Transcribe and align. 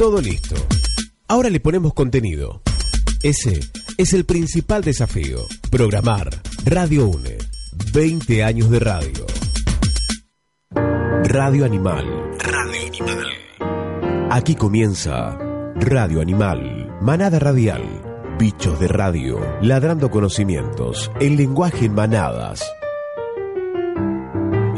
todo 0.00 0.18
listo. 0.18 0.54
Ahora 1.28 1.50
le 1.50 1.60
ponemos 1.60 1.92
contenido. 1.92 2.62
Ese 3.22 3.60
es 3.98 4.14
el 4.14 4.24
principal 4.24 4.82
desafío. 4.82 5.44
Programar. 5.70 6.40
Radio 6.64 7.06
UNE. 7.06 7.36
20 7.92 8.42
años 8.42 8.70
de 8.70 8.78
radio. 8.78 9.26
Radio 11.24 11.66
Animal. 11.66 12.06
Radio 12.38 12.86
Animal. 12.86 14.30
Aquí 14.30 14.54
comienza 14.54 15.36
Radio 15.74 16.22
Animal. 16.22 16.96
Manada 17.02 17.38
Radial. 17.38 17.82
Bichos 18.38 18.80
de 18.80 18.88
radio. 18.88 19.38
Ladrando 19.60 20.10
conocimientos. 20.10 21.10
El 21.20 21.36
lenguaje 21.36 21.84
en 21.84 21.92
manadas. 21.92 22.64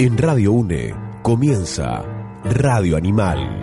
En 0.00 0.18
Radio 0.18 0.50
UNE 0.50 0.92
comienza 1.22 2.02
Radio 2.42 2.96
Animal. 2.96 3.61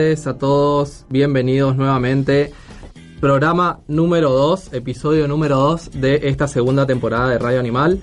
A 0.00 0.38
todos, 0.38 1.04
bienvenidos 1.10 1.76
nuevamente. 1.76 2.54
Programa 3.20 3.80
número 3.86 4.30
2, 4.30 4.72
episodio 4.72 5.28
número 5.28 5.58
2 5.58 6.00
de 6.00 6.20
esta 6.24 6.48
segunda 6.48 6.86
temporada 6.86 7.28
de 7.28 7.38
Radio 7.38 7.60
Animal. 7.60 8.00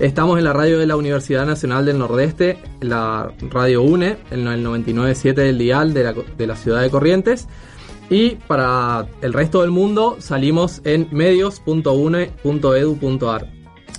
Estamos 0.00 0.38
en 0.38 0.44
la 0.44 0.52
radio 0.52 0.80
de 0.80 0.86
la 0.86 0.96
Universidad 0.96 1.46
Nacional 1.46 1.86
del 1.86 2.00
Nordeste, 2.00 2.58
la 2.80 3.30
radio 3.48 3.82
UNE, 3.82 4.16
en 4.32 4.48
el 4.48 4.66
99.7 4.66 5.34
del 5.34 5.56
dial 5.56 5.94
de 5.94 6.02
la, 6.02 6.12
de 6.12 6.46
la 6.48 6.56
ciudad 6.56 6.82
de 6.82 6.90
Corrientes. 6.90 7.46
Y 8.10 8.30
para 8.48 9.06
el 9.22 9.32
resto 9.32 9.60
del 9.60 9.70
mundo 9.70 10.16
salimos 10.18 10.80
en 10.82 11.06
medios.une.edu.ar. 11.12 13.52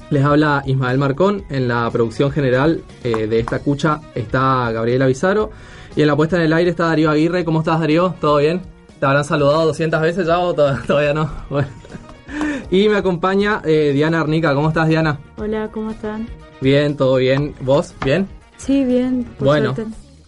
Les 0.09 0.23
habla 0.23 0.63
Ismael 0.65 0.97
Marcón, 0.97 1.45
en 1.49 1.69
la 1.69 1.89
producción 1.91 2.29
general 2.29 2.83
eh, 3.05 3.27
de 3.27 3.39
esta 3.39 3.59
cucha 3.59 4.01
está 4.15 4.69
Gabriela 4.73 5.07
Bizarro 5.07 5.51
y 5.97 6.01
en 6.03 6.07
la 6.07 6.15
puesta 6.15 6.35
en 6.35 6.43
el 6.43 6.53
aire 6.53 6.69
está 6.69 6.85
Darío 6.85 7.09
Aguirre. 7.09 7.43
¿Cómo 7.43 7.59
estás, 7.59 7.79
Darío? 7.79 8.13
¿Todo 8.21 8.37
bien? 8.37 8.61
¿Te 8.99 9.05
habrán 9.07 9.25
saludado 9.25 9.65
200 9.65 9.99
veces 9.99 10.27
ya 10.27 10.37
o 10.37 10.53
todavía 10.53 11.13
no? 11.13 11.29
Y 12.69 12.87
me 12.87 12.97
acompaña 12.97 13.61
eh, 13.65 13.93
Diana 13.95 14.19
Arnica. 14.19 14.53
¿Cómo 14.53 14.67
estás, 14.67 14.89
Diana? 14.89 15.19
Hola, 15.37 15.69
¿cómo 15.71 15.89
están? 15.89 16.27
Bien, 16.61 16.95
todo 16.95 17.15
bien. 17.15 17.55
¿Vos? 17.61 17.95
¿Bien? 18.05 18.27
Sí, 18.57 18.83
bien. 18.83 19.25
bueno, 19.39 19.73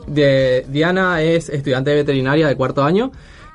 Diana 0.08 1.22
es 1.22 1.50
estudiante 1.50 1.92
de 1.92 1.98
veterinaria 1.98 2.48
de 2.48 2.56
cuarto 2.56 2.84
año. 2.84 3.12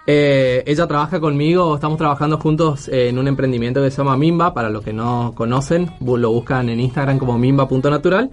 Eh, 0.07 0.63
ella 0.67 0.87
trabaja 0.87 1.19
conmigo, 1.19 1.75
estamos 1.75 1.99
trabajando 1.99 2.39
juntos 2.39 2.89
en 2.89 3.19
un 3.19 3.27
emprendimiento 3.27 3.83
que 3.83 3.91
se 3.91 3.97
llama 3.97 4.17
Mimba, 4.17 4.55
para 4.55 4.69
los 4.69 4.85
que 4.85 4.93
no 4.93 5.33
conocen, 5.35 5.91
lo 6.01 6.31
buscan 6.31 6.69
en 6.69 6.79
Instagram 6.79 7.19
como 7.19 7.39
mimba.natural. 7.39 8.31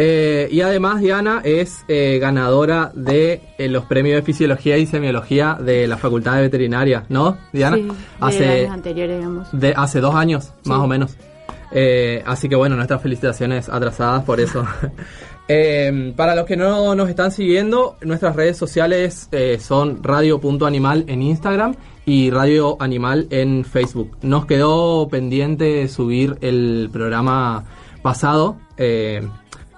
Eh, 0.00 0.48
y 0.52 0.60
además 0.60 1.00
Diana 1.00 1.40
es 1.42 1.84
eh, 1.88 2.20
ganadora 2.20 2.92
de 2.94 3.42
eh, 3.58 3.66
los 3.66 3.84
premios 3.86 4.14
de 4.14 4.22
Fisiología 4.22 4.78
y 4.78 4.86
Semiología 4.86 5.58
de 5.60 5.88
la 5.88 5.96
Facultad 5.96 6.36
de 6.36 6.42
Veterinaria, 6.42 7.04
¿no, 7.08 7.36
Diana? 7.52 7.78
Sí, 7.78 7.88
hace 8.20 8.60
años 8.60 8.70
anteriores, 8.74 9.16
digamos. 9.16 9.48
De, 9.50 9.74
hace 9.76 10.00
dos 10.00 10.14
años, 10.14 10.52
más 10.66 10.78
o 10.78 10.86
menos. 10.86 11.16
así 12.24 12.48
que 12.48 12.54
bueno, 12.54 12.76
nuestras 12.76 13.02
felicitaciones 13.02 13.68
atrasadas 13.68 14.22
por 14.22 14.38
eso. 14.38 14.64
para 16.16 16.36
los 16.36 16.46
que 16.46 16.56
no 16.56 16.94
nos 16.94 17.08
están 17.08 17.32
siguiendo, 17.32 17.96
nuestras 18.02 18.36
redes 18.36 18.56
sociales 18.56 19.28
son 19.58 20.04
radio.animal 20.04 21.06
en 21.08 21.22
Instagram 21.22 21.74
y 22.06 22.30
Radio 22.30 22.76
Animal 22.78 23.26
en 23.30 23.64
Facebook. 23.64 24.16
Nos 24.22 24.46
quedó 24.46 25.08
pendiente 25.08 25.88
subir 25.88 26.38
el 26.40 26.88
programa 26.92 27.64
pasado 28.00 28.58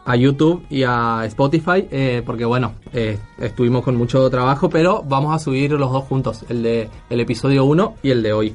a 0.05 0.17
YouTube 0.17 0.65
y 0.71 0.83
a 0.83 1.23
Spotify, 1.27 1.87
eh, 1.91 2.23
porque 2.25 2.45
bueno, 2.45 2.75
eh, 2.93 3.19
estuvimos 3.39 3.85
con 3.85 3.97
mucho 3.97 4.29
trabajo, 4.31 4.71
pero 4.71 5.03
vamos 5.07 5.35
a 5.35 5.39
subir 5.39 5.73
los 5.73 5.93
dos 5.93 6.05
juntos, 6.05 6.45
el 6.49 6.63
de 6.63 6.89
el 7.09 7.21
episodio 7.21 7.65
1 7.65 7.97
y 8.03 8.11
el 8.11 8.23
de 8.23 8.33
hoy. 8.33 8.55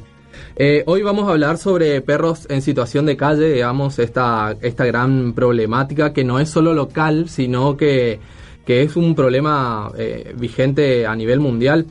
Eh, 0.57 0.83
hoy 0.86 1.01
vamos 1.01 1.27
a 1.27 1.31
hablar 1.31 1.57
sobre 1.57 2.01
perros 2.01 2.47
en 2.50 2.62
situación 2.62 3.06
de 3.06 3.15
calle, 3.15 3.53
digamos, 3.53 4.00
esta, 4.00 4.56
esta 4.62 4.86
gran 4.86 5.33
problemática 5.33 6.13
que 6.13 6.24
no 6.24 6.39
es 6.39 6.50
solo 6.50 6.74
local, 6.74 7.30
sino 7.30 7.77
que, 7.77 8.19
que 8.65 8.81
es 8.81 8.95
un 8.95 9.15
problema 9.15 9.92
vigente 10.36 11.06
a 11.06 11.15
nivel 11.15 11.39
mundial. 11.39 11.86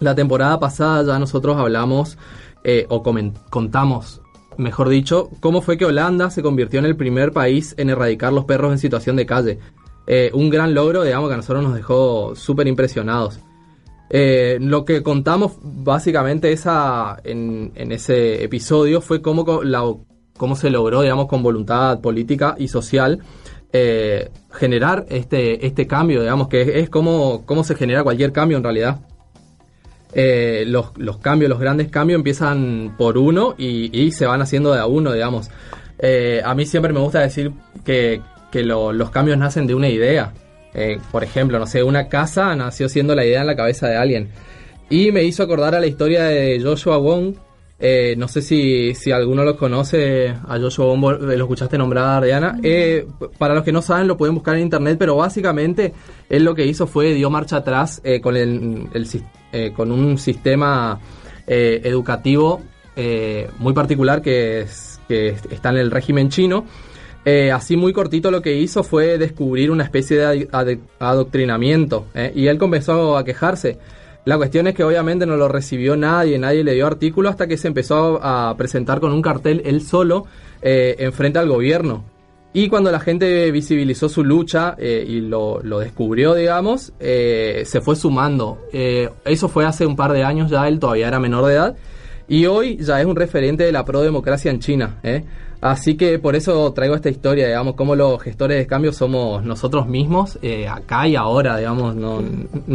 La 0.00 0.14
temporada 0.14 0.58
pasada 0.60 1.04
ya 1.04 1.18
nosotros 1.18 1.56
hablamos 1.56 2.18
o 2.88 3.02
contamos, 3.50 4.21
mejor 4.56 4.88
dicho, 4.88 5.30
cómo 5.40 5.62
fue 5.62 5.78
que 5.78 5.84
Holanda 5.84 6.30
se 6.30 6.42
convirtió 6.42 6.78
en 6.78 6.86
el 6.86 6.96
primer 6.96 7.32
país 7.32 7.74
en 7.78 7.90
erradicar 7.90 8.32
los 8.32 8.44
perros 8.44 8.72
en 8.72 8.78
situación 8.78 9.16
de 9.16 9.26
calle. 9.26 9.58
Eh, 10.06 10.30
un 10.34 10.50
gran 10.50 10.74
logro, 10.74 11.02
digamos, 11.04 11.28
que 11.28 11.34
a 11.34 11.36
nosotros 11.36 11.62
nos 11.62 11.74
dejó 11.74 12.34
súper 12.34 12.66
impresionados. 12.66 13.40
Eh, 14.10 14.58
lo 14.60 14.84
que 14.84 15.02
contamos 15.02 15.52
básicamente 15.62 16.52
esa, 16.52 17.18
en, 17.24 17.72
ese 17.74 18.44
episodio 18.44 19.00
fue 19.00 19.22
cómo, 19.22 19.44
cómo 20.36 20.56
se 20.56 20.70
logró, 20.70 21.02
digamos, 21.02 21.26
con 21.26 21.42
voluntad 21.42 22.00
política 22.00 22.54
y 22.58 22.68
social, 22.68 23.20
eh, 23.72 24.30
generar 24.50 25.06
este, 25.08 25.66
este 25.66 25.86
cambio, 25.86 26.20
digamos, 26.20 26.48
que 26.48 26.80
es, 26.80 26.90
como 26.90 27.64
se 27.64 27.74
genera 27.74 28.02
cualquier 28.02 28.32
cambio 28.32 28.58
en 28.58 28.64
realidad. 28.64 29.00
Eh, 30.14 30.64
los, 30.66 30.96
los, 30.96 31.18
cambios, 31.18 31.48
los 31.48 31.58
grandes 31.58 31.88
cambios 31.88 32.18
empiezan 32.18 32.94
por 32.98 33.16
uno 33.16 33.54
y, 33.56 34.10
se 34.12 34.26
van 34.26 34.42
haciendo 34.42 34.72
de 34.72 34.80
a 34.80 34.86
uno, 34.86 35.12
digamos. 35.12 35.50
a 36.44 36.54
mí 36.54 36.66
siempre 36.66 36.92
me 36.92 37.00
gusta 37.00 37.20
decir 37.20 37.52
que, 37.84 38.20
que 38.52 38.62
los 38.62 39.10
cambios 39.10 39.38
nacen 39.38 39.66
de 39.66 39.74
una 39.74 39.88
idea. 39.88 40.32
Eh, 40.74 40.98
por 41.10 41.24
ejemplo, 41.24 41.58
no 41.58 41.66
sé, 41.66 41.82
una 41.82 42.08
casa 42.08 42.54
nació 42.54 42.88
siendo 42.88 43.14
la 43.14 43.24
idea 43.24 43.40
en 43.40 43.46
la 43.46 43.56
cabeza 43.56 43.88
de 43.88 43.96
alguien. 43.96 44.28
Y 44.90 45.10
me 45.10 45.24
hizo 45.24 45.42
acordar 45.42 45.74
a 45.74 45.80
la 45.80 45.86
historia 45.86 46.24
de 46.24 46.60
Joshua 46.62 46.98
Wong. 46.98 47.34
Eh, 47.84 48.14
no 48.16 48.28
sé 48.28 48.42
si, 48.42 48.94
si 48.94 49.10
alguno 49.10 49.42
lo 49.42 49.56
conoce, 49.56 50.28
a 50.28 50.58
Joshua 50.58 50.86
Wong 50.86 51.22
lo 51.22 51.32
escuchaste 51.32 51.76
nombrar, 51.78 52.24
Diana. 52.24 52.58
Eh, 52.62 53.06
para 53.38 53.54
los 53.54 53.64
que 53.64 53.72
no 53.72 53.82
saben, 53.82 54.06
lo 54.06 54.16
pueden 54.16 54.34
buscar 54.34 54.54
en 54.54 54.62
internet, 54.62 54.96
pero 54.98 55.16
básicamente 55.16 55.92
él 56.28 56.44
lo 56.44 56.54
que 56.54 56.66
hizo 56.66 56.86
fue 56.86 57.14
dio 57.14 57.28
marcha 57.28 57.56
atrás 57.56 58.00
con, 58.22 58.36
el, 58.36 59.06
con 59.74 59.92
un 59.92 60.18
sistema 60.18 60.98
educativo 61.46 62.62
muy 63.58 63.72
particular 63.72 64.22
que, 64.22 64.66
que 65.08 65.36
está 65.50 65.70
en 65.70 65.76
el 65.76 65.90
régimen 65.90 66.28
chino 66.28 66.64
eh, 67.24 67.52
así 67.52 67.76
muy 67.76 67.92
cortito 67.92 68.30
lo 68.30 68.42
que 68.42 68.56
hizo 68.56 68.82
fue 68.82 69.16
descubrir 69.16 69.70
una 69.70 69.84
especie 69.84 70.18
de 70.18 70.80
adoctrinamiento 70.98 72.06
eh, 72.14 72.32
y 72.34 72.48
él 72.48 72.58
comenzó 72.58 73.16
a 73.16 73.24
quejarse. 73.24 73.78
La 74.24 74.36
cuestión 74.36 74.66
es 74.66 74.74
que 74.74 74.84
obviamente 74.84 75.26
no 75.26 75.36
lo 75.36 75.48
recibió 75.48 75.96
nadie, 75.96 76.38
nadie 76.38 76.64
le 76.64 76.74
dio 76.74 76.86
artículo 76.86 77.28
hasta 77.28 77.46
que 77.46 77.56
se 77.56 77.68
empezó 77.68 78.20
a 78.22 78.56
presentar 78.56 79.00
con 79.00 79.12
un 79.12 79.22
cartel 79.22 79.62
él 79.64 79.82
solo 79.82 80.26
eh, 80.62 80.96
enfrente 80.98 81.38
al 81.38 81.48
gobierno. 81.48 82.04
Y 82.54 82.68
cuando 82.68 82.90
la 82.90 83.00
gente 83.00 83.50
visibilizó 83.50 84.08
su 84.08 84.22
lucha 84.22 84.76
y 84.78 85.20
lo, 85.22 85.60
lo, 85.62 85.78
descubrió, 85.78 86.34
digamos, 86.34 86.92
se 86.98 87.80
fue 87.82 87.96
sumando. 87.96 88.58
eso 88.72 89.48
fue 89.48 89.64
hace 89.64 89.86
un 89.86 89.96
par 89.96 90.12
de 90.12 90.22
años 90.22 90.50
ya, 90.50 90.68
él 90.68 90.78
todavía 90.78 91.08
era 91.08 91.18
menor 91.18 91.46
de 91.46 91.54
edad. 91.54 91.76
Y 92.28 92.46
hoy 92.46 92.78
ya 92.78 93.00
es 93.00 93.06
un 93.06 93.16
referente 93.16 93.64
de 93.64 93.72
la 93.72 93.84
pro-democracia 93.84 94.50
en 94.50 94.60
China. 94.60 94.98
¿eh? 95.02 95.24
Así 95.60 95.96
que 95.96 96.18
por 96.18 96.34
eso 96.34 96.72
traigo 96.72 96.94
esta 96.94 97.10
historia, 97.10 97.46
digamos, 97.46 97.74
como 97.74 97.94
los 97.94 98.20
gestores 98.22 98.58
de 98.58 98.66
cambio 98.66 98.92
somos 98.92 99.44
nosotros 99.44 99.86
mismos, 99.86 100.38
eh, 100.42 100.66
acá 100.66 101.06
y 101.06 101.14
ahora, 101.14 101.58
digamos, 101.58 101.94
no, 101.94 102.22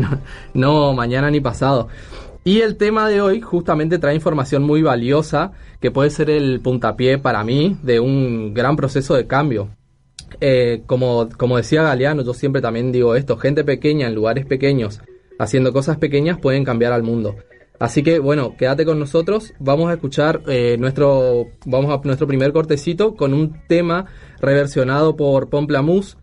no, 0.53 0.93
mañana 0.93 1.29
ni 1.31 1.41
pasado. 1.41 1.87
Y 2.47 2.61
el 2.61 2.77
tema 2.77 3.09
de 3.09 3.19
hoy 3.19 3.41
justamente 3.41 3.99
trae 3.99 4.15
información 4.15 4.63
muy 4.63 4.81
valiosa 4.81 5.51
que 5.81 5.91
puede 5.91 6.09
ser 6.09 6.29
el 6.29 6.61
puntapié 6.61 7.17
para 7.17 7.43
mí 7.43 7.77
de 7.83 7.99
un 7.99 8.53
gran 8.53 8.77
proceso 8.77 9.15
de 9.15 9.27
cambio. 9.27 9.67
Eh, 10.39 10.81
como, 10.85 11.27
como 11.35 11.57
decía 11.57 11.83
Galeano, 11.83 12.21
yo 12.21 12.33
siempre 12.33 12.61
también 12.61 12.93
digo 12.93 13.15
esto, 13.15 13.35
gente 13.35 13.65
pequeña 13.65 14.07
en 14.07 14.15
lugares 14.15 14.45
pequeños, 14.45 15.01
haciendo 15.37 15.73
cosas 15.73 15.97
pequeñas 15.97 16.39
pueden 16.39 16.63
cambiar 16.63 16.93
al 16.93 17.03
mundo. 17.03 17.35
Así 17.79 18.01
que 18.01 18.19
bueno, 18.19 18.55
quédate 18.57 18.85
con 18.85 18.97
nosotros. 18.97 19.53
Vamos 19.59 19.89
a 19.89 19.95
escuchar 19.95 20.39
eh, 20.47 20.77
nuestro, 20.79 21.47
vamos 21.65 21.91
a 21.91 21.99
nuestro 22.07 22.27
primer 22.27 22.53
cortecito 22.53 23.15
con 23.15 23.33
un 23.33 23.57
tema 23.67 24.05
reversionado 24.39 25.17
por 25.17 25.49
Pomplamus. 25.49 26.17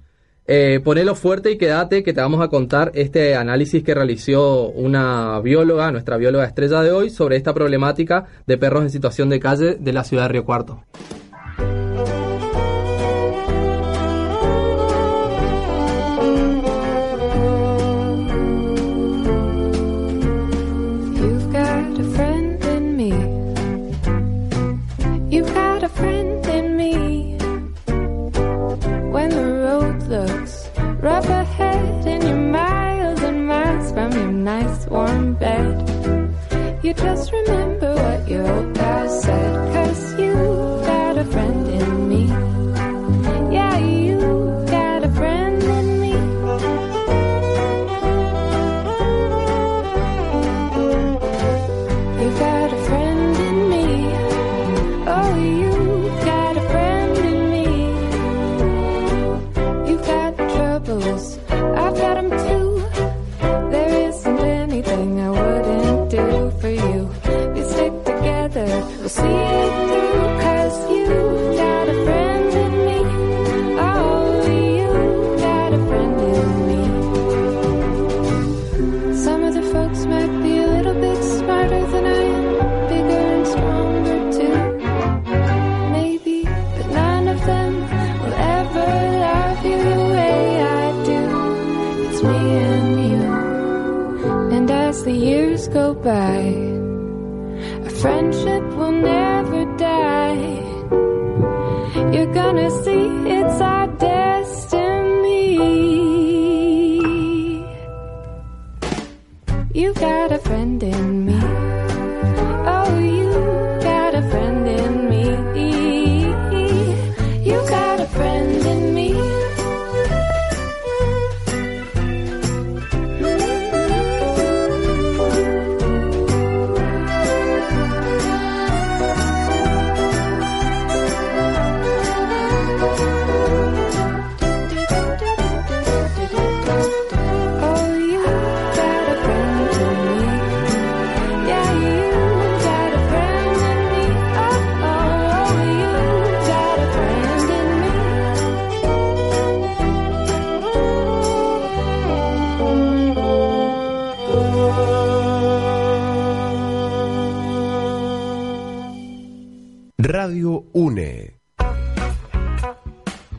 Eh, 0.46 0.80
ponelo 0.84 1.14
fuerte 1.14 1.50
y 1.50 1.56
quédate 1.56 2.02
que 2.02 2.12
te 2.12 2.20
vamos 2.20 2.42
a 2.42 2.48
contar 2.48 2.92
este 2.94 3.34
análisis 3.34 3.82
que 3.82 3.94
realizó 3.94 4.68
una 4.68 5.40
bióloga, 5.40 5.90
nuestra 5.90 6.18
bióloga 6.18 6.44
estrella 6.44 6.82
de 6.82 6.92
hoy, 6.92 7.08
sobre 7.08 7.36
esta 7.36 7.54
problemática 7.54 8.26
de 8.46 8.58
perros 8.58 8.82
en 8.82 8.90
situación 8.90 9.30
de 9.30 9.40
calle 9.40 9.76
de 9.80 9.92
la 9.94 10.04
ciudad 10.04 10.24
de 10.24 10.28
Río 10.28 10.44
Cuarto. 10.44 10.84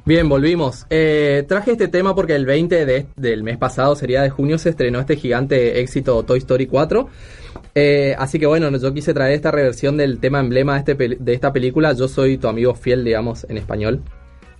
Bien, 0.07 0.29
volvimos. 0.29 0.85
Eh, 0.91 1.45
traje 1.47 1.71
este 1.71 1.87
tema 1.87 2.13
porque 2.13 2.35
el 2.35 2.45
20 2.45 3.07
del 3.15 3.41
mes 3.41 3.57
pasado, 3.57 3.95
sería 3.95 4.21
de 4.21 4.29
junio, 4.29 4.59
se 4.59 4.69
estrenó 4.69 4.99
este 4.99 5.15
gigante 5.15 5.79
éxito 5.79 6.21
Toy 6.21 6.37
Story 6.37 6.67
4. 6.67 7.09
Eh, 7.73 8.15
así 8.19 8.37
que 8.37 8.45
bueno, 8.45 8.69
yo 8.77 8.93
quise 8.93 9.15
traer 9.15 9.33
esta 9.33 9.49
reversión 9.49 9.97
del 9.97 10.19
tema 10.19 10.39
emblema 10.41 10.73
de, 10.73 10.79
este 10.79 11.17
de 11.19 11.33
esta 11.33 11.51
película. 11.51 11.93
Yo 11.93 12.07
soy 12.07 12.37
tu 12.37 12.47
amigo 12.47 12.75
fiel, 12.75 13.03
digamos, 13.03 13.47
en 13.49 13.57
español. 13.57 14.03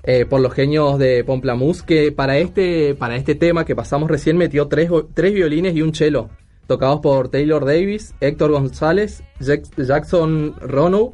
Eh, 0.01 0.25
por 0.25 0.41
los 0.41 0.51
genios 0.51 0.97
de 0.97 1.23
Pomplamoose, 1.23 1.85
que 1.85 2.11
para 2.11 2.39
este, 2.39 2.95
para 2.95 3.15
este 3.15 3.35
tema 3.35 3.65
que 3.65 3.75
pasamos 3.75 4.09
recién 4.09 4.37
metió 4.37 4.67
tres, 4.67 4.89
tres 5.13 5.31
violines 5.31 5.75
y 5.75 5.83
un 5.83 5.93
cello, 5.93 6.29
tocados 6.65 7.01
por 7.01 7.29
Taylor 7.29 7.65
Davis, 7.65 8.15
Héctor 8.19 8.51
González, 8.51 9.23
Jackson 9.77 10.55
Rono 10.59 11.13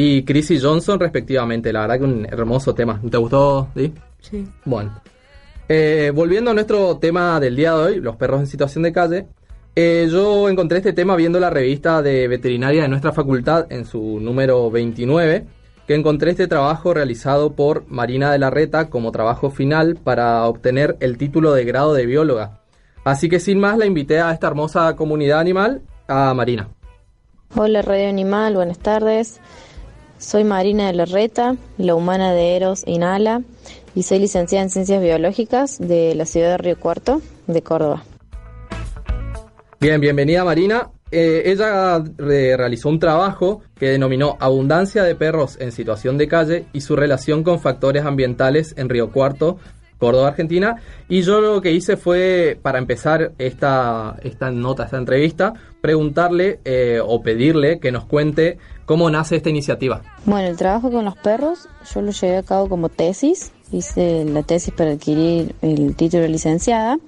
y 0.00 0.22
Chrissy 0.22 0.60
Johnson 0.60 1.00
respectivamente. 1.00 1.72
La 1.72 1.80
verdad 1.80 1.98
que 1.98 2.04
un 2.04 2.24
hermoso 2.26 2.72
tema. 2.72 3.00
¿Te 3.10 3.16
gustó, 3.16 3.68
Di? 3.74 3.92
Sí. 4.20 4.46
Bueno. 4.64 5.00
Eh, 5.68 6.12
volviendo 6.14 6.52
a 6.52 6.54
nuestro 6.54 6.98
tema 6.98 7.40
del 7.40 7.56
día 7.56 7.74
de 7.74 7.82
hoy, 7.82 8.00
los 8.00 8.14
perros 8.14 8.38
en 8.38 8.46
situación 8.46 8.84
de 8.84 8.92
calle. 8.92 9.26
Eh, 9.74 10.06
yo 10.08 10.48
encontré 10.48 10.78
este 10.78 10.92
tema 10.92 11.16
viendo 11.16 11.40
la 11.40 11.50
revista 11.50 12.00
de 12.00 12.28
veterinaria 12.28 12.82
de 12.82 12.88
nuestra 12.88 13.10
facultad 13.10 13.66
en 13.70 13.84
su 13.84 14.20
número 14.20 14.70
29, 14.70 15.46
que 15.88 15.94
encontré 15.96 16.30
este 16.30 16.46
trabajo 16.46 16.94
realizado 16.94 17.54
por 17.54 17.84
Marina 17.88 18.30
de 18.30 18.38
la 18.38 18.50
Reta 18.50 18.90
como 18.90 19.10
trabajo 19.10 19.50
final 19.50 19.96
para 19.96 20.44
obtener 20.44 20.96
el 21.00 21.18
título 21.18 21.54
de 21.54 21.64
grado 21.64 21.92
de 21.92 22.06
bióloga. 22.06 22.60
Así 23.02 23.28
que 23.28 23.40
sin 23.40 23.58
más 23.58 23.76
la 23.76 23.86
invité 23.86 24.20
a 24.20 24.30
esta 24.30 24.46
hermosa 24.46 24.94
comunidad 24.94 25.40
animal, 25.40 25.82
a 26.06 26.32
Marina. 26.34 26.68
Hola 27.56 27.82
Radio 27.82 28.08
Animal, 28.08 28.54
buenas 28.54 28.78
tardes. 28.78 29.40
Soy 30.18 30.42
Marina 30.42 30.88
de 30.88 30.94
Larreta, 30.94 31.56
la 31.78 31.94
humana 31.94 32.32
de 32.32 32.56
Eros 32.56 32.82
Inhala, 32.86 33.42
y 33.94 34.02
soy 34.02 34.18
licenciada 34.18 34.64
en 34.64 34.70
Ciencias 34.70 35.00
Biológicas 35.00 35.78
de 35.78 36.14
la 36.16 36.26
ciudad 36.26 36.50
de 36.50 36.58
Río 36.58 36.78
Cuarto, 36.78 37.22
de 37.46 37.62
Córdoba. 37.62 38.02
Bien, 39.80 40.00
bienvenida 40.00 40.44
Marina. 40.44 40.90
Eh, 41.10 41.44
ella 41.46 42.02
realizó 42.18 42.88
un 42.88 42.98
trabajo 42.98 43.62
que 43.76 43.90
denominó 43.90 44.36
Abundancia 44.40 45.04
de 45.04 45.14
perros 45.14 45.56
en 45.60 45.72
situación 45.72 46.18
de 46.18 46.28
calle 46.28 46.66
y 46.72 46.80
su 46.80 46.96
relación 46.96 47.44
con 47.44 47.60
factores 47.60 48.04
ambientales 48.04 48.74
en 48.76 48.88
Río 48.88 49.12
Cuarto, 49.12 49.58
Córdoba, 49.98 50.28
Argentina. 50.28 50.76
Y 51.08 51.22
yo 51.22 51.40
lo 51.40 51.60
que 51.60 51.72
hice 51.72 51.96
fue, 51.96 52.58
para 52.62 52.78
empezar 52.78 53.32
esta, 53.38 54.16
esta 54.22 54.50
nota, 54.50 54.84
esta 54.84 54.96
entrevista, 54.96 55.54
preguntarle 55.80 56.60
eh, 56.64 57.00
o 57.04 57.22
pedirle 57.22 57.80
que 57.80 57.92
nos 57.92 58.04
cuente 58.04 58.58
cómo 58.86 59.10
nace 59.10 59.36
esta 59.36 59.50
iniciativa. 59.50 60.02
Bueno, 60.24 60.48
el 60.48 60.56
trabajo 60.56 60.90
con 60.90 61.04
los 61.04 61.16
perros 61.16 61.68
yo 61.92 62.00
lo 62.00 62.12
llevé 62.12 62.36
a 62.38 62.42
cabo 62.42 62.68
como 62.68 62.88
tesis. 62.88 63.52
Hice 63.72 64.24
la 64.24 64.42
tesis 64.42 64.72
para 64.72 64.92
adquirir 64.92 65.54
el 65.62 65.94
título 65.96 66.22
de 66.22 66.28
licenciada. 66.28 66.98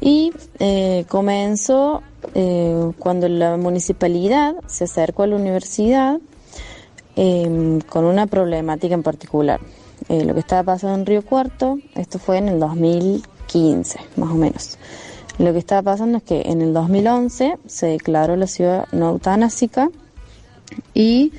Y 0.00 0.32
eh, 0.60 1.04
comenzó 1.08 2.02
eh, 2.34 2.92
cuando 2.98 3.28
la 3.28 3.56
municipalidad 3.56 4.54
se 4.66 4.84
acercó 4.84 5.24
a 5.24 5.26
la 5.26 5.36
universidad 5.36 6.18
con 7.88 8.04
una 8.04 8.28
problemática 8.28 8.94
en 8.94 9.02
particular. 9.02 9.58
Eh, 10.08 10.24
lo 10.24 10.32
que 10.34 10.40
estaba 10.40 10.62
pasando 10.62 10.98
en 10.98 11.06
Río 11.06 11.22
Cuarto, 11.22 11.78
esto 11.94 12.18
fue 12.18 12.38
en 12.38 12.48
el 12.48 12.60
2015, 12.60 13.98
más 14.16 14.30
o 14.30 14.34
menos. 14.34 14.78
Lo 15.38 15.52
que 15.52 15.58
estaba 15.58 15.82
pasando 15.82 16.18
es 16.18 16.24
que 16.24 16.42
en 16.46 16.62
el 16.62 16.72
2011 16.72 17.58
se 17.66 17.86
declaró 17.86 18.34
la 18.36 18.46
ciudad 18.46 18.86
no 18.90 19.10
eutanásica 19.10 19.90
y 20.94 21.32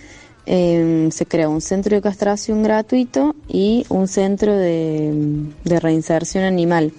em, 0.46 1.12
se 1.12 1.26
creó 1.26 1.50
un 1.50 1.62
centro 1.62 1.96
de 1.96 2.02
castración 2.02 2.64
gratuito 2.64 3.36
y 3.48 3.86
un 3.90 4.08
centro 4.08 4.56
de, 4.56 5.52
reinserción 5.66 6.44
animal 6.44 6.94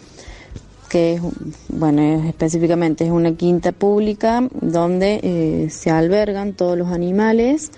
que 0.90 1.14
es, 1.14 1.22
bueno, 1.68 2.02
específicamente 2.28 3.04
es 3.04 3.12
una 3.12 3.32
quinta 3.36 3.70
pública 3.70 4.46
donde 4.60 5.20
eh, 5.22 5.70
se 5.70 5.90
albergan 5.90 6.52
todos 6.52 6.76
los 6.76 6.88
animales 6.88 7.70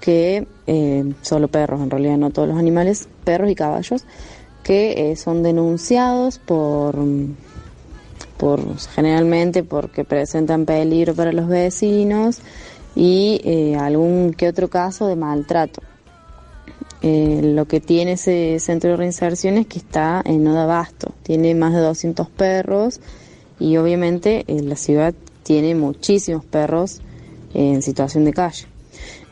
que 0.00 0.46
eh, 0.66 1.12
solo 1.22 1.48
perros, 1.48 1.80
en 1.80 1.90
realidad 1.90 2.16
no 2.16 2.30
todos 2.30 2.48
los 2.48 2.58
animales, 2.58 3.08
perros 3.24 3.50
y 3.50 3.54
caballos, 3.54 4.04
que 4.62 5.10
eh, 5.10 5.16
son 5.16 5.42
denunciados 5.42 6.38
por, 6.38 6.96
por 8.36 8.60
generalmente 8.94 9.62
porque 9.62 10.04
presentan 10.04 10.66
peligro 10.66 11.14
para 11.14 11.32
los 11.32 11.48
vecinos 11.48 12.40
y 12.94 13.40
eh, 13.44 13.76
algún 13.76 14.34
que 14.34 14.48
otro 14.48 14.68
caso 14.68 15.06
de 15.06 15.16
maltrato. 15.16 15.82
lo 17.02 17.64
que 17.66 17.80
tiene 17.80 18.12
ese 18.12 18.58
centro 18.60 18.90
de 18.90 18.96
reinserción 18.96 19.56
es 19.56 19.66
que 19.66 19.78
está 19.78 20.20
en 20.24 20.44
no 20.44 20.58
abasto, 20.58 21.14
tiene 21.22 21.54
más 21.54 21.72
de 21.72 21.80
200 21.80 22.28
perros 22.28 23.00
y 23.60 23.76
obviamente 23.76 24.44
la 24.48 24.76
ciudad 24.76 25.14
tiene 25.44 25.74
muchísimos 25.74 26.44
perros 26.44 27.00
en 27.54 27.82
situación 27.82 28.24
de 28.24 28.32
calle. 28.32 28.66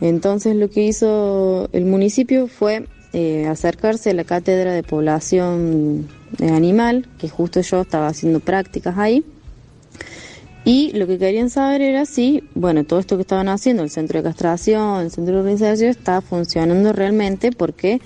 Entonces 0.00 0.57
lo 0.57 0.69
que 0.69 0.85
hizo 0.85 1.69
el 1.73 1.87
municipio 1.87 2.49
fue 2.49 2.87
eh, 3.12 3.47
acercarse 3.47 4.11
a 4.11 4.15
la 4.15 4.25
cátedra 4.25 4.73
de 4.73 4.83
población 4.83 6.09
animal, 6.41 7.09
que 7.19 7.29
justo 7.29 7.61
yo 7.61 7.81
estaba 7.81 8.09
haciendo 8.09 8.41
prácticas 8.41 8.99
ahí. 8.99 9.25
Y 10.65 10.91
lo 10.93 11.07
que 11.07 11.17
querían 11.17 11.49
saber 11.49 11.81
era 11.81 12.07
si, 12.07 12.43
bueno, 12.55 12.85
todo 12.85 12.99
esto 12.99 13.17
que 13.17 13.23
estaban 13.23 13.49
haciendo, 13.49 13.85
el 13.85 13.91
centro 13.91 14.19
de 14.19 14.25
castración, 14.25 15.00
el 15.00 15.11
centro 15.12 15.35
de 15.35 15.41
organización, 15.41 15.91
estaba 15.91 16.21
funcionando 16.21 16.93
realmente 16.93 17.53
porque 17.53 18.00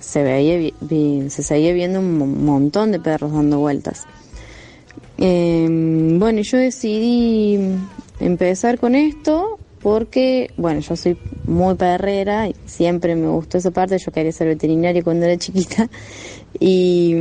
se 0.00 0.22
veía 0.22 0.72
se 1.30 1.42
seguía 1.42 1.72
viendo 1.72 2.00
un 2.00 2.44
montón 2.44 2.90
de 2.90 3.00
perros 3.00 3.32
dando 3.32 3.60
vueltas. 3.60 4.06
Eh, 5.18 5.66
bueno, 6.18 6.40
yo 6.42 6.58
decidí 6.58 7.60
empezar 8.18 8.78
con 8.78 8.96
esto 8.96 9.58
porque, 9.84 10.50
bueno, 10.56 10.80
yo 10.80 10.96
soy 10.96 11.18
muy 11.46 11.74
perrera 11.74 12.48
y 12.48 12.56
siempre 12.64 13.14
me 13.16 13.28
gustó 13.28 13.58
esa 13.58 13.70
parte, 13.70 13.98
yo 13.98 14.10
quería 14.12 14.32
ser 14.32 14.48
veterinaria 14.48 15.02
cuando 15.02 15.26
era 15.26 15.36
chiquita 15.36 15.90
y, 16.58 17.14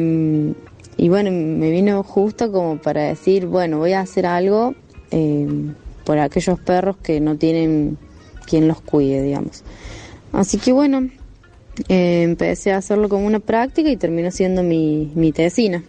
y 0.96 1.10
bueno, 1.10 1.29
me 1.29 1.70
vino 1.72 2.01
justo 2.03 2.53
como 2.53 2.77
para 2.77 3.01
decir, 3.01 3.48
bueno, 3.48 3.79
voy 3.79 3.91
a 3.91 4.00
hacer 4.00 4.25
algo 4.25 4.75
eh, 5.12 5.46
por 6.05 6.20
aquellos 6.20 6.58
perros 6.58 6.96
que 7.03 7.20
no 7.20 7.36
tienen 7.36 7.98
quien 8.48 8.70
los 8.70 8.79
cuide, 8.79 9.22
digamos. 9.22 9.65
Así 10.32 10.58
que 10.58 10.72
bueno, 10.72 11.10
eh, 11.89 12.22
empecé 12.24 12.72
a 12.72 12.77
hacerlo 12.77 13.10
como 13.10 13.27
una 13.27 13.39
práctica 13.39 13.89
y 13.89 13.98
terminó 13.98 14.32
siendo 14.32 14.63
mi, 14.63 15.12
mi 15.15 15.34
tesina. 15.34 15.84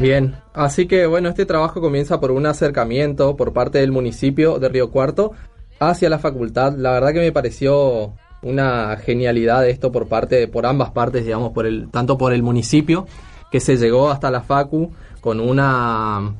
Bien, 0.00 0.36
así 0.54 0.86
que 0.86 1.06
bueno, 1.06 1.28
este 1.28 1.44
trabajo 1.44 1.80
comienza 1.80 2.20
por 2.20 2.30
un 2.30 2.46
acercamiento 2.46 3.34
por 3.34 3.52
parte 3.52 3.78
del 3.78 3.90
municipio 3.90 4.60
de 4.60 4.68
Río 4.68 4.90
Cuarto 4.90 5.32
hacia 5.80 6.08
la 6.08 6.20
facultad. 6.20 6.74
La 6.76 6.92
verdad 6.92 7.12
que 7.12 7.18
me 7.18 7.32
pareció 7.32 8.12
una 8.42 8.96
genialidad 8.96 9.66
esto 9.68 9.90
por 9.90 10.06
parte, 10.06 10.46
por 10.46 10.66
ambas 10.66 10.92
partes, 10.92 11.24
digamos, 11.24 11.52
por 11.52 11.66
el, 11.66 11.90
tanto 11.90 12.16
por 12.16 12.32
el 12.32 12.44
municipio 12.44 13.06
que 13.50 13.58
se 13.58 13.76
llegó 13.76 14.10
hasta 14.10 14.30
la 14.30 14.42
facu 14.42 14.92
con 15.20 15.40
una 15.40 16.34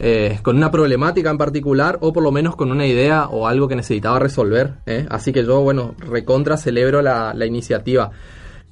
eh, 0.00 0.38
con 0.42 0.56
una 0.56 0.70
problemática 0.70 1.30
en 1.30 1.38
particular 1.38 1.98
o 2.02 2.12
por 2.12 2.22
lo 2.22 2.30
menos 2.30 2.56
con 2.56 2.70
una 2.70 2.86
idea 2.86 3.26
o 3.28 3.48
algo 3.48 3.68
que 3.68 3.76
necesitaba 3.76 4.18
resolver. 4.18 4.74
¿eh? 4.86 5.06
Así 5.08 5.32
que 5.32 5.44
yo, 5.44 5.60
bueno, 5.62 5.94
recontra 5.98 6.56
celebro 6.56 7.00
la, 7.00 7.32
la 7.34 7.46
iniciativa. 7.46 8.10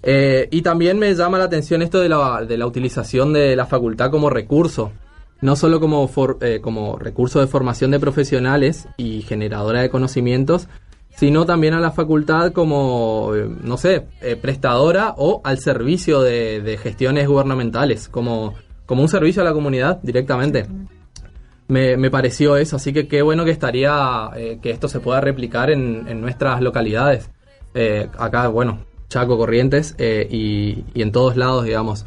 Eh, 0.08 0.46
y 0.52 0.62
también 0.62 1.00
me 1.00 1.12
llama 1.16 1.36
la 1.36 1.46
atención 1.46 1.82
esto 1.82 1.98
de 1.98 2.08
la, 2.08 2.44
de 2.44 2.56
la 2.56 2.64
utilización 2.64 3.32
de 3.32 3.56
la 3.56 3.66
facultad 3.66 4.08
como 4.12 4.30
recurso, 4.30 4.92
no 5.40 5.56
solo 5.56 5.80
como, 5.80 6.08
eh, 6.40 6.60
como 6.62 6.96
recurso 6.96 7.40
de 7.40 7.48
formación 7.48 7.90
de 7.90 7.98
profesionales 7.98 8.86
y 8.96 9.22
generadora 9.22 9.82
de 9.82 9.90
conocimientos, 9.90 10.68
sino 11.16 11.44
también 11.44 11.74
a 11.74 11.80
la 11.80 11.90
facultad 11.90 12.52
como, 12.52 13.32
eh, 13.34 13.50
no 13.64 13.76
sé, 13.78 14.06
prestadora 14.40 15.14
o 15.16 15.40
al 15.42 15.58
servicio 15.58 16.22
de, 16.22 16.78
gestiones 16.80 17.26
gubernamentales, 17.26 18.08
como, 18.08 18.54
como 18.86 19.02
un 19.02 19.08
servicio 19.08 19.42
a 19.42 19.44
la 19.44 19.52
comunidad 19.52 19.98
directamente. 20.02 20.66
Me, 21.66 21.96
me 21.96 22.12
pareció 22.12 22.56
eso, 22.56 22.76
así 22.76 22.92
que 22.92 23.08
qué 23.08 23.22
bueno 23.22 23.44
que 23.44 23.50
estaría 23.50 24.30
que 24.62 24.70
esto 24.70 24.86
se 24.86 25.00
pueda 25.00 25.20
replicar 25.20 25.68
en, 25.70 26.06
en 26.06 26.20
nuestras 26.20 26.60
localidades. 26.60 27.28
acá, 28.18 28.46
bueno, 28.46 28.86
Chaco, 29.08 29.36
Corrientes 29.36 29.94
eh, 29.98 30.26
y, 30.30 30.84
en 31.00 31.12
todos 31.12 31.36
lados, 31.36 31.64
digamos. 31.64 32.04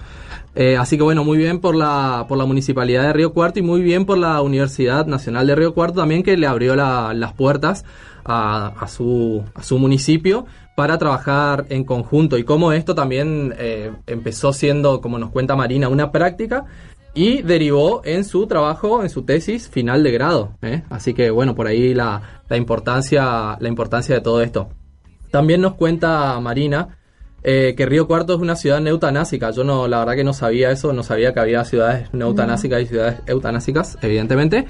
Eh, 0.56 0.78
así 0.78 0.98
que 0.98 1.04
bueno, 1.04 1.24
muy 1.24 1.38
bien 1.38 1.60
por 1.60 1.76
la, 1.76 2.26
por 2.28 2.38
la 2.38 2.46
Municipalidad 2.46 3.04
de 3.04 3.14
Río 3.14 3.34
Cuarto 3.34 3.60
y 3.60 3.62
muy 3.62 3.82
bien 3.82 4.06
por 4.06 4.18
la 4.18 4.42
Universidad 4.42 5.06
Nacional 5.06 5.48
de 5.48 5.56
Río 5.56 5.74
Cuarto 5.74 6.00
también 6.00 6.24
que 6.24 6.36
le 6.38 6.48
abrió 6.48 6.76
las 6.76 7.34
puertas 7.34 7.86
a, 8.26 8.86
su, 8.88 9.44
a 9.54 9.64
su 9.64 9.80
municipio 9.80 10.46
para 10.76 10.98
trabajar 10.98 11.66
en 11.70 11.84
conjunto 11.84 12.38
y 12.38 12.44
como 12.44 12.72
esto 12.72 12.96
también 12.96 13.54
eh, 13.58 13.92
empezó 14.08 14.54
siendo, 14.54 15.02
como 15.02 15.20
nos 15.20 15.30
cuenta 15.30 15.56
Marina, 15.56 15.90
una 15.90 16.12
práctica 16.12 16.66
y 17.14 17.42
derivó 17.42 18.02
en 18.06 18.24
su 18.24 18.48
trabajo, 18.48 19.04
en 19.04 19.10
su 19.10 19.24
tesis 19.24 19.68
final 19.68 20.04
de 20.04 20.12
grado. 20.12 20.54
Así 20.90 21.14
que 21.14 21.32
bueno, 21.32 21.56
por 21.56 21.68
ahí 21.68 21.94
la, 21.94 22.42
la, 22.48 22.58
importancia, 22.58 23.58
la 23.60 23.68
importancia 23.68 24.16
de 24.16 24.22
todo 24.22 24.42
esto. 24.42 24.70
También 25.32 25.62
nos 25.62 25.76
cuenta 25.76 26.40
Marina 26.40 26.98
eh, 27.44 27.74
que 27.78 27.86
Río 27.86 28.08
Cuarto 28.08 28.36
es 28.36 28.40
una 28.40 28.56
ciudad 28.56 28.82
neutanásica. 28.82 29.52
Yo 29.52 29.64
no, 29.64 29.88
la 29.88 30.00
verdad 30.00 30.16
que 30.16 30.24
no 30.24 30.34
sabía 30.34 30.72
eso, 30.72 30.94
no 30.94 31.04
sabía 31.04 31.34
que 31.34 31.40
había 31.40 31.64
ciudades 31.64 32.14
neutanásicas 32.14 32.82
y 32.82 32.86
ciudades 32.88 33.22
eutanásicas, 33.28 33.98
evidentemente. 34.02 34.66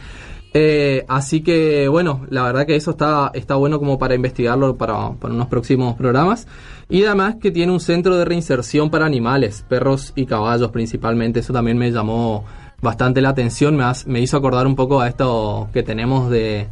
Eh, 0.54 1.06
así 1.08 1.42
que 1.42 1.88
bueno, 1.88 2.26
la 2.30 2.42
verdad 2.44 2.66
que 2.66 2.76
eso 2.76 2.92
está, 2.92 3.30
está 3.36 3.54
bueno 3.56 3.78
como 3.78 4.00
para 4.00 4.16
investigarlo 4.16 4.78
para, 4.78 5.12
para, 5.14 5.34
unos 5.34 5.48
próximos 5.48 5.96
programas. 5.96 6.48
Y 6.90 7.04
además 7.06 7.36
que 7.42 7.52
tiene 7.52 7.72
un 7.72 7.80
centro 7.80 8.18
de 8.18 8.26
reinserción 8.26 8.90
para 8.90 9.06
animales, 9.06 9.64
perros 9.68 10.14
y 10.16 10.26
caballos 10.26 10.72
principalmente. 10.72 11.40
Eso 11.42 11.54
también 11.54 11.78
me 11.78 11.92
llamó 11.92 12.46
bastante 12.82 13.22
la 13.22 13.30
atención, 13.30 13.76
me, 13.76 13.84
me 14.06 14.22
hizo 14.22 14.38
acordar 14.38 14.66
un 14.66 14.76
poco 14.76 15.02
a 15.02 15.08
esto 15.08 15.70
que 15.74 15.84
tenemos 15.84 16.30
de, 16.30 16.68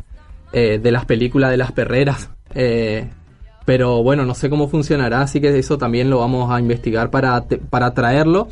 eh, 0.54 0.80
de 0.82 0.92
las 0.92 1.06
películas 1.06 1.52
de 1.52 1.58
las 1.58 1.72
perreras. 1.72 2.30
Eh, 2.56 3.10
pero 3.68 4.02
bueno, 4.02 4.26
no 4.26 4.34
sé 4.34 4.50
cómo 4.50 4.70
funcionará, 4.70 5.20
así 5.20 5.42
que 5.42 5.60
eso 5.60 5.78
también 5.78 6.10
lo 6.10 6.20
vamos 6.20 6.50
a 6.50 6.58
investigar 6.58 7.12
para, 7.12 7.44
para 7.70 7.94
traerlo 7.94 8.48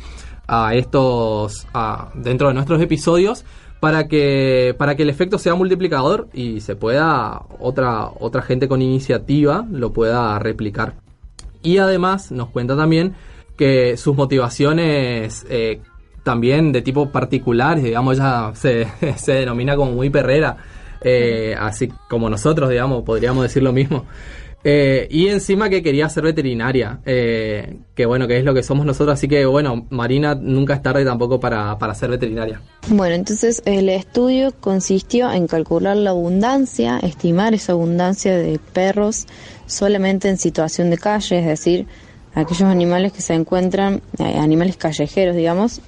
a 0.46 0.74
estos 0.74 1.66
a, 1.72 2.10
dentro 2.12 2.48
de 2.48 2.54
nuestros 2.54 2.82
episodios 2.82 3.42
para 3.80 4.08
que 4.08 4.74
para 4.76 4.94
que 4.94 5.04
el 5.04 5.08
efecto 5.08 5.38
sea 5.38 5.54
multiplicador 5.54 6.28
y 6.34 6.60
se 6.60 6.76
pueda 6.76 7.40
otra 7.58 8.10
otra 8.20 8.42
gente 8.42 8.68
con 8.68 8.82
iniciativa 8.82 9.64
lo 9.70 9.94
pueda 9.94 10.38
replicar. 10.38 10.96
Y 11.62 11.78
además 11.78 12.30
nos 12.30 12.50
cuenta 12.50 12.76
también 12.76 13.14
que 13.56 13.96
sus 13.96 14.14
motivaciones 14.14 15.46
eh, 15.48 15.80
también 16.24 16.72
de 16.72 16.82
tipo 16.82 17.10
particular 17.10 17.80
digamos 17.80 18.18
ella 18.18 18.50
se, 18.54 18.86
se 19.16 19.32
denomina 19.32 19.76
como 19.76 19.92
muy 19.92 20.10
perrera 20.10 20.58
eh, 21.00 21.56
así 21.58 21.88
como 22.10 22.28
nosotros 22.28 22.68
digamos 22.68 23.02
podríamos 23.02 23.44
decir 23.44 23.62
lo 23.62 23.72
mismo 23.72 24.04
eh, 24.68 25.06
y 25.12 25.28
encima 25.28 25.68
que 25.68 25.80
quería 25.80 26.08
ser 26.08 26.24
veterinaria, 26.24 26.98
eh, 27.06 27.76
que 27.94 28.04
bueno, 28.04 28.26
que 28.26 28.36
es 28.36 28.44
lo 28.44 28.52
que 28.52 28.64
somos 28.64 28.84
nosotros, 28.84 29.14
así 29.14 29.28
que 29.28 29.46
bueno, 29.46 29.86
Marina 29.90 30.34
nunca 30.34 30.74
es 30.74 30.82
tarde 30.82 31.04
tampoco 31.04 31.38
para, 31.38 31.78
para 31.78 31.94
ser 31.94 32.10
veterinaria. 32.10 32.60
Bueno, 32.88 33.14
entonces 33.14 33.62
el 33.64 33.88
estudio 33.88 34.52
consistió 34.58 35.30
en 35.30 35.46
calcular 35.46 35.96
la 35.96 36.10
abundancia, 36.10 36.98
estimar 36.98 37.54
esa 37.54 37.74
abundancia 37.74 38.36
de 38.36 38.58
perros 38.72 39.26
solamente 39.66 40.28
en 40.28 40.36
situación 40.36 40.90
de 40.90 40.98
calle, 40.98 41.38
es 41.38 41.46
decir, 41.46 41.86
aquellos 42.34 42.68
animales 42.68 43.12
que 43.12 43.22
se 43.22 43.34
encuentran, 43.34 44.02
eh, 44.18 44.36
animales 44.36 44.76
callejeros, 44.76 45.36
digamos, 45.36 45.80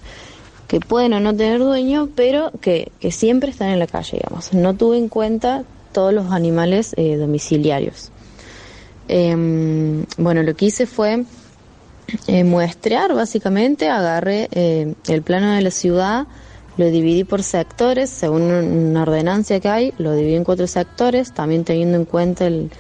que 0.68 0.78
pueden 0.78 1.14
o 1.14 1.18
no 1.20 1.35
tener 1.35 1.58
dueño, 1.58 2.11
pero 2.14 2.52
que, 2.61 2.92
que 3.00 3.11
siempre 3.11 3.50
están 3.50 3.70
en 3.70 3.80
la 3.80 3.88
calle, 3.88 4.18
digamos. 4.18 4.52
No 4.54 4.75
tuve 4.75 4.99
en 4.99 5.08
cuenta 5.08 5.64
todos 5.90 6.14
los 6.14 6.30
animales 6.30 6.94
domiciliarios. 6.97 8.12
Em, 9.09 10.05
bueno, 10.19 10.43
lo 10.43 10.55
que 10.55 10.67
hice 10.67 10.87
fue 10.87 11.25
eh, 12.27 12.45
muestrear 12.45 13.15
básicamente, 13.15 13.88
agarré 13.88 14.49
eh, 14.53 14.95
el 15.09 15.23
plano 15.23 15.53
de 15.53 15.62
la 15.62 15.71
ciudad, 15.71 16.27
lo 16.77 16.87
dividí 16.87 17.25
por 17.25 17.43
sectores, 17.43 18.09
según 18.11 18.43
una 18.43 19.03
ordenancia 19.03 19.61
que 19.61 19.69
hay, 19.69 19.95
lo 19.99 20.15
dividí 20.15 20.37
en 20.37 20.45
cuatro 20.45 20.67
sectores, 20.67 21.33
también 21.33 21.65
teniendo 21.65 21.97
en 21.97 22.05
cuenta 22.05 22.47
el, 22.47 22.71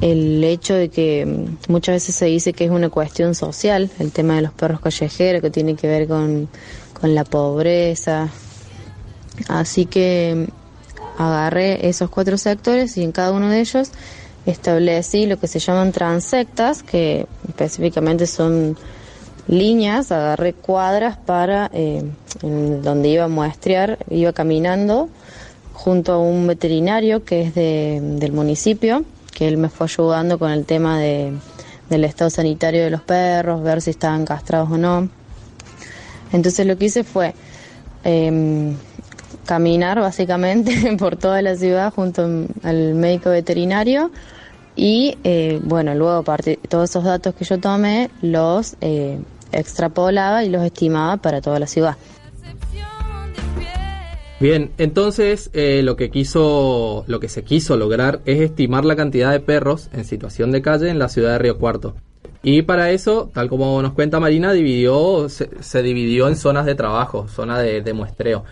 el 0.00 0.42
hecho 0.42 0.74
de 0.74 0.88
que 0.88 1.26
mm, 1.26 1.72
muchas 1.72 1.96
veces 1.96 2.14
se 2.14 2.26
dice 2.26 2.52
que 2.52 2.64
es 2.64 2.70
una 2.70 2.88
cuestión 2.88 3.34
social, 3.34 3.90
el 3.98 4.12
tema 4.12 4.36
de 4.36 4.42
los 4.42 4.52
perros 4.52 4.80
callejeros, 4.80 5.42
que 5.42 5.50
tiene 5.50 5.74
que 5.74 5.86
ver 5.86 6.08
con, 6.08 6.48
con 6.98 7.14
la 7.14 7.24
pobreza. 7.24 8.28
Así 9.48 9.86
que 9.86 10.46
mm, 10.48 11.22
agarré 11.22 11.88
esos 11.88 12.08
cuatro 12.08 12.38
sectores 12.38 12.96
y 12.96 13.02
en 13.02 13.12
cada 13.12 13.32
uno 13.32 13.48
de 13.50 13.60
ellos 13.60 13.90
establecí 14.46 15.26
lo 15.26 15.38
que 15.38 15.46
se 15.46 15.58
llaman 15.58 15.92
transectas, 15.92 16.82
que 16.82 17.26
específicamente 17.48 18.26
son 18.26 18.76
líneas, 19.46 20.12
agarré 20.12 20.52
cuadras 20.52 21.16
para 21.16 21.70
eh, 21.74 22.02
donde 22.42 23.08
iba 23.08 23.24
a 23.24 23.28
muestrear, 23.28 23.98
iba 24.08 24.32
caminando 24.32 25.08
junto 25.72 26.12
a 26.12 26.18
un 26.18 26.46
veterinario 26.46 27.24
que 27.24 27.42
es 27.42 27.54
de, 27.54 28.00
del 28.00 28.32
municipio, 28.32 29.04
que 29.32 29.48
él 29.48 29.56
me 29.56 29.68
fue 29.68 29.86
ayudando 29.86 30.38
con 30.38 30.50
el 30.50 30.66
tema 30.66 30.98
de, 31.00 31.32
del 31.88 32.04
estado 32.04 32.30
sanitario 32.30 32.84
de 32.84 32.90
los 32.90 33.00
perros, 33.00 33.62
ver 33.62 33.80
si 33.80 33.90
estaban 33.90 34.24
castrados 34.24 34.70
o 34.70 34.78
no. 34.78 35.08
Entonces 36.32 36.66
lo 36.66 36.76
que 36.78 36.86
hice 36.86 37.02
fue 37.02 37.34
em, 38.04 38.76
caminar 39.50 39.98
básicamente 39.98 40.96
por 40.98 41.16
toda 41.16 41.42
la 41.42 41.56
ciudad 41.56 41.92
junto 41.92 42.22
al 42.62 42.94
médico 42.94 43.30
veterinario 43.30 44.12
y 44.76 45.18
eh, 45.24 45.58
bueno, 45.64 45.92
luego 45.96 46.22
todos 46.68 46.88
esos 46.88 47.02
datos 47.02 47.34
que 47.34 47.44
yo 47.44 47.58
tomé 47.58 48.10
los 48.22 48.76
eh, 48.80 49.18
extrapolaba 49.50 50.44
y 50.44 50.50
los 50.50 50.62
estimaba 50.62 51.16
para 51.16 51.40
toda 51.40 51.58
la 51.58 51.66
ciudad. 51.66 51.96
Bien, 54.38 54.70
entonces 54.78 55.50
eh, 55.52 55.82
lo 55.82 55.96
que 55.96 56.12
quiso, 56.12 57.02
lo 57.08 57.18
que 57.18 57.28
se 57.28 57.42
quiso 57.42 57.76
lograr 57.76 58.20
es 58.26 58.40
estimar 58.40 58.84
la 58.84 58.94
cantidad 58.94 59.32
de 59.32 59.40
perros 59.40 59.90
en 59.92 60.04
situación 60.04 60.52
de 60.52 60.62
calle 60.62 60.90
en 60.90 61.00
la 61.00 61.08
ciudad 61.08 61.32
de 61.32 61.38
Río 61.38 61.58
Cuarto. 61.58 61.96
Y 62.44 62.62
para 62.62 62.92
eso, 62.92 63.30
tal 63.34 63.48
como 63.48 63.82
nos 63.82 63.94
cuenta 63.94 64.20
Marina, 64.20 64.52
dividió, 64.52 65.28
se, 65.28 65.82
dividió 65.82 66.28
en 66.28 66.36
zonas 66.36 66.66
de 66.66 66.76
trabajo, 66.76 67.26
zona 67.26 67.58
de, 67.58 67.82
de 67.82 67.92
muestreo. 67.92 68.44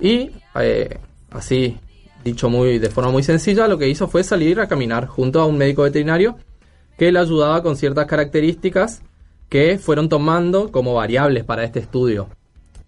Y 0.00 0.30
eh, 0.60 0.98
así, 1.30 1.78
dicho 2.24 2.48
muy 2.48 2.78
de 2.78 2.90
forma 2.90 3.10
muy 3.10 3.22
sencilla, 3.22 3.68
lo 3.68 3.78
que 3.78 3.88
hizo 3.88 4.08
fue 4.08 4.24
salir 4.24 4.60
a 4.60 4.68
caminar 4.68 5.06
junto 5.06 5.40
a 5.40 5.46
un 5.46 5.56
médico 5.56 5.82
veterinario 5.82 6.36
que 6.98 7.10
le 7.12 7.18
ayudaba 7.18 7.62
con 7.62 7.76
ciertas 7.76 8.06
características 8.06 9.02
que 9.48 9.78
fueron 9.78 10.08
tomando 10.08 10.72
como 10.72 10.94
variables 10.94 11.44
para 11.44 11.64
este 11.64 11.80
estudio. 11.80 12.28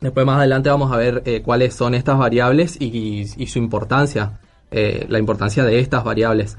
Después 0.01 0.27
más 0.27 0.39
adelante 0.39 0.69
vamos 0.69 0.93
a 0.93 0.97
ver 0.97 1.23
eh, 1.25 1.43
cuáles 1.43 1.75
son 1.75 1.95
estas 1.95 2.19
variables 2.19 2.77
y, 2.81 3.27
su 3.47 3.59
importancia, 3.59 4.41
eh, 4.71 5.07
la 5.09 5.19
importancia 5.19 5.65
de 5.65 5.79
estas 5.79 6.05
variables. 6.05 6.57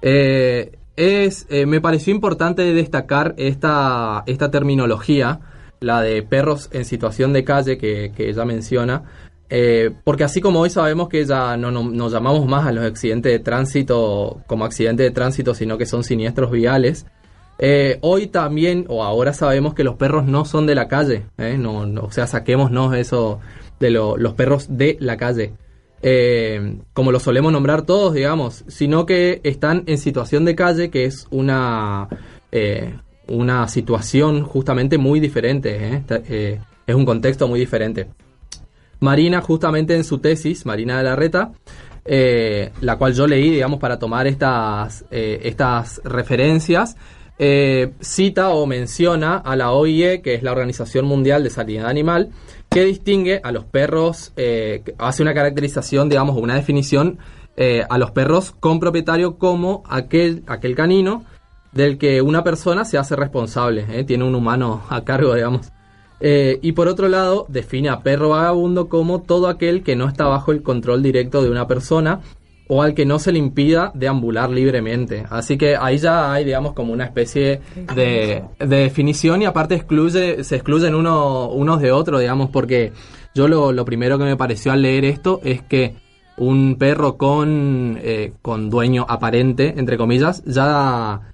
es, 0.00 1.46
me 1.66 1.80
pareció 1.80 2.14
importante 2.14 2.62
destacar 2.72 3.34
esta, 3.36 4.22
esta 4.26 4.50
terminología, 4.50 5.40
la 5.80 6.02
de 6.02 6.22
perros 6.22 6.68
en 6.72 6.84
situación 6.84 7.32
de 7.32 7.44
calle 7.44 7.78
que, 7.78 8.12
que 8.16 8.28
ella 8.28 8.44
menciona, 8.44 9.04
eh, 9.50 9.90
porque 10.04 10.24
así 10.24 10.40
como 10.40 10.60
hoy 10.60 10.70
sabemos 10.70 11.08
que 11.08 11.24
ya 11.24 11.56
no, 11.56 11.70
nos 11.70 12.12
llamamos 12.12 12.46
más 12.46 12.66
a 12.66 12.72
los 12.72 12.84
accidentes 12.84 13.32
de 13.32 13.38
tránsito 13.38 14.42
como 14.46 14.64
accidentes 14.64 15.06
de 15.06 15.10
tránsito, 15.10 15.54
sino 15.54 15.78
que 15.78 15.86
son 15.86 16.04
siniestros 16.04 16.50
viales, 16.50 17.06
eh, 17.58 17.98
hoy 18.02 18.26
también, 18.26 18.84
o 18.88 19.02
ahora 19.02 19.32
sabemos 19.32 19.74
que 19.74 19.84
los 19.84 19.96
perros 19.96 20.26
no 20.26 20.44
son 20.44 20.66
de 20.66 20.74
la 20.74 20.86
calle, 20.86 21.26
¿eh? 21.38 21.56
no, 21.58 21.80
o 21.80 22.10
sea, 22.10 22.26
saquémonos 22.26 22.94
eso 22.94 23.40
de 23.80 23.90
los 23.90 24.34
perros 24.34 24.66
de 24.76 24.96
la 25.00 25.16
calle, 25.16 25.54
como 26.92 27.10
lo 27.10 27.18
solemos 27.18 27.50
nombrar 27.50 27.82
todos, 27.82 28.14
digamos, 28.14 28.64
sino 28.68 29.06
que 29.06 29.40
están 29.44 29.82
en 29.86 29.98
situación 29.98 30.44
de 30.44 30.54
calle, 30.54 30.90
que 30.90 31.04
es 31.04 31.26
una, 31.30 32.08
una 33.26 33.66
situación 33.66 34.42
justamente 34.42 34.98
muy 34.98 35.18
diferente, 35.18 36.02
es 36.86 36.94
un 36.94 37.04
contexto 37.04 37.48
muy 37.48 37.58
diferente. 37.60 38.08
Marina, 39.00 39.40
justamente 39.40 39.94
en 39.94 40.04
su 40.04 40.18
tesis, 40.18 40.66
Marina 40.66 40.98
de 40.98 41.04
la 41.04 41.16
Reta, 41.16 41.52
eh, 42.04 42.72
la 42.80 42.96
cual 42.96 43.14
yo 43.14 43.26
leí, 43.26 43.50
digamos, 43.50 43.78
para 43.78 43.98
tomar 43.98 44.26
estas, 44.26 45.04
eh, 45.10 45.40
estas 45.44 46.00
referencias, 46.04 46.96
eh, 47.38 47.92
cita 48.00 48.48
o 48.48 48.66
menciona 48.66 49.36
a 49.36 49.54
la 49.56 49.72
OIE, 49.72 50.22
que 50.22 50.34
es 50.34 50.42
la 50.42 50.52
Organización 50.52 51.04
Mundial 51.04 51.44
de 51.44 51.50
Sanidad 51.50 51.86
Animal, 51.86 52.30
que 52.70 52.84
distingue 52.84 53.40
a 53.44 53.52
los 53.52 53.64
perros, 53.64 54.32
hace 54.98 55.22
una 55.22 55.32
caracterización, 55.32 56.08
digamos, 56.08 56.36
una 56.36 56.54
definición 56.54 57.18
a 57.88 57.98
los 57.98 58.10
perros 58.10 58.52
con 58.60 58.78
propietario 58.78 59.38
como 59.38 59.82
aquel, 59.88 60.44
aquel 60.46 60.74
canino 60.74 61.24
del 61.72 61.96
que 61.96 62.20
una 62.20 62.44
persona 62.44 62.84
se 62.84 62.98
hace 62.98 63.16
responsable, 63.16 64.04
tiene 64.04 64.24
un 64.24 64.34
humano 64.34 64.82
a 64.90 65.02
cargo, 65.04 65.34
digamos. 65.34 65.72
Eh, 66.20 66.58
y 66.62 66.72
por 66.72 66.88
otro 66.88 67.08
lado, 67.08 67.46
define 67.48 67.88
a 67.88 68.00
perro 68.00 68.30
vagabundo 68.30 68.88
como 68.88 69.22
todo 69.22 69.48
aquel 69.48 69.82
que 69.82 69.96
no 69.96 70.08
está 70.08 70.26
bajo 70.26 70.52
el 70.52 70.62
control 70.62 71.02
directo 71.02 71.42
de 71.42 71.50
una 71.50 71.66
persona 71.66 72.20
o 72.68 72.82
al 72.82 72.94
que 72.94 73.06
no 73.06 73.18
se 73.18 73.32
le 73.32 73.38
impida 73.38 73.90
deambular 73.94 74.50
libremente. 74.50 75.24
Así 75.30 75.56
que 75.56 75.74
ahí 75.76 75.96
ya 75.98 76.32
hay, 76.32 76.44
digamos, 76.44 76.74
como 76.74 76.92
una 76.92 77.04
especie 77.04 77.60
de, 77.94 78.44
definición 78.58 79.42
y 79.42 79.46
aparte 79.46 79.74
excluye, 79.74 80.44
se 80.44 80.56
excluyen 80.56 80.94
uno, 80.94 81.48
unos 81.48 81.80
de 81.80 81.92
otros, 81.92 82.20
digamos, 82.20 82.50
porque 82.50 82.92
yo 83.34 83.48
lo, 83.48 83.84
primero 83.84 84.18
que 84.18 84.24
me 84.24 84.36
pareció 84.36 84.72
al 84.72 84.82
leer 84.82 85.06
esto 85.06 85.40
es 85.42 85.62
que 85.62 85.94
un 86.36 86.76
perro 86.76 87.16
con, 87.16 87.98
eh, 88.02 88.32
con 88.42 88.68
dueño 88.68 89.06
aparente, 89.08 89.74
entre 89.78 89.96
comillas, 89.96 90.44
ya 90.44 91.32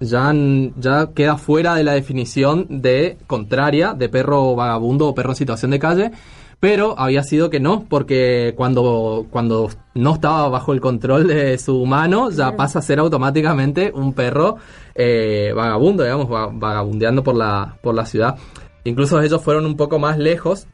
ya, 0.00 0.32
ya 0.76 1.10
queda 1.14 1.36
fuera 1.36 1.74
de 1.74 1.84
la 1.84 1.92
definición 1.92 2.66
de 2.68 3.18
contraria 3.26 3.94
de 3.94 4.08
perro 4.08 4.56
vagabundo 4.56 5.08
o 5.08 5.14
perro 5.14 5.30
en 5.30 5.36
situación 5.36 5.70
de 5.70 5.78
calle, 5.78 6.10
pero 6.58 6.98
había 6.98 7.22
sido 7.22 7.48
que 7.48 7.60
no, 7.60 7.86
porque 7.88 8.54
cuando, 8.56 9.26
cuando 9.30 9.70
no 9.94 10.14
estaba 10.14 10.48
bajo 10.48 10.72
el 10.72 10.80
control 10.80 11.26
de 11.26 11.56
su 11.58 11.86
mano, 11.86 12.30
ya 12.30 12.56
pasa 12.56 12.80
a 12.80 12.82
ser 12.82 12.98
automáticamente 12.98 13.92
un 13.94 14.12
perro 14.12 14.56
eh, 14.94 15.52
vagabundo, 15.54 16.02
digamos, 16.02 16.28
vagabundeando 16.28 17.22
por 17.22 17.36
la, 17.36 17.76
por 17.82 17.94
la 17.94 18.04
ciudad. 18.04 18.36
Incluso 18.84 19.20
ellos 19.22 19.42
fueron 19.42 19.64
un 19.64 19.76
poco 19.76 19.98
más 19.98 20.18
lejos 20.18 20.66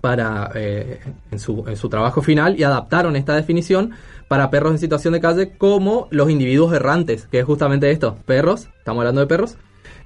para 0.00 0.50
eh, 0.54 1.00
en, 1.30 1.38
su, 1.38 1.64
en 1.66 1.76
su 1.76 1.88
trabajo 1.88 2.22
final 2.22 2.58
y 2.58 2.62
adaptaron 2.62 3.16
esta 3.16 3.34
definición 3.34 3.92
para 4.28 4.50
perros 4.50 4.72
en 4.72 4.78
situación 4.78 5.14
de 5.14 5.20
calle 5.20 5.56
como 5.56 6.06
los 6.10 6.30
individuos 6.30 6.72
errantes, 6.72 7.26
que 7.26 7.40
es 7.40 7.44
justamente 7.44 7.90
esto, 7.90 8.16
perros, 8.26 8.68
estamos 8.78 9.00
hablando 9.00 9.22
de 9.22 9.26
perros, 9.26 9.56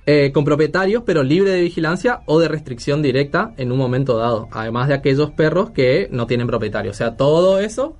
eh, 0.04 0.32
con 0.32 0.44
propietarios 0.44 1.04
pero 1.06 1.22
libre 1.22 1.50
de 1.50 1.61
vigilancia 1.61 2.22
o 2.26 2.40
de 2.40 2.48
restricción 2.48 3.02
directa 3.02 3.52
en 3.56 3.70
un 3.70 3.78
momento 3.78 4.16
dado, 4.16 4.48
además 4.50 4.88
de 4.88 4.94
aquellos 4.94 5.30
perros 5.32 5.70
que 5.70 6.08
no 6.11 6.26
tienen 6.26 6.46
propietario. 6.46 6.90
O 6.90 6.94
sea, 6.94 7.16
todo 7.16 7.61
eso 7.61 7.96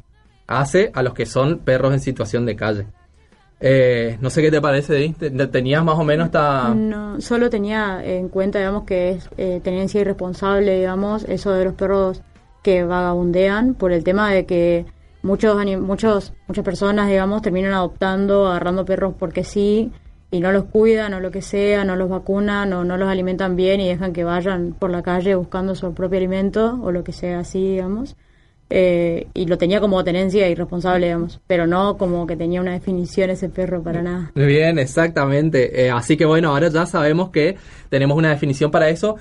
hace 0.47 0.91
a 0.95 1.03
los 1.03 1.15
que 1.15 1.27
son 1.27 1.59
perros 1.59 1.93
en 1.93 2.01
situación 2.01 2.47
de 2.47 2.57
calle. 2.57 2.87
Eh, 3.65 4.19
no 4.21 4.29
sé 4.31 4.43
qué 4.43 4.51
te 4.51 4.61
parece, 4.61 5.15
¿tenías 5.53 5.85
más 5.85 5.97
o 5.97 6.03
menos 6.03 6.27
esta...? 6.27 6.75
No, 6.75 7.21
solo 7.21 7.49
tenía 7.49 8.05
en 8.05 8.29
cuenta, 8.29 8.59
digamos, 8.59 8.83
que 8.83 9.11
es 9.11 9.31
eh, 9.37 9.61
tenencia 9.63 10.01
irresponsable, 10.01 10.79
digamos, 10.79 11.25
eso 11.29 11.53
de 11.53 11.67
los 11.67 11.75
perros 11.75 12.23
que 12.65 12.83
vagabundean 12.83 13.75
por 13.75 13.93
el 13.93 14.03
tema 14.03 14.33
de 14.33 14.47
que 14.47 14.87
muchos, 15.23 15.57
muchos 15.81 16.33
muchas 16.47 16.65
personas, 16.65 17.09
digamos, 17.09 17.43
terminan 17.43 17.73
adoptando, 17.73 18.47
agarrando 18.47 18.85
perros 18.85 19.15
porque 19.19 19.45
sí, 19.45 19.91
y 20.33 20.41
no 20.41 20.51
los 20.51 20.65
cuidan 20.65 21.15
o 21.15 21.21
lo 21.21 21.31
que 21.31 21.43
sea, 21.43 21.85
no 21.85 21.95
los 21.95 22.09
vacunan 22.09 22.73
o 22.73 22.85
no 22.85 22.97
los 22.97 23.09
alimentan 23.09 23.55
bien 23.55 23.81
y 23.81 23.89
dejan 23.89 24.13
que 24.13 24.25
vayan 24.25 24.75
por 24.79 24.91
la 24.91 25.03
calle 25.03 25.35
buscando 25.35 25.75
su 25.75 25.93
propio 25.93 26.19
alimento 26.19 26.81
o 26.83 26.91
lo 26.91 27.05
que 27.05 27.13
sea 27.13 27.41
así, 27.41 27.73
digamos. 27.73 28.17
Eh, 28.75 29.27
y 29.35 29.45
lo 29.45 29.59
tenía 29.59 29.81
como 29.81 30.03
tenencia 30.03 30.49
irresponsable, 30.49 31.05
digamos, 31.05 31.43
pero 31.47 31.67
no 31.67 31.99
como 31.99 32.27
que 32.27 32.39
tenía 32.39 32.63
una 32.63 32.73
definición 32.73 33.29
ese 33.29 33.51
perro 33.51 33.83
para 33.83 34.01
nada. 34.01 34.33
Bien, 34.35 34.79
exactamente. 34.79 35.85
Eh, 35.85 35.91
así 35.91 36.17
que 36.17 36.25
bueno, 36.25 36.49
ahora 36.49 36.69
ya 36.69 36.87
sabemos 36.87 37.29
que 37.29 37.59
tenemos 37.91 38.17
una 38.17 38.31
definición 38.31 38.71
para 38.71 38.89
eso, 38.89 39.17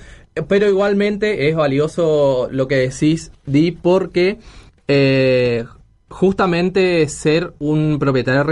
pero 0.48 0.70
igualmente 0.70 1.50
es 1.50 1.56
valioso 1.58 2.48
lo 2.50 2.70
que 2.70 2.76
decís, 2.78 3.34
Di, 3.46 3.74
porque 3.74 4.40
eh, 4.88 5.66
justamente 6.12 7.08
ser 7.08 7.54
un 7.60 7.98
propietario 7.98 8.46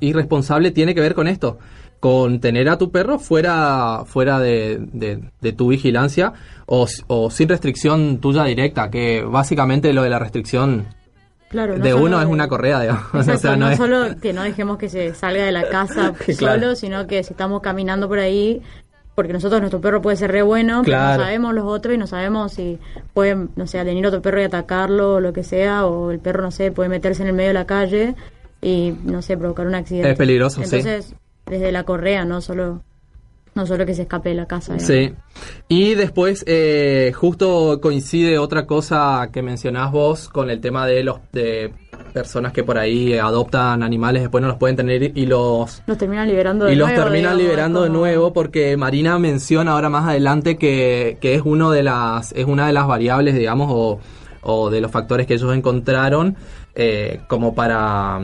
irresponsable 0.00 0.70
tiene 0.70 0.94
que 0.94 1.00
ver 1.00 1.14
con 1.14 1.26
esto 1.26 1.58
con 2.00 2.40
tener 2.40 2.68
a 2.68 2.78
tu 2.78 2.90
perro 2.90 3.18
fuera, 3.18 4.04
fuera 4.06 4.38
de, 4.38 4.78
de, 4.92 5.52
tu 5.52 5.68
vigilancia 5.68 6.32
o, 6.66 6.86
o, 7.06 7.30
sin 7.30 7.48
restricción 7.48 8.18
tuya 8.18 8.44
directa, 8.44 8.90
que 8.90 9.22
básicamente 9.22 9.92
lo 9.92 10.02
de 10.02 10.10
la 10.10 10.18
restricción 10.18 10.86
claro, 11.48 11.78
de 11.78 11.94
uno 11.94 12.20
es 12.20 12.26
una 12.26 12.48
correa, 12.48 12.80
digamos. 12.80 13.04
no, 13.58 13.76
solo 13.76 14.16
que 14.20 14.32
no 14.32 14.42
dejemos 14.42 14.78
que 14.78 14.88
se 14.88 15.14
salga 15.14 15.44
de 15.44 15.52
la 15.52 15.68
casa 15.68 16.12
solo, 16.38 16.74
sino 16.74 17.06
que 17.06 17.22
si 17.22 17.32
estamos 17.32 17.62
caminando 17.62 18.08
por 18.08 18.18
ahí, 18.18 18.62
porque 19.16 19.32
nosotros 19.32 19.60
nuestro 19.62 19.80
perro 19.80 20.02
puede 20.02 20.18
ser 20.18 20.30
re 20.30 20.42
bueno, 20.42 20.82
pero 20.84 20.98
no 20.98 21.16
sabemos 21.16 21.54
los 21.54 21.64
otros 21.64 21.94
y 21.94 21.98
no 21.98 22.06
sabemos 22.06 22.52
si 22.52 22.78
pueden, 23.14 23.48
no 23.56 23.66
sé, 23.66 23.82
venir 23.82 24.06
otro 24.06 24.20
perro 24.20 24.42
y 24.42 24.44
atacarlo 24.44 25.14
o 25.14 25.20
lo 25.20 25.32
que 25.32 25.42
sea, 25.42 25.86
o 25.86 26.10
el 26.10 26.18
perro, 26.18 26.42
no 26.42 26.50
sé, 26.50 26.70
puede 26.70 26.90
meterse 26.90 27.22
en 27.22 27.28
el 27.28 27.34
medio 27.34 27.48
de 27.48 27.54
la 27.54 27.64
calle 27.64 28.14
y, 28.60 28.94
no 29.04 29.22
sé, 29.22 29.38
provocar 29.38 29.66
un 29.66 29.74
accidente. 29.74 30.10
Es 30.10 30.18
peligroso, 30.18 30.62
Entonces, 30.62 31.14
desde 31.46 31.72
la 31.72 31.84
correa, 31.84 32.26
no 32.26 32.42
solo 32.42 32.82
no 33.54 33.66
solo 33.66 33.86
que 33.86 33.94
se 33.94 34.02
escape 34.02 34.28
de 34.28 34.34
la 34.34 34.44
casa. 34.44 34.78
Sí. 34.78 35.14
Y 35.66 35.94
después, 35.94 36.44
eh, 36.46 37.10
justo 37.14 37.80
coincide 37.80 38.38
otra 38.38 38.66
cosa 38.66 39.30
que 39.32 39.40
mencionás 39.40 39.90
vos 39.92 40.28
con 40.28 40.50
el 40.50 40.60
tema 40.60 40.86
de 40.86 41.02
los 41.02 41.20
de 41.32 41.72
personas 42.16 42.54
que 42.54 42.64
por 42.64 42.78
ahí 42.78 43.12
adoptan 43.12 43.82
animales, 43.82 44.22
después 44.22 44.40
no 44.40 44.48
los 44.48 44.56
pueden 44.56 44.74
tener 44.74 45.12
y 45.14 45.26
los... 45.26 45.82
Los 45.86 45.98
terminan 45.98 46.26
liberando 46.26 46.64
de 46.64 46.72
y 46.72 46.76
nuevo. 46.76 46.90
Y 46.90 46.94
los 46.94 47.04
terminan 47.04 47.36
liberando 47.36 47.82
de 47.82 47.90
nuevo 47.90 48.32
porque 48.32 48.74
Marina 48.78 49.18
menciona 49.18 49.72
ahora 49.72 49.90
más 49.90 50.08
adelante 50.08 50.56
que, 50.56 51.18
que, 51.20 51.34
es, 51.34 51.42
uno 51.44 51.70
de 51.70 51.82
las, 51.82 52.32
es 52.32 52.46
una 52.46 52.68
de 52.68 52.72
las 52.72 52.86
variables, 52.86 53.34
digamos, 53.34 53.68
o, 53.70 54.00
o 54.40 54.70
de 54.70 54.80
los 54.80 54.90
factores 54.90 55.26
que 55.26 55.34
ellos 55.34 55.54
encontraron 55.54 56.36
eh, 56.74 57.20
como 57.28 57.54
para 57.54 58.18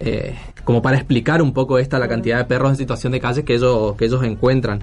eh, 0.00 0.34
como 0.64 0.80
para 0.80 0.96
explicar 0.96 1.42
un 1.42 1.52
poco 1.52 1.78
esta 1.78 1.98
la 1.98 2.08
cantidad 2.08 2.38
de 2.38 2.44
perros 2.44 2.70
en 2.70 2.76
situación 2.76 3.12
de 3.12 3.20
calle 3.20 3.44
que 3.44 3.56
ellos, 3.56 3.94
que 3.96 4.06
ellos 4.06 4.22
encuentran. 4.22 4.82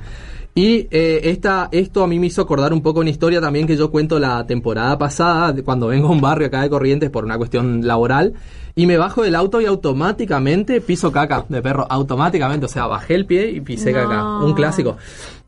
Y 0.58 0.88
eh, 0.89 1.20
esta, 1.26 1.68
esto 1.74 2.02
a 2.02 2.08
mí 2.08 2.18
me 2.18 2.28
hizo 2.28 2.41
acordar 2.41 2.72
un 2.72 2.82
poco 2.82 3.02
una 3.02 3.10
historia 3.10 3.41
también 3.41 3.68
que 3.68 3.76
yo 3.76 3.91
cuento 3.91 4.20
la 4.20 4.48
temporada 4.48 4.98
pasada, 4.98 5.54
cuando 5.65 5.88
vengo 5.88 6.08
a 6.08 6.12
un 6.12 6.22
barrio 6.22 6.48
acá 6.48 6.62
de 6.62 6.70
Corrientes 6.70 7.10
por 7.10 7.26
una 7.26 7.38
cuestión 7.38 7.86
laboral, 7.86 8.36
y 8.74 8.86
me 8.86 8.96
bajo 8.96 9.24
del 9.24 9.36
auto 9.36 9.60
y 9.60 9.65
automáticamente 9.65 10.80
piso 10.80 11.12
caca 11.12 11.46
de 11.50 11.62
perro, 11.62 11.86
automáticamente, 11.89 12.68
o 12.68 12.70
sea, 12.70 12.88
bajé 12.88 13.15
el 13.15 13.26
pie 13.26 13.52
y 13.52 13.60
pisé 13.60 13.91
caca, 13.91 14.38
un 14.39 14.54
clásico. 14.54 14.96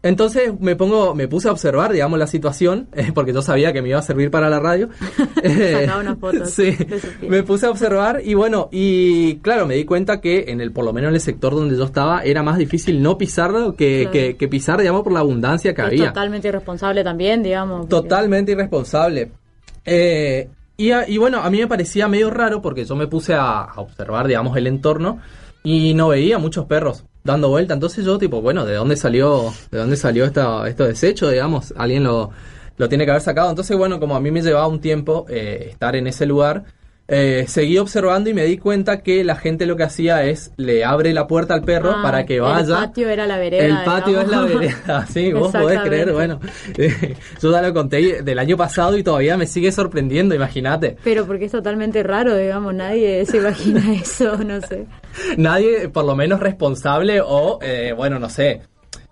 Entonces 0.08 0.58
me 0.62 0.78
pongo, 0.78 1.14
me 1.14 1.28
puse 1.28 1.50
a 1.50 1.52
observar, 1.52 1.92
digamos, 1.92 2.18
la 2.18 2.28
situación, 2.28 2.88
eh, 2.94 3.12
porque 3.14 3.34
yo 3.34 3.42
sabía 3.42 3.74
que 3.74 3.82
me 3.82 3.90
iba 3.90 4.00
a 4.00 4.02
servir 4.02 4.32
para 4.32 4.50
la 4.50 4.60
radio. 4.60 4.90
Sacaba 5.36 6.00
unas 6.00 6.18
fotos. 6.18 6.50
sí, 6.50 6.78
me 7.28 7.44
puse 7.44 7.66
a 7.66 7.72
observar 7.72 8.22
y 8.24 8.34
bueno, 8.34 8.70
y 8.72 9.36
claro, 9.40 9.68
me 9.68 9.76
di 9.76 9.84
cuenta 9.84 10.22
que 10.22 10.46
en 10.48 10.62
el, 10.62 10.72
por 10.72 10.86
lo 10.86 10.94
menos 10.94 11.10
en 11.10 11.16
el 11.16 11.22
sector 11.22 11.54
donde 11.54 11.76
yo 11.78 11.84
estaba, 11.84 12.22
era 12.22 12.42
más 12.42 12.58
difícil 12.58 13.02
no 13.02 13.18
pisarlo 13.18 13.76
que, 13.76 14.36
que, 14.38 14.48
pisar, 14.48 14.80
digamos, 14.80 15.04
por 15.04 15.12
la 15.12 15.20
abundancia 15.20 15.74
que 15.74 15.82
había. 15.82 16.08
Totalmente 16.08 16.48
irresponsable 16.48 17.04
también, 17.04 17.44
digamos. 17.44 17.90
Totalmente 17.90 18.54
irresponsable. 18.54 19.32
Eh, 19.84 20.48
y, 20.78 20.92
y, 20.94 21.18
bueno, 21.18 21.42
a 21.42 21.50
mí 21.50 21.60
me 21.60 21.68
parecía 21.68 22.08
medio 22.08 22.30
raro 22.30 22.62
porque 22.62 22.86
yo 22.86 22.96
me 22.96 23.08
puse 23.08 23.34
a, 23.34 23.64
a 23.64 23.82
observar, 23.82 24.28
digamos, 24.28 24.56
el 24.56 24.68
entorno 24.68 25.20
y 25.64 25.94
no 25.96 26.08
veía 26.08 26.38
muchos 26.38 26.66
perros 26.66 27.04
dando 27.28 27.50
vuelta. 27.50 27.76
Entonces 27.76 28.04
yo 28.04 28.18
tipo, 28.18 28.42
bueno, 28.42 28.66
¿de 28.66 28.74
dónde 28.74 28.96
salió, 28.96 29.54
de 29.70 29.78
dónde 29.78 29.98
salió 29.98 30.26
esta, 30.26 30.68
esto 30.68 30.86
desecho, 30.86 31.30
digamos? 31.30 31.74
Alguien 31.78 32.04
lo, 32.04 32.32
lo 32.78 32.90
tiene 32.90 33.06
que 33.06 33.12
haber 33.12 33.22
sacado. 33.22 33.50
Entonces, 33.52 33.78
bueno, 33.78 34.00
como 34.00 34.16
a 34.16 34.20
mí 34.20 34.32
me 34.32 34.42
llevaba 34.42 34.68
un 34.68 34.82
tiempo 34.82 35.26
eh, 35.30 35.68
estar 35.70 35.96
en 35.96 36.08
ese 36.08 36.26
lugar, 36.26 36.64
eh, 37.10 37.46
seguí 37.48 37.78
observando 37.78 38.30
y 38.30 38.34
me 38.34 38.44
di 38.44 38.58
cuenta 38.58 39.02
que 39.02 39.24
la 39.24 39.36
gente 39.36 39.66
lo 39.66 39.78
que 39.78 39.84
hacía 39.84 40.24
es 40.24 40.52
le 40.58 40.84
abre 40.84 41.14
la 41.14 41.26
puerta 41.26 41.54
al 41.54 41.64
perro 41.64 41.92
ah, 41.96 42.02
para 42.02 42.26
que 42.26 42.40
vaya. 42.42 42.80
El 42.80 42.88
patio 42.88 43.10
era 43.10 43.26
la 43.26 43.38
vereda. 43.38 43.66
El 43.66 43.86
patio 43.86 44.22
es 44.22 44.28
la 44.28 44.42
vereda, 44.42 45.08
sí, 45.14 45.32
vos 45.32 45.52
podés 45.52 45.80
creer, 45.82 46.12
bueno. 46.12 46.40
yo 47.42 47.52
ya 47.52 47.62
lo 47.62 47.74
conté 47.74 48.22
del 48.24 48.40
año 48.40 48.58
pasado 48.58 48.98
y 48.98 49.04
todavía 49.04 49.38
me 49.38 49.46
sigue 49.46 49.72
sorprendiendo, 49.72 50.36
imagínate. 50.36 50.98
Pero 51.04 51.26
porque 51.26 51.46
es 51.46 51.52
totalmente 51.52 52.04
raro, 52.04 52.36
digamos, 52.36 52.74
nadie 52.74 53.26
se 53.26 53.38
imagina 53.38 53.94
eso, 54.02 54.38
no 54.38 54.60
sé. 54.62 54.86
Nadie, 55.38 55.90
por 55.90 56.04
lo 56.04 56.16
menos 56.16 56.42
responsable 56.42 57.22
o, 57.22 57.60
eh, 57.62 57.94
bueno, 57.96 58.20
no 58.20 58.30
sé, 58.30 58.62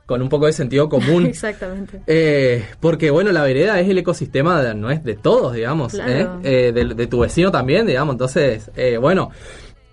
con 0.05 0.21
un 0.21 0.29
poco 0.29 0.45
de 0.45 0.53
sentido 0.53 0.89
común. 0.89 1.25
Exactamente. 1.27 2.01
Eh, 2.07 2.65
porque, 2.79 3.09
bueno, 3.11 3.31
la 3.31 3.43
vereda 3.43 3.79
es 3.79 3.89
el 3.89 3.97
ecosistema, 3.97 4.61
de, 4.61 4.75
no 4.75 4.91
es 4.91 5.03
de 5.03 5.15
todos, 5.15 5.53
digamos, 5.53 5.93
¿eh? 5.95 6.27
Eh, 6.43 6.71
de, 6.71 7.07
tu 7.07 7.19
vecino 7.19 7.51
también, 7.51 7.85
digamos. 7.87 8.13
Entonces, 8.13 8.71
bueno. 8.99 9.31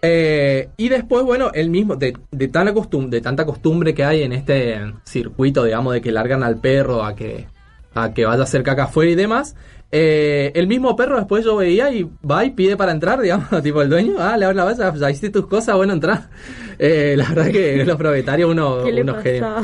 y 0.03 0.88
después, 0.88 1.25
bueno, 1.25 1.51
el 1.55 1.70
mismo, 1.70 1.96
de, 1.96 2.16
de, 2.31 2.48
tan 2.48 2.72
de 3.09 3.20
tanta 3.20 3.44
costumbre 3.44 3.94
que 3.94 4.05
hay 4.05 4.22
en 4.22 4.33
este 4.33 4.79
circuito, 5.05 5.64
digamos, 5.64 5.94
de 5.94 6.01
que 6.01 6.12
largan 6.12 6.42
al 6.42 6.61
perro 6.61 7.05
a 7.05 7.14
que, 7.14 7.46
a 7.94 8.12
que 8.12 8.25
vaya 8.25 8.40
a 8.40 8.44
hacer 8.44 8.62
caca 8.62 8.85
afuera 8.85 9.11
y 9.11 9.14
demás, 9.14 9.57
eh, 9.94 10.52
el 10.55 10.66
mismo 10.68 10.96
perro 10.96 11.18
después 11.18 11.44
yo 11.44 11.55
veía 11.55 11.92
y 11.92 12.09
va 12.28 12.46
y 12.46 12.50
pide 12.50 12.78
para 12.78 12.92
entrar, 12.92 13.20
digamos, 13.20 13.48
tipo 13.62 13.83
el 13.83 13.90
dueño, 13.90 14.14
ah, 14.18 14.38
le 14.38 14.46
abre 14.46 14.57
la 14.57 14.64
valla, 14.64 14.94
ya 14.94 15.11
hiciste 15.11 15.28
tus 15.28 15.46
cosas, 15.46 15.76
bueno, 15.76 15.92
entra. 15.92 16.31
Eh, 16.78 17.14
la 17.16 17.28
verdad 17.28 17.52
que 17.52 17.85
los 17.87 17.96
propietarios 17.96 18.50
uno, 18.50 18.83
unos 18.83 19.22
genios. 19.22 19.62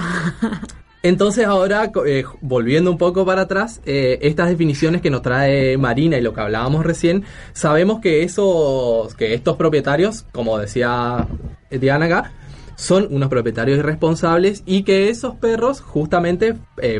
Entonces 1.02 1.46
ahora, 1.46 1.90
eh, 2.06 2.22
volviendo 2.42 2.92
un 2.92 2.98
poco 2.98 3.24
para 3.24 3.42
atrás, 3.42 3.80
estas 3.84 4.50
definiciones 4.50 5.00
que 5.00 5.10
nos 5.10 5.22
trae 5.22 5.76
Marina 5.78 6.16
y 6.16 6.20
lo 6.20 6.32
que 6.32 6.42
hablábamos 6.42 6.84
recién, 6.84 7.24
sabemos 7.54 8.00
que 8.00 8.22
esos, 8.22 9.14
que 9.16 9.34
estos 9.34 9.56
propietarios, 9.56 10.26
como 10.30 10.58
decía 10.58 11.26
Diana 11.70 12.06
acá, 12.06 12.32
son 12.76 13.08
unos 13.10 13.30
propietarios 13.30 13.78
irresponsables 13.78 14.62
y 14.64 14.84
que 14.84 15.08
esos 15.08 15.34
perros 15.34 15.80
justamente 15.80 16.54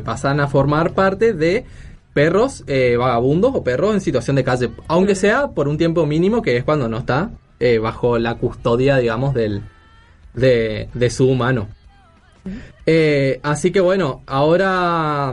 pasan 0.05 0.41
a 0.41 0.49
formar 0.49 0.95
parte 0.95 1.33
de 1.33 1.65
perros 2.19 2.65
eh, 2.67 2.97
vagabundos 2.97 3.53
o 3.55 3.63
perros 3.63 3.95
en 3.95 4.01
situación 4.01 4.35
de 4.35 4.43
calle, 4.43 4.71
aunque 4.89 5.15
sea 5.15 5.53
por 5.53 5.69
un 5.69 5.79
tiempo 5.79 6.05
mínimo, 6.05 6.43
que 6.43 6.57
es 6.57 6.65
cuando 6.65 6.89
no 6.89 6.99
está 6.99 7.31
eh, 7.61 7.79
bajo 7.79 8.19
la 8.19 8.35
custodia, 8.35 8.97
digamos, 8.97 9.35
del, 9.35 9.63
de, 10.35 11.11
su 11.11 11.29
humano. 11.29 11.69
Eh, 12.85 13.39
así 13.45 13.71
que 13.71 13.79
bueno, 13.79 14.23
ahora 14.27 15.33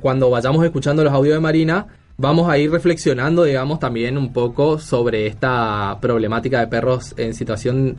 cuando 0.00 0.30
vayamos 0.30 0.64
escuchando 0.64 1.04
los 1.04 1.12
audios 1.12 1.34
de 1.34 1.40
Marina, 1.40 1.86
vamos 2.16 2.48
a 2.48 2.56
ir 2.56 2.70
reflexionando, 2.70 3.44
digamos, 3.44 3.78
también 3.78 4.16
un 4.16 4.32
poco 4.32 4.78
sobre 4.78 5.26
esta 5.26 5.98
problemática 6.00 6.60
de 6.60 6.66
perros 6.68 7.12
en 7.18 7.34
situación 7.34 7.98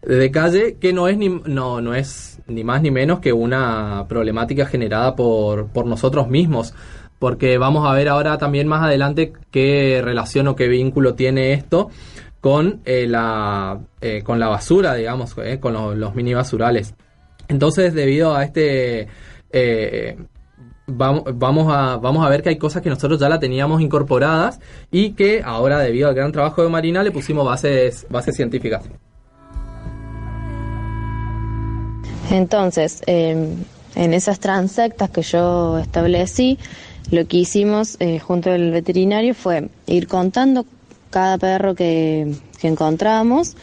de 0.00 0.30
calle, 0.30 0.78
que 0.80 0.94
no 0.94 1.06
es 1.06 1.18
ni, 1.18 1.28
no, 1.28 1.82
no 1.82 1.94
es 1.94 2.40
ni 2.46 2.64
más 2.64 2.80
ni 2.80 2.90
menos 2.90 3.20
que 3.20 3.34
una 3.34 4.06
problemática 4.08 4.64
generada 4.64 5.14
por, 5.14 5.66
por 5.68 5.84
nosotros 5.84 6.28
mismos 6.28 6.72
porque 7.18 7.58
vamos 7.58 7.88
a 7.88 7.92
ver 7.92 8.08
ahora 8.08 8.38
también 8.38 8.68
más 8.68 8.82
adelante 8.82 9.32
qué 9.50 10.00
relación 10.02 10.48
o 10.48 10.56
qué 10.56 10.68
vínculo 10.68 11.14
tiene 11.14 11.52
esto 11.52 11.90
con, 12.40 12.80
eh, 12.84 13.06
la, 13.06 13.80
eh, 14.00 14.22
con 14.22 14.38
la 14.38 14.48
basura, 14.48 14.94
digamos, 14.94 15.34
eh, 15.38 15.58
con 15.60 15.98
los 15.98 16.14
mini 16.14 16.34
basurales. 16.34 16.94
Entonces, 17.48 17.94
debido 17.94 18.34
a 18.34 18.44
este... 18.44 19.08
Vamos, 20.86 21.24
vamos, 21.36 21.72
a, 21.72 21.96
vamos 21.96 22.26
a 22.26 22.28
ver 22.28 22.42
que 22.42 22.50
hay 22.50 22.58
cosas 22.58 22.82
que 22.82 22.90
nosotros 22.90 23.18
ya 23.18 23.30
la 23.30 23.38
teníamos 23.38 23.80
incorporadas 23.80 24.60
y 24.90 25.12
que 25.12 25.40
ahora 25.42 25.78
debido 25.78 26.08
al 26.08 26.14
gran 26.14 26.30
trabajo 26.30 26.62
de 26.62 26.68
Marina 26.68 27.02
le 27.02 27.10
pusimos 27.10 27.46
bases, 27.46 28.06
bases 28.10 28.36
científicas. 28.36 28.84
Entonces, 32.30 33.02
em, 33.06 33.64
en 33.94 34.14
esas 34.14 34.40
transectas 34.40 35.10
que 35.10 35.22
yo 35.22 35.78
establecí, 35.78 36.58
lo 37.10 37.26
que 37.26 37.38
hicimos 37.38 37.96
eh, 38.00 38.18
junto 38.18 38.50
al 38.50 38.70
veterinario 38.70 39.34
fue 39.34 39.68
ir 39.86 40.08
contando 40.08 40.64
cada 41.10 41.38
perro 41.38 41.74
que, 41.74 42.34
que 42.60 42.68
encontrábamos 42.68 43.56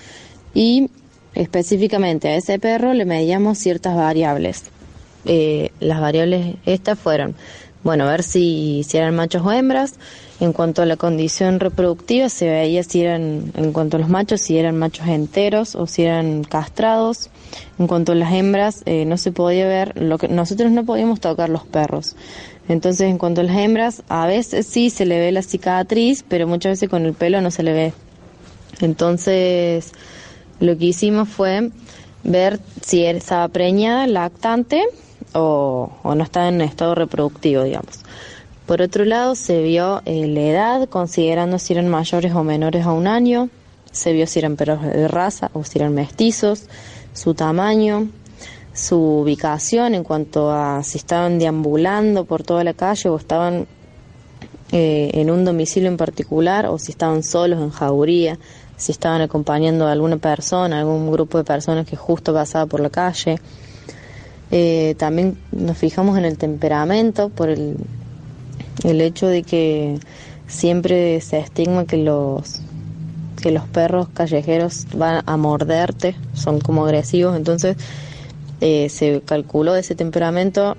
y 0.54 0.90
específicamente 1.34 2.30
a 2.30 2.36
ese 2.36 2.60
perro 2.60 2.94
le 2.94 3.06
medíamos 3.06 3.58
ciertas 3.58 3.96
variables. 3.96 4.66
Eh, 5.26 5.72
las 5.80 6.02
variables 6.02 6.56
estas 6.66 6.98
fueron, 6.98 7.36
bueno, 7.84 8.06
ver 8.06 8.24
si, 8.24 8.84
si 8.88 8.98
eran 8.98 9.16
machos 9.16 9.44
o 9.46 9.52
hembras, 9.52 9.96
en 10.40 10.54
cuanto 10.54 10.82
a 10.82 10.88
la 10.88 10.98
condición 10.98 11.60
reproductiva 11.60 12.28
se 12.28 12.50
veía 12.50 12.84
si 12.84 13.02
eran, 13.02 13.52
en 13.56 13.74
cuanto 13.74 13.98
a 13.98 14.00
los 14.00 14.10
machos, 14.10 14.42
si 14.42 14.58
eran 14.58 14.78
machos 14.78 15.08
enteros 15.08 15.76
o 15.76 15.86
si 15.86 16.04
eran 16.04 16.44
castrados. 16.44 17.30
En 17.78 17.88
cuanto 17.88 18.14
a 18.14 18.16
las 18.16 18.34
hembras, 18.34 18.82
eh, 18.86 19.06
no 19.06 19.18
se 19.18 19.32
podía 19.32 19.68
ver, 19.68 20.00
lo 20.02 20.18
que 20.18 20.28
nosotros 20.28 20.72
no 20.72 20.86
podíamos 20.86 21.20
tocar 21.20 21.50
los 21.50 21.64
perros. 21.64 22.16
Entonces, 22.68 23.10
en 23.10 23.18
cuanto 23.18 23.42
a 23.42 23.44
las 23.44 23.58
hembras, 23.58 24.04
a 24.08 24.28
veces 24.28 24.68
sí 24.68 24.90
se 24.90 25.06
le 25.06 25.20
ve 25.20 25.32
la 25.32 25.42
cicatriz, 25.42 26.24
pero 26.28 26.48
muchas 26.48 26.74
veces 26.74 26.90
con 26.90 27.06
el 27.06 27.14
pelo 27.14 27.42
no 27.42 27.52
se 27.52 27.64
le 27.64 27.74
ve. 27.74 27.94
Entonces, 28.82 29.92
lo 30.60 30.78
que 30.78 30.86
hicimos 30.86 31.28
fue 31.28 31.72
ver 32.24 32.60
si 32.82 33.04
estaba 33.06 33.48
preñada, 33.48 34.08
lactante 34.08 34.84
o, 35.34 35.92
no 36.04 36.24
estaba 36.24 36.48
en 36.48 36.62
estado 36.62 36.96
reproductivo, 36.96 37.64
digamos. 37.64 38.00
Por 38.66 38.82
otro 38.82 39.06
lado, 39.06 39.36
se 39.36 39.62
vio 39.64 40.02
eh, 40.06 40.28
la 40.28 40.42
edad, 40.42 40.90
considerando 40.90 41.60
si 41.60 41.74
eran 41.74 41.90
mayores 41.90 42.34
o 42.34 42.44
menores 42.44 42.86
a 42.86 42.92
un 42.92 43.08
año, 43.08 43.50
se 43.92 44.14
vio 44.14 44.26
si 44.28 44.40
eran 44.40 44.56
perros 44.56 44.82
de 44.82 45.08
raza 45.08 45.52
o 45.54 45.64
si 45.64 45.80
eran 45.80 45.94
mestizos, 45.94 46.68
su 47.14 47.34
tamaño, 47.34 48.08
su 48.82 48.98
ubicación 48.98 49.94
en 49.94 50.04
cuanto 50.04 50.52
a 50.52 50.82
si 50.82 50.98
estaban 50.98 51.38
deambulando 51.38 52.26
por 52.26 52.42
toda 52.42 52.64
la 52.64 52.74
calle 52.74 53.10
o 53.10 53.16
estaban 53.16 53.68
eh, 54.72 55.12
en 55.14 55.30
un 55.30 55.46
domicilio 55.46 55.88
en 55.88 55.98
particular 55.98 56.66
o 56.66 56.80
si 56.80 56.92
estaban 56.92 57.22
solos 57.22 57.62
en 57.62 57.70
jauría, 57.70 58.40
si 58.78 58.92
estaban 58.92 59.22
acompañando 59.22 59.86
a 59.86 59.92
alguna 59.92 60.18
persona, 60.18 60.80
algún 60.80 61.12
grupo 61.12 61.38
de 61.38 61.44
personas 61.44 61.86
que 61.86 61.96
justo 61.96 62.34
pasaba 62.34 62.66
por 62.66 62.80
la 62.80 62.90
calle. 62.90 63.40
Eh, 64.50 64.96
también 64.98 65.38
nos 65.52 65.78
fijamos 65.78 66.18
en 66.18 66.26
el 66.26 66.40
temperamento 66.40 67.30
por 67.30 67.50
el, 67.50 67.78
el 68.84 69.00
hecho 69.00 69.28
de 69.28 69.44
que 69.44 70.00
siempre 70.48 71.22
se 71.22 71.38
estigma 71.38 71.86
que 71.86 71.98
los 71.98 72.62
que 73.40 73.52
los 73.52 73.64
perros 73.68 74.08
callejeros 74.14 74.86
van 74.96 75.24
a 75.26 75.36
morderte, 75.38 76.16
son 76.34 76.60
como 76.60 76.86
agresivos, 76.86 77.36
entonces 77.36 77.76
eh, 78.62 78.90
se 78.90 79.22
calculó 79.26 79.76
ese 79.76 79.96
temperamento 79.96 80.78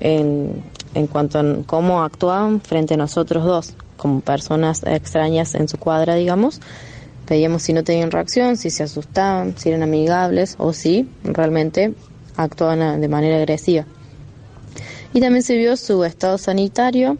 en, 0.00 0.64
en 0.94 1.06
cuanto 1.06 1.38
a 1.38 1.44
cómo 1.66 2.02
actuaban 2.02 2.60
frente 2.60 2.94
a 2.94 2.96
nosotros 2.96 3.44
dos, 3.44 3.74
como 3.96 4.20
personas 4.20 4.82
extrañas 4.86 5.54
en 5.54 5.68
su 5.68 5.78
cuadra, 5.78 6.14
digamos. 6.14 6.60
Veíamos 7.28 7.62
si 7.62 7.74
no 7.74 7.84
tenían 7.84 8.10
reacción, 8.10 8.56
si 8.56 8.70
se 8.70 8.82
asustaban, 8.82 9.56
si 9.58 9.68
eran 9.68 9.82
amigables 9.82 10.56
o 10.58 10.72
si 10.72 11.08
realmente 11.22 11.92
actuaban 12.36 13.00
de 13.00 13.08
manera 13.08 13.36
agresiva. 13.36 13.84
Y 15.12 15.20
también 15.20 15.42
se 15.42 15.56
vio 15.56 15.76
su 15.76 16.04
estado 16.04 16.38
sanitario, 16.38 17.18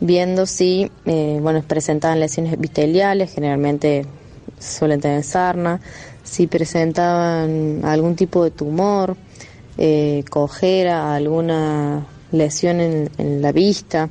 viendo 0.00 0.46
si, 0.46 0.90
eh, 1.04 1.38
bueno, 1.40 1.62
presentaban 1.62 2.18
lesiones 2.18 2.52
epiteliales, 2.52 3.32
generalmente 3.32 4.06
suelen 4.58 5.00
tener 5.00 5.22
sarna, 5.22 5.80
si 6.24 6.46
presentaban 6.46 7.84
algún 7.84 8.16
tipo 8.16 8.42
de 8.42 8.50
tumor, 8.50 9.16
eh, 9.78 10.24
alguna 10.90 12.06
lesión 12.32 12.80
en, 12.80 13.42
la 13.42 13.52
vista, 13.52 14.08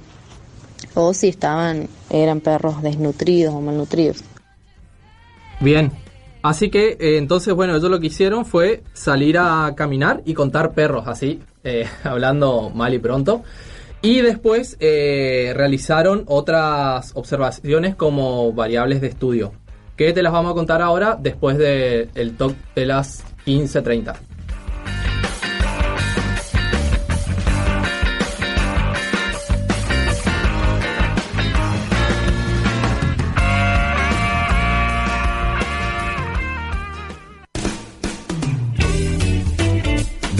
o 0.93 1.13
si 1.13 1.29
estaban, 1.29 1.87
eran 2.09 2.39
perros 2.41 2.81
desnutridos 2.81 3.53
o 3.53 3.61
malnutridos. 3.61 4.23
Bien, 5.59 5.91
así 6.41 6.69
que 6.69 6.97
eh, 6.99 7.17
entonces, 7.17 7.53
bueno, 7.53 7.75
ellos 7.75 7.89
lo 7.89 7.99
que 7.99 8.07
hicieron 8.07 8.45
fue 8.45 8.83
salir 8.93 9.37
a 9.37 9.73
caminar 9.75 10.21
y 10.25 10.33
contar 10.33 10.73
perros, 10.73 11.07
así, 11.07 11.41
eh, 11.63 11.85
hablando 12.03 12.71
mal 12.73 12.93
y 12.93 12.99
pronto. 12.99 13.43
Y 14.01 14.21
después 14.21 14.77
realizaron 14.79 16.25
otras 16.27 17.11
observaciones 17.15 17.95
como 17.95 18.53
variables 18.53 19.01
de 19.01 19.07
estudio 19.07 19.53
que 19.95 20.11
te 20.13 20.21
las 20.21 20.33
vamos 20.33 20.51
a 20.51 20.55
contar 20.55 20.81
ahora 20.81 21.17
después 21.19 21.57
del 21.57 22.09
el 22.15 22.35
top 22.35 22.53
de 22.75 22.85
las 22.85 23.23
15.30. 23.45 24.15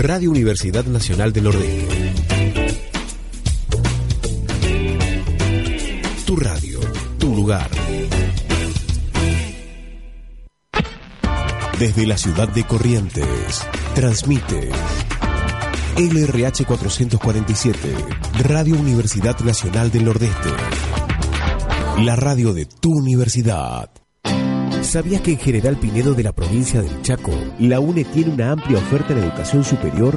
Radio 0.05 0.29
Universidad 0.29 0.85
Nacional 0.85 1.33
del 1.33 1.45
Nordeste. 1.45 2.13
Tu 6.27 6.35
radio, 6.35 6.79
tu 7.17 7.35
lugar. 7.35 7.67
Desde 11.79 12.05
la 12.05 12.17
ciudad 12.19 12.47
de 12.49 12.65
Corrientes, 12.65 13.65
transmite 13.95 14.69
LRH 15.97 16.65
447, 16.65 17.95
Radio 18.43 18.75
Universidad 18.75 19.39
Nacional 19.39 19.89
del 19.89 20.05
Nordeste. 20.05 20.49
La 22.03 22.15
radio 22.15 22.53
de 22.53 22.67
tu 22.67 22.91
universidad. 22.91 23.89
¿Sabías 24.85 25.21
que 25.21 25.31
en 25.31 25.39
General 25.39 25.75
Pinedo 25.77 26.13
de 26.13 26.23
la 26.23 26.31
provincia 26.31 26.81
del 26.81 27.01
Chaco, 27.01 27.33
la 27.59 27.79
UNE 27.79 28.05
tiene 28.05 28.31
una 28.31 28.51
amplia 28.51 28.77
oferta 28.77 29.13
en 29.13 29.19
educación 29.19 29.63
superior? 29.63 30.15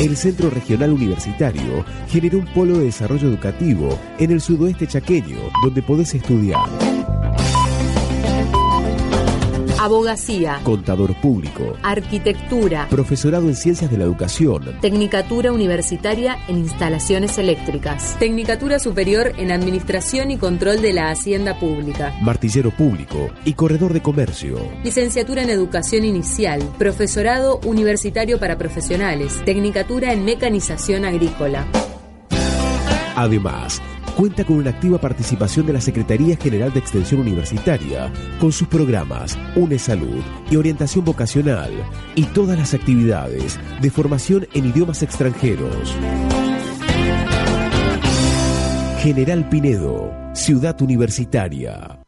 El 0.00 0.16
Centro 0.16 0.48
Regional 0.48 0.92
Universitario 0.92 1.84
generó 2.08 2.38
un 2.38 2.46
polo 2.46 2.78
de 2.78 2.86
desarrollo 2.86 3.28
educativo 3.28 3.96
en 4.18 4.30
el 4.30 4.40
sudoeste 4.40 4.86
chaqueño, 4.86 5.38
donde 5.62 5.82
podés 5.82 6.14
estudiar 6.14 6.58
Abogacía. 9.80 10.58
Contador 10.64 11.14
público. 11.20 11.76
Arquitectura. 11.84 12.88
Profesorado 12.90 13.46
en 13.46 13.54
Ciencias 13.54 13.88
de 13.88 13.96
la 13.96 14.02
Educación. 14.02 14.76
Tecnicatura 14.80 15.52
Universitaria 15.52 16.36
en 16.48 16.58
Instalaciones 16.58 17.38
Eléctricas. 17.38 18.16
Tecnicatura 18.18 18.80
Superior 18.80 19.34
en 19.38 19.52
Administración 19.52 20.32
y 20.32 20.36
Control 20.36 20.82
de 20.82 20.92
la 20.94 21.10
Hacienda 21.10 21.60
Pública. 21.60 22.12
Martillero 22.20 22.72
Público 22.72 23.30
y 23.44 23.52
Corredor 23.52 23.92
de 23.92 24.02
Comercio. 24.02 24.58
Licenciatura 24.82 25.42
en 25.42 25.50
Educación 25.50 26.04
Inicial. 26.04 26.60
Profesorado 26.76 27.60
Universitario 27.64 28.40
para 28.40 28.58
Profesionales. 28.58 29.40
Tecnicatura 29.44 30.12
en 30.12 30.24
Mecanización 30.24 31.04
Agrícola. 31.04 31.68
Además, 33.14 33.80
cuenta 34.18 34.44
con 34.44 34.56
una 34.56 34.70
activa 34.70 34.98
participación 34.98 35.64
de 35.66 35.74
la 35.74 35.80
Secretaría 35.80 36.36
General 36.36 36.72
de 36.72 36.80
Extensión 36.80 37.20
Universitaria, 37.20 38.12
con 38.40 38.50
sus 38.50 38.66
programas 38.66 39.38
UNE 39.54 39.78
Salud 39.78 40.24
y 40.50 40.56
Orientación 40.56 41.04
Vocacional, 41.04 41.70
y 42.16 42.24
todas 42.24 42.58
las 42.58 42.74
actividades 42.74 43.60
de 43.80 43.90
formación 43.92 44.48
en 44.54 44.66
idiomas 44.66 45.04
extranjeros. 45.04 45.94
General 48.98 49.48
Pinedo, 49.48 50.12
Ciudad 50.34 50.82
Universitaria. 50.82 52.00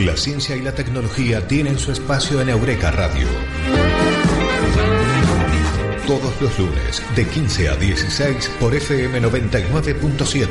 La 0.00 0.16
ciencia 0.18 0.54
y 0.54 0.60
la 0.60 0.72
tecnología 0.72 1.48
tienen 1.48 1.78
su 1.78 1.92
espacio 1.92 2.42
en 2.42 2.50
Eureka 2.50 2.90
Radio 2.90 3.26
todos 6.06 6.40
los 6.40 6.56
lunes 6.58 7.02
de 7.16 7.26
15 7.26 7.68
a 7.68 7.76
16 7.76 8.50
por 8.60 8.72
FM 8.72 9.20
99.7, 9.22 10.48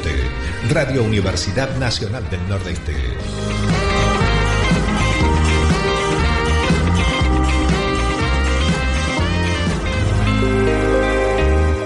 Radio 0.69 1.03
Universidad 1.03 1.77
Nacional 1.77 2.29
del 2.29 2.45
Nordeste. 2.49 2.93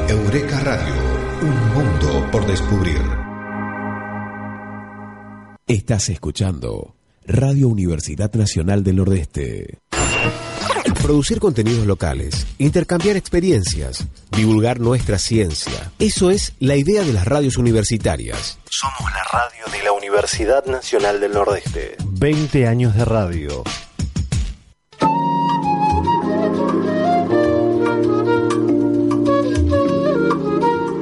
Eureka 0.08 0.60
Radio, 0.62 0.94
un 1.42 1.74
mundo 1.74 2.28
por 2.32 2.48
descubrir. 2.48 3.02
Estás 5.68 6.10
escuchando 6.10 6.96
Radio 7.28 7.68
Universidad 7.68 8.34
Nacional 8.34 8.84
del 8.84 8.96
Nordeste. 8.96 9.89
Producir 11.02 11.40
contenidos 11.40 11.88
locales, 11.88 12.46
intercambiar 12.58 13.16
experiencias, 13.18 14.06
divulgar 14.32 14.80
nuestra 14.80 15.18
ciencia. 15.18 15.92
Eso 15.98 16.30
es 16.30 16.54
la 16.60 16.76
idea 16.76 17.04
de 17.04 17.14
las 17.14 17.26
radios 17.26 17.58
universitarias. 17.58 18.60
Somos 18.70 19.12
la 19.12 19.24
radio 19.24 19.66
de 19.72 19.84
la 19.84 19.92
Universidad 19.92 20.66
Nacional 20.66 21.20
del 21.20 21.34
Nordeste. 21.34 21.96
20 22.06 22.68
años 22.68 22.96
de 22.96 23.06
radio. 23.06 23.64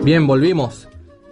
Bien, 0.03 0.25
volvimos. 0.25 0.87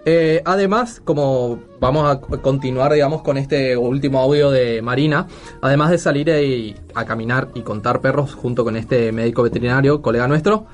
Eh, 0.07 0.43
además, 0.45 1.01
como 1.03 1.59
vamos 1.79 2.07
a 2.07 2.21
continuar, 2.21 2.93
digamos, 2.93 3.23
con 3.23 3.37
este 3.37 3.75
último 3.75 4.19
audio 4.19 4.51
de 4.51 4.83
Marina, 4.83 5.25
además 5.61 5.89
de 5.89 5.97
salir 5.97 6.75
a 6.93 7.05
caminar 7.05 7.49
y 7.55 7.61
contar 7.61 8.01
perros 8.01 8.35
junto 8.35 8.63
con 8.63 8.77
este 8.77 9.11
médico 9.11 9.41
veterinario, 9.41 10.03
colega 10.03 10.27
nuestro, 10.27 10.67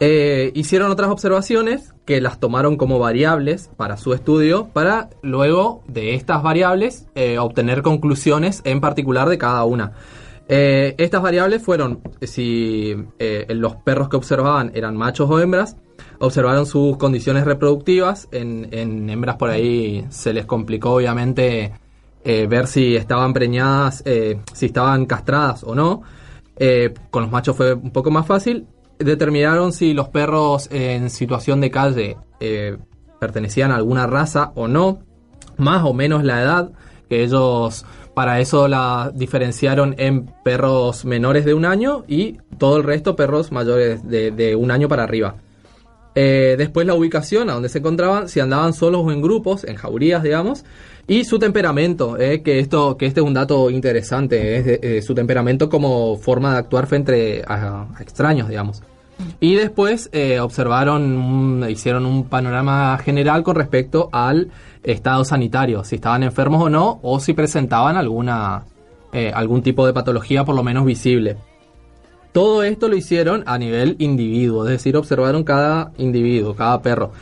eh, 0.00 0.52
hicieron 0.54 0.90
otras 0.90 1.08
observaciones 1.08 1.94
que 2.04 2.20
las 2.20 2.38
tomaron 2.38 2.76
como 2.76 2.98
variables 2.98 3.70
para 3.74 3.96
su 3.96 4.12
estudio, 4.12 4.68
para 4.74 5.08
luego 5.22 5.82
de 5.88 6.14
estas 6.14 6.42
variables 6.42 7.06
eh, 7.14 7.38
obtener 7.38 7.80
conclusiones 7.80 8.60
en 8.64 8.82
particular 8.82 9.30
de 9.30 9.38
cada 9.38 9.64
una. 9.64 9.92
estas 10.46 11.22
variables 11.22 11.62
fueron 11.62 12.02
si 12.20 12.94
los 13.48 13.76
perros 13.76 14.10
que 14.10 14.16
observaban 14.16 14.72
eran 14.74 14.94
machos 14.94 15.30
o 15.30 15.40
hembras, 15.40 15.78
observaron 16.24 16.66
sus 16.66 16.96
condiciones 16.96 17.44
reproductivas. 17.44 18.28
En, 18.32 19.08
hembras 19.08 19.36
por 19.36 19.50
ahí 19.50 20.06
se 20.10 20.32
les 20.32 20.46
complicó 20.46 20.92
obviamente 20.94 21.72
eh, 22.24 22.46
ver 22.46 22.66
si 22.66 22.96
estaban 22.96 23.32
preñadas, 23.32 24.02
eh, 24.06 24.40
si 24.52 24.66
estaban 24.66 25.06
castradas 25.06 25.64
o 25.64 25.74
no. 25.74 26.02
Eh, 26.56 26.94
con 27.10 27.22
los 27.22 27.32
machos 27.32 27.56
fue 27.56 27.74
un 27.74 27.90
poco 27.90 28.10
más 28.10 28.26
fácil. 28.26 28.66
Determinaron 28.98 29.72
si 29.72 29.92
los 29.92 30.08
perros 30.08 30.68
en 30.70 31.10
situación 31.10 31.60
de 31.60 31.70
calle 31.70 32.16
pertenecían 33.18 33.72
a 33.72 33.76
alguna 33.76 34.06
raza 34.06 34.52
o 34.54 34.68
no, 34.68 34.98
más 35.56 35.82
o 35.84 35.94
menos 35.94 36.24
la 36.24 36.42
edad, 36.42 36.72
que 37.08 37.24
ellos 37.24 37.86
para 38.14 38.38
eso 38.38 38.68
la 38.68 39.10
diferenciaron 39.14 39.94
en 39.98 40.26
perros 40.44 41.04
menores 41.04 41.44
de 41.44 41.54
un 41.54 41.64
año 41.64 42.04
y 42.06 42.38
todo 42.58 42.76
el 42.76 42.84
resto 42.84 43.16
perros 43.16 43.50
mayores 43.50 44.06
de 44.06 44.56
un 44.56 44.70
año 44.70 44.88
para 44.88 45.04
arriba. 45.04 45.36
Eh, 46.14 46.54
después 46.56 46.86
la 46.86 46.94
ubicación, 46.94 47.50
a 47.50 47.54
donde 47.54 47.68
se 47.68 47.78
encontraban, 47.78 48.28
si 48.28 48.40
andaban 48.40 48.72
solos 48.72 49.02
o 49.04 49.10
en 49.10 49.20
grupos, 49.20 49.64
en 49.64 49.76
jaurías, 49.76 50.22
digamos. 50.22 50.64
Y 51.06 51.24
su 51.24 51.38
temperamento, 51.38 52.18
eh, 52.18 52.42
que, 52.42 52.60
esto, 52.60 52.96
que 52.96 53.06
este 53.06 53.20
es 53.20 53.26
un 53.26 53.34
dato 53.34 53.68
interesante, 53.68 54.56
es 54.56 54.80
eh, 54.82 55.02
su 55.02 55.14
temperamento 55.14 55.68
como 55.68 56.16
forma 56.16 56.52
de 56.52 56.58
actuar 56.58 56.86
frente 56.86 57.42
a, 57.46 57.88
extraños, 58.00 58.48
digamos. 58.48 58.82
Y 59.38 59.54
después 59.54 60.10
observaron, 60.40 61.64
hicieron 61.68 62.04
un 62.04 62.24
panorama 62.24 62.98
general 62.98 63.44
con 63.44 63.54
respecto 63.54 64.08
al 64.10 64.50
estado 64.82 65.24
sanitario, 65.24 65.84
si 65.84 65.96
estaban 65.96 66.24
enfermos 66.24 66.64
o 66.64 66.68
no, 66.68 66.98
o 67.00 67.20
si 67.20 67.32
presentaban 67.32 67.96
alguna, 67.96 68.64
algún 69.32 69.62
tipo 69.62 69.86
de 69.86 69.92
patología 69.92 70.44
por 70.44 70.56
lo 70.56 70.64
menos 70.64 70.84
visible. 70.84 71.36
Todo 72.34 72.64
esto 72.64 72.88
lo 72.88 72.96
hicieron 72.96 73.44
a 73.46 73.58
nivel 73.58 73.94
individuo, 74.00 74.64
es 74.64 74.70
decir, 74.70 74.96
observaron 74.96 75.44
cada 75.44 75.92
individuo, 75.98 76.56
cada 76.56 76.82
perro. 76.82 77.12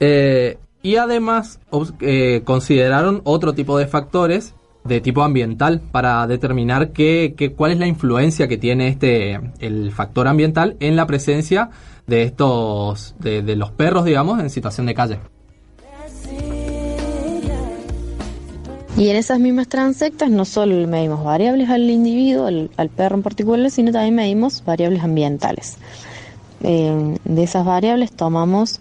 Eh, 0.00 0.58
y 0.82 0.96
además 0.96 1.60
eh, 2.00 2.42
consideraron 2.44 3.20
otro 3.22 3.52
tipo 3.52 3.78
de 3.78 3.86
factores 3.86 4.56
de 4.82 5.00
tipo 5.00 5.22
ambiental 5.22 5.80
para 5.92 6.26
determinar 6.26 6.90
qué, 6.90 7.54
cuál 7.56 7.70
es 7.70 7.78
la 7.78 7.86
influencia 7.86 8.48
que 8.48 8.58
tiene 8.58 8.88
este 8.88 9.38
el 9.60 9.92
factor 9.92 10.26
ambiental 10.26 10.76
en 10.80 10.96
la 10.96 11.06
presencia 11.06 11.70
de 12.08 12.24
estos 12.24 13.14
de 13.20 13.54
los 13.54 13.70
perros 13.70 14.04
digamos 14.04 14.40
en 14.40 14.50
situación 14.50 14.86
de 14.86 14.94
calle. 14.94 15.18
Y 18.96 19.08
en 19.08 19.16
esas 19.16 19.38
mismas 19.38 19.68
transectas 19.68 20.30
no 20.30 20.44
solo 20.44 20.86
medimos 20.88 21.22
variables 21.24 21.70
al 21.70 21.88
individuo, 21.88 22.46
al, 22.46 22.88
perro 22.90 23.16
en 23.16 23.22
particular, 23.22 23.70
sino 23.70 23.92
también 23.92 24.14
medimos 24.14 24.64
variables 24.64 25.02
ambientales. 25.02 25.76
Eh, 26.62 27.16
de 27.24 27.42
esas 27.42 27.64
variables 27.64 28.12
tomamos 28.12 28.80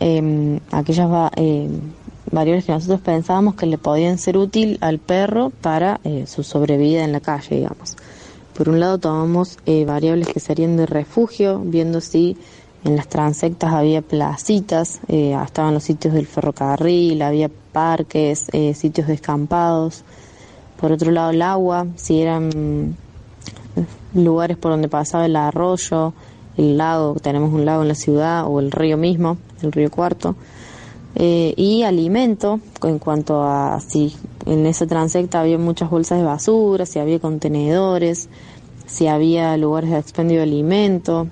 em, 0.00 0.58
aquellas 0.72 1.30
eh, 1.36 1.68
variables 2.30 2.64
que 2.64 2.72
nosotros 2.72 3.00
pensábamos 3.02 3.54
que 3.54 3.66
le 3.66 3.78
podían 3.78 4.18
ser 4.18 4.38
útil 4.38 4.78
al 4.80 4.98
perro 4.98 5.50
para 5.50 6.00
eh, 6.02 6.24
su 6.26 6.42
sobrevida 6.42 7.04
en 7.04 7.12
la 7.12 7.20
calle, 7.20 7.56
digamos. 7.56 7.96
Por 8.56 8.68
un 8.68 8.80
lado 8.80 8.98
tomamos 8.98 9.58
variables 9.86 10.28
que 10.28 10.38
serían 10.38 10.76
de 10.76 10.84
refugio, 10.84 11.60
viendo 11.64 12.02
si 12.02 12.36
en 12.84 12.96
las 12.96 13.08
transectas 13.08 13.72
había 13.72 14.02
placitas, 14.02 15.00
estaban 15.08 15.74
los 15.74 15.84
sitios 15.84 16.14
del 16.14 16.26
ferrocarril, 16.26 17.22
había 17.22 17.48
parques, 17.72 18.48
eh, 18.52 18.74
sitios 18.74 19.06
descampados. 19.06 20.04
Por 20.80 20.92
otro 20.92 21.12
lado, 21.12 21.30
el 21.30 21.42
agua, 21.42 21.86
si 21.96 22.20
eran 22.20 22.96
lugares 24.14 24.56
por 24.56 24.72
donde 24.72 24.88
pasaba 24.88 25.26
el 25.26 25.36
arroyo, 25.36 26.12
el 26.56 26.76
lago, 26.76 27.14
tenemos 27.14 27.52
un 27.52 27.64
lago 27.64 27.82
en 27.82 27.88
la 27.88 27.94
ciudad, 27.94 28.46
o 28.46 28.60
el 28.60 28.70
río 28.70 28.96
mismo, 28.96 29.38
el 29.62 29.72
río 29.72 29.90
Cuarto. 29.90 30.34
Eh, 31.14 31.54
y 31.56 31.82
alimento, 31.82 32.60
en 32.82 32.98
cuanto 32.98 33.42
a 33.42 33.80
si 33.80 34.16
en 34.46 34.66
esa 34.66 34.86
transecta 34.86 35.40
había 35.40 35.58
muchas 35.58 35.90
bolsas 35.90 36.18
de 36.18 36.24
basura, 36.24 36.86
si 36.86 36.98
había 36.98 37.20
contenedores, 37.20 38.28
si 38.86 39.06
había 39.06 39.56
lugares 39.56 39.90
de 39.90 39.98
expendio 39.98 40.38
de 40.38 40.44
alimento, 40.44 41.26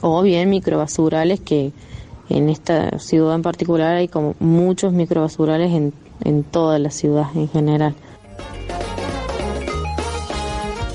o 0.00 0.22
bien 0.22 0.50
microbasurales 0.50 1.40
que 1.40 1.72
en 2.28 2.48
esta 2.48 2.98
ciudad 2.98 3.34
en 3.34 3.42
particular 3.42 3.96
hay 3.96 4.08
como 4.08 4.34
muchos 4.40 4.92
microbasurales 4.92 5.72
en, 5.72 5.92
en 6.24 6.42
toda 6.44 6.78
la 6.78 6.90
ciudad 6.90 7.26
en 7.34 7.48
general. 7.48 7.94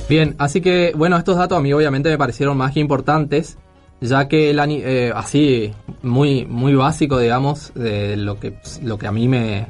Bien, 0.09 0.35
así 0.39 0.59
que 0.59 0.91
bueno, 0.95 1.17
estos 1.17 1.37
datos 1.37 1.57
a 1.57 1.61
mí 1.61 1.71
obviamente 1.71 2.09
me 2.09 2.17
parecieron 2.17 2.57
más 2.57 2.73
que 2.73 2.79
importantes, 2.79 3.59
ya 4.01 4.27
que 4.27 4.49
el 4.49 4.59
eh, 4.59 5.11
así 5.15 5.71
muy 6.01 6.45
muy 6.45 6.73
básico, 6.73 7.19
digamos, 7.19 7.71
de 7.75 8.17
lo 8.17 8.39
que 8.39 8.55
lo 8.81 8.97
que 8.97 9.05
a 9.05 9.11
mí 9.11 9.27
me 9.27 9.67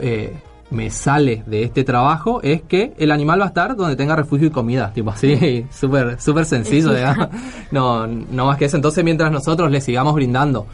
eh, 0.00 0.34
me 0.70 0.90
sale 0.90 1.42
de 1.46 1.62
este 1.62 1.84
trabajo 1.84 2.40
es 2.42 2.62
que 2.62 2.94
el 2.98 3.10
animal 3.10 3.40
va 3.40 3.46
a 3.46 3.48
estar 3.48 3.76
donde 3.76 3.96
tenga 3.96 4.16
refugio 4.16 4.48
y 4.48 4.50
comida, 4.50 4.92
tipo 4.92 5.10
así, 5.10 5.66
súper 5.72 6.20
súper 6.20 6.44
sencillo, 6.44 6.92
digamos. 6.92 7.28
No, 7.70 8.06
no 8.06 8.46
más 8.46 8.58
que 8.58 8.66
eso. 8.66 8.76
Entonces, 8.76 9.04
mientras 9.04 9.30
nosotros 9.30 9.70
le 9.70 9.80
sigamos 9.80 10.14
brindando 10.14 10.66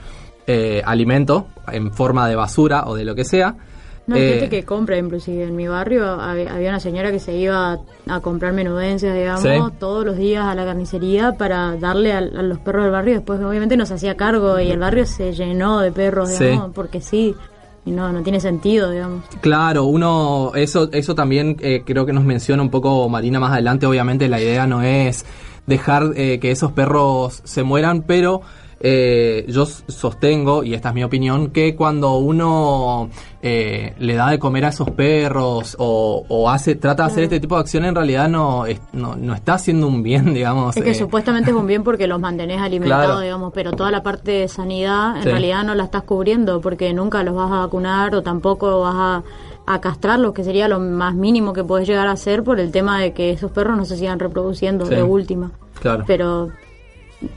eh, 0.47 0.83
alimento 0.85 1.47
en 1.73 1.93
forma 1.93 2.29
de 2.29 2.37
basura 2.37 2.85
o 2.87 2.95
de 2.95 3.05
lo 3.05 3.15
que 3.15 3.25
sea. 3.25 3.57
No, 4.07 4.17
hay 4.17 4.29
gente 4.29 4.45
eh, 4.45 4.49
que 4.51 4.65
compra, 4.65 4.99
inclusive 4.99 5.45
en 5.45 5.57
mi 5.57 5.67
barrio 5.67 6.05
había 6.07 6.69
una 6.69 6.81
señora 6.81 7.11
que 7.11 7.19
se 7.19 7.35
iba 7.35 7.79
a 8.07 8.21
comprar 8.21 8.53
menudencias, 8.53 9.15
digamos, 9.15 9.79
todos 9.79 10.05
los 10.05 10.19
días 10.19 10.45
a 10.45 10.55
la 10.55 10.67
carnicería 10.67 11.33
para 11.33 11.77
darle 11.77 12.13
a, 12.13 12.21
los 12.21 12.59
perros 12.59 12.85
del 12.85 12.93
barrio. 12.93 13.15
Después, 13.15 13.41
obviamente, 13.41 13.79
nos 13.79 13.91
hacía 13.91 14.15
cargo 14.15 14.61
y 14.61 14.71
el 14.71 14.79
barrio 14.79 15.07
se 15.07 15.33
llenó 15.33 15.81
de 15.81 15.91
perros, 15.91 16.39
digamos, 16.39 16.73
porque 16.75 17.01
sí 17.01 17.35
y 17.87 17.91
no, 17.91 18.13
no 18.13 18.23
tiene 18.23 18.41
sentido, 18.41 18.91
digamos. 18.91 19.25
Claro, 19.41 19.85
uno, 19.85 20.53
eso, 20.55 20.89
eso 20.93 21.15
también 21.15 21.57
eh, 21.61 21.83
creo 21.85 22.07
que 22.07 22.13
nos 22.13 22.25
menciona 22.25 22.63
un 22.63 22.71
poco 22.71 23.09
Marina 23.09 23.41
más 23.41 23.53
adelante, 23.53 23.87
obviamente 23.87 24.29
la 24.29 24.41
idea 24.41 24.67
no 24.67 24.83
es 24.83 25.27
dejar 25.67 26.13
eh, 26.17 26.39
que 26.41 26.51
esos 26.51 26.73
perros 26.73 27.41
se 27.45 27.63
mueran, 27.63 28.03
pero 28.03 28.43
eh, 28.87 29.47
yo 29.49 29.65
sostengo, 29.65 30.63
y 30.63 30.75
esta 30.75 30.91
es 30.91 30.95
mi 30.95 31.03
opinión, 31.03 31.53
que 31.53 31.75
cuando 31.75 32.19
uno 32.19 33.09
eh, 33.41 33.95
le 33.99 34.15
da 34.15 34.29
de 34.29 34.39
comer 34.39 34.67
a 34.67 34.69
esos 34.69 34.91
perros 34.91 35.75
o, 35.79 36.51
hace 36.51 36.75
trata 36.75 37.05
de 37.05 37.13
hacer 37.13 37.25
este 37.25 37.41
tipo 37.41 37.55
de 37.55 37.63
acción, 37.63 37.87
en 37.87 37.95
realidad 37.95 38.29
no, 38.29 38.67
no, 38.93 39.35
está 39.35 39.55
haciendo 39.55 39.87
un 39.87 40.03
bien, 40.03 40.35
digamos. 40.35 40.77
Es 40.77 40.85
que 40.85 40.91
eh. 40.91 40.95
supuestamente 40.95 41.51
es 41.51 41.57
un 41.57 41.67
bien 41.67 41.83
porque 41.83 42.07
los 42.07 42.21
mantenés 42.21 42.61
alimentados, 42.61 43.23
digamos, 43.23 43.55
pero 43.55 43.73
toda 43.73 43.91
la 43.91 44.03
parte 44.03 44.33
de 44.33 44.49
sanidad 44.49 45.17
en 45.17 45.23
realidad 45.23 45.65
no 45.65 45.75
la 45.75 45.85
estás 45.85 46.03
cubriendo 46.03 46.61
porque 46.61 46.93
nunca 46.93 47.23
los 47.23 47.35
vas 47.35 47.51
a 47.51 47.61
vacunar 47.61 48.15
o 48.15 48.23
tampoco 48.23 48.81
vas 48.81 48.95
a 48.95 49.23
a 49.67 49.81
castrarlos, 49.81 50.35
que 50.35 50.45
sería 50.45 50.69
lo 50.69 50.79
más 50.79 51.15
mínimo 51.15 51.55
que 51.55 51.65
puedes 51.65 51.89
llegar 51.89 52.07
a 52.07 52.11
hacer 52.11 52.45
por 52.45 52.61
el 52.61 52.71
tema 52.71 53.01
de 53.01 53.15
que 53.15 53.31
esos 53.31 53.51
perros 53.51 53.79
no 53.79 53.87
se 53.87 53.97
sigan 53.97 54.19
reproduciendo 54.19 54.85
de 54.85 55.03
última. 55.03 55.53
Claro. 55.81 56.05
Pero 56.07 56.51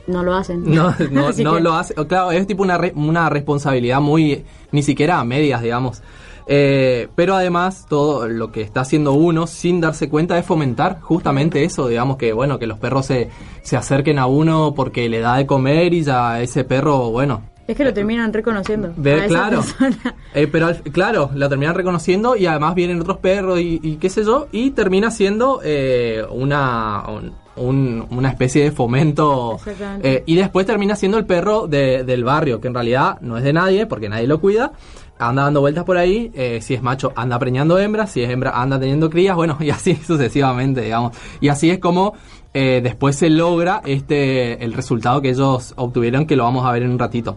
no 0.06 0.22
lo 0.22 0.34
hacen. 0.34 0.62
No, 0.64 0.94
no, 1.10 1.30
no 1.32 1.58
lo 1.60 1.74
hace. 1.74 1.94
Claro, 1.94 2.30
es 2.32 2.46
tipo 2.46 2.62
una, 2.62 2.78
una 2.94 3.28
responsabilidad 3.30 4.00
muy, 4.00 4.44
ni 4.72 4.82
siquiera 4.82 5.18
a 5.20 5.24
medias, 5.24 5.62
digamos. 5.62 6.02
Eh, 6.50 7.08
pero 7.14 7.34
además, 7.34 7.84
todo 7.90 8.26
lo 8.26 8.50
que 8.50 8.62
está 8.62 8.80
haciendo 8.80 9.12
uno 9.12 9.46
sin 9.46 9.82
darse 9.82 10.08
cuenta 10.08 10.38
es 10.38 10.46
fomentar 10.46 10.98
justamente 11.00 11.62
eso, 11.64 11.88
digamos 11.88 12.16
que, 12.16 12.32
bueno, 12.32 12.58
que 12.58 12.66
los 12.66 12.78
perros 12.78 13.04
se, 13.04 13.28
se 13.62 13.76
acerquen 13.76 14.18
a 14.18 14.26
uno 14.26 14.72
porque 14.74 15.10
le 15.10 15.20
da 15.20 15.36
de 15.36 15.46
comer 15.46 15.92
y 15.92 16.02
ya 16.02 16.40
ese 16.40 16.64
perro, 16.64 17.10
bueno, 17.10 17.42
Es 17.66 17.76
que 17.76 17.84
lo 17.84 17.92
terminan 17.92 18.32
reconociendo. 18.32 18.88
A 18.88 19.08
esa 19.10 19.26
claro. 19.26 19.56
persona. 19.60 20.14
Eh, 20.34 20.46
pero 20.46 20.66
al- 20.68 20.82
claro, 20.84 21.30
lo 21.34 21.48
terminan 21.50 21.74
reconociendo 21.74 22.34
y 22.36 22.46
además 22.46 22.74
vienen 22.74 23.00
otros 23.00 23.18
perros 23.18 23.60
y, 23.60 23.78
y 23.82 23.96
qué 23.96 24.08
sé 24.08 24.24
yo, 24.24 24.46
y 24.52 24.70
termina 24.70 25.10
siendo 25.10 25.60
eh, 25.62 26.22
una, 26.30 27.02
un- 27.08 27.32
un- 27.60 28.06
una 28.10 28.28
especie 28.30 28.62
de 28.64 28.70
fomento. 28.72 29.58
Eh, 30.02 30.22
y 30.26 30.34
después 30.36 30.66
termina 30.66 30.96
siendo 30.96 31.18
el 31.18 31.26
perro 31.26 31.66
de- 31.66 32.04
del 32.04 32.24
barrio, 32.24 32.60
que 32.60 32.68
en 32.68 32.74
realidad 32.74 33.18
no 33.20 33.36
es 33.36 33.44
de 33.44 33.52
nadie, 33.52 33.86
porque 33.86 34.08
nadie 34.08 34.26
lo 34.26 34.40
cuida. 34.40 34.72
Anda 35.20 35.42
dando 35.44 35.60
vueltas 35.60 35.82
por 35.84 35.98
ahí, 35.98 36.30
eh, 36.34 36.60
si 36.62 36.74
es 36.74 36.82
macho 36.82 37.12
anda 37.16 37.38
preñando 37.40 37.76
hembras, 37.78 38.12
si 38.12 38.22
es 38.22 38.30
hembra 38.30 38.52
anda 38.60 38.78
teniendo 38.78 39.10
crías, 39.10 39.34
bueno, 39.34 39.56
y 39.60 39.70
así 39.70 39.96
sucesivamente, 39.96 40.82
digamos. 40.82 41.16
Y 41.40 41.48
así 41.48 41.70
es 41.70 41.78
como 41.80 42.14
eh, 42.54 42.80
después 42.82 43.16
se 43.16 43.28
logra 43.28 43.82
este 43.84 44.64
el 44.64 44.72
resultado 44.72 45.20
que 45.20 45.30
ellos 45.30 45.74
obtuvieron, 45.76 46.24
que 46.26 46.36
lo 46.36 46.44
vamos 46.44 46.64
a 46.64 46.72
ver 46.72 46.82
en 46.84 46.90
un 46.92 46.98
ratito. 46.98 47.36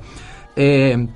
Eh, 0.56 1.08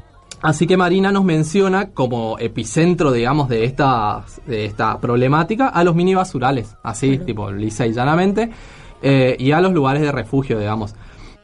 Así 0.41 0.68
que 0.68 0.78
Marina 0.78 1.12
nos 1.12 1.24
menciona 1.24 1.89
como 1.89 2.38
epicentro, 2.38 3.12
digamos, 3.12 3.49
de 3.49 3.64
esta, 3.64 4.24
de 4.45 4.66
esta 4.66 4.99
problemática 4.99 5.70
a 5.70 5.84
los 5.84 5.95
mini 5.95 6.14
basurales, 6.14 6.76
así, 6.84 7.18
tipo 7.18 7.49
lisa 7.51 7.88
y 7.88 7.93
llanamente, 7.93 8.51
eh, 9.02 9.36
y 9.39 9.52
a 9.52 9.62
los 9.62 9.74
lugares 9.74 10.02
de 10.02 10.12
refugio, 10.12 10.60
digamos. 10.60 10.96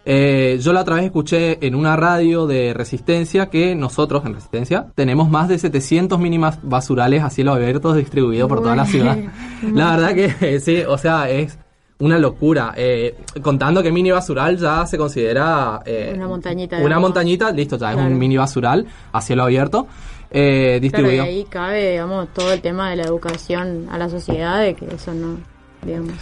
Eh, 0.03 0.57
yo 0.61 0.73
la 0.73 0.81
otra 0.81 0.95
vez 0.95 1.05
escuché 1.05 1.63
en 1.65 1.75
una 1.75 1.95
radio 1.95 2.47
de 2.47 2.73
Resistencia 2.73 3.51
que 3.51 3.75
nosotros 3.75 4.25
en 4.25 4.33
Resistencia 4.33 4.87
tenemos 4.95 5.29
más 5.29 5.47
de 5.47 5.59
700 5.59 6.17
mini 6.19 6.39
mas- 6.39 6.57
basurales 6.63 7.21
a 7.21 7.29
cielo 7.29 7.53
abierto 7.53 7.93
distribuidos 7.93 8.49
por 8.49 8.61
toda 8.63 8.75
la 8.75 8.85
ciudad. 8.87 9.15
La 9.73 9.95
verdad 9.95 10.15
que 10.15 10.59
sí, 10.59 10.81
o 10.87 10.97
sea, 10.97 11.29
es 11.29 11.59
una 11.99 12.17
locura. 12.17 12.73
Eh, 12.75 13.15
contando 13.43 13.83
que 13.83 13.91
mini 13.91 14.09
basural 14.09 14.57
ya 14.57 14.87
se 14.87 14.97
considera 14.97 15.81
eh, 15.85 16.13
Una 16.15 16.27
montañita, 16.27 16.77
Una 16.77 16.85
digamos. 16.85 17.01
montañita, 17.09 17.51
listo, 17.51 17.77
ya 17.77 17.89
es 17.91 17.95
Claro. 17.97 18.09
un 18.11 18.17
mini 18.17 18.37
basural 18.37 18.87
a 19.11 19.21
cielo 19.21 19.43
abierto 19.43 19.85
eh, 20.31 20.39
Claro, 20.63 20.77
y 20.77 20.79
distribuido. 20.79 21.23
ahí 21.25 21.43
cabe, 21.47 21.91
digamos, 21.91 22.27
todo 22.33 22.51
el 22.53 22.61
tema 22.61 22.89
de 22.89 22.95
la 22.95 23.03
educación 23.03 23.85
a 23.91 23.99
la 23.99 24.09
sociedad, 24.09 24.61
de 24.61 24.73
que 24.73 24.85
eso 24.95 25.13
no, 25.13 25.37
digamos. 25.85 26.13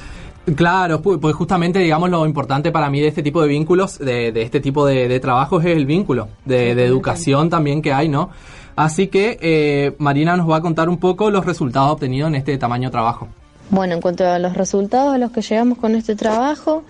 Claro, 0.55 1.01
pu- 1.01 1.19
pues 1.19 1.35
justamente, 1.35 1.79
digamos, 1.79 2.09
lo 2.09 2.25
importante 2.25 2.71
para 2.71 2.89
mí 2.89 2.99
de 3.01 3.07
este 3.07 3.21
tipo 3.23 3.41
de 3.41 3.47
vínculos, 3.47 3.99
de, 3.99 4.31
de 4.31 4.41
este 4.41 4.59
tipo 4.59 4.85
de, 4.85 5.07
de 5.07 5.19
trabajos, 5.19 5.63
es 5.65 5.71
el 5.75 5.85
vínculo 5.85 6.27
de, 6.45 6.75
de 6.75 6.85
educación 6.85 7.49
también 7.49 7.81
que 7.81 7.91
hay, 7.93 8.07
¿no? 8.09 8.29
Así 8.75 9.07
que 9.07 9.37
eh, 9.41 9.95
Marina 9.97 10.37
nos 10.37 10.49
va 10.49 10.57
a 10.57 10.61
contar 10.61 10.87
un 10.87 10.97
poco 10.97 11.29
los 11.29 11.45
resultados 11.45 11.91
obtenidos 11.91 12.29
en 12.29 12.35
este 12.35 12.57
tamaño 12.57 12.89
trabajo. 12.89 13.27
Bueno, 13.71 13.93
en 13.93 14.01
cuanto 14.01 14.25
a 14.25 14.39
los 14.39 14.55
resultados 14.55 15.13
a 15.13 15.17
los 15.17 15.31
que 15.31 15.41
llegamos 15.41 15.77
con 15.77 15.93
este 15.95 16.15
trabajo, 16.15 16.83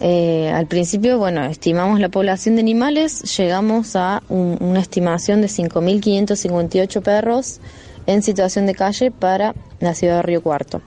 eh, 0.00 0.50
al 0.54 0.66
principio, 0.66 1.18
bueno, 1.18 1.44
estimamos 1.44 2.00
la 2.00 2.08
población 2.08 2.54
de 2.54 2.62
animales, 2.62 3.36
llegamos 3.36 3.94
a 3.96 4.22
un- 4.28 4.56
una 4.60 4.80
estimación 4.80 5.42
de 5.42 5.48
5.558 5.48 7.02
perros 7.02 7.60
en 8.06 8.22
situación 8.22 8.66
de 8.66 8.74
calle 8.74 9.10
para 9.10 9.54
la 9.80 9.94
ciudad 9.94 10.16
de 10.16 10.22
Río 10.22 10.42
Cuarto. 10.42 10.80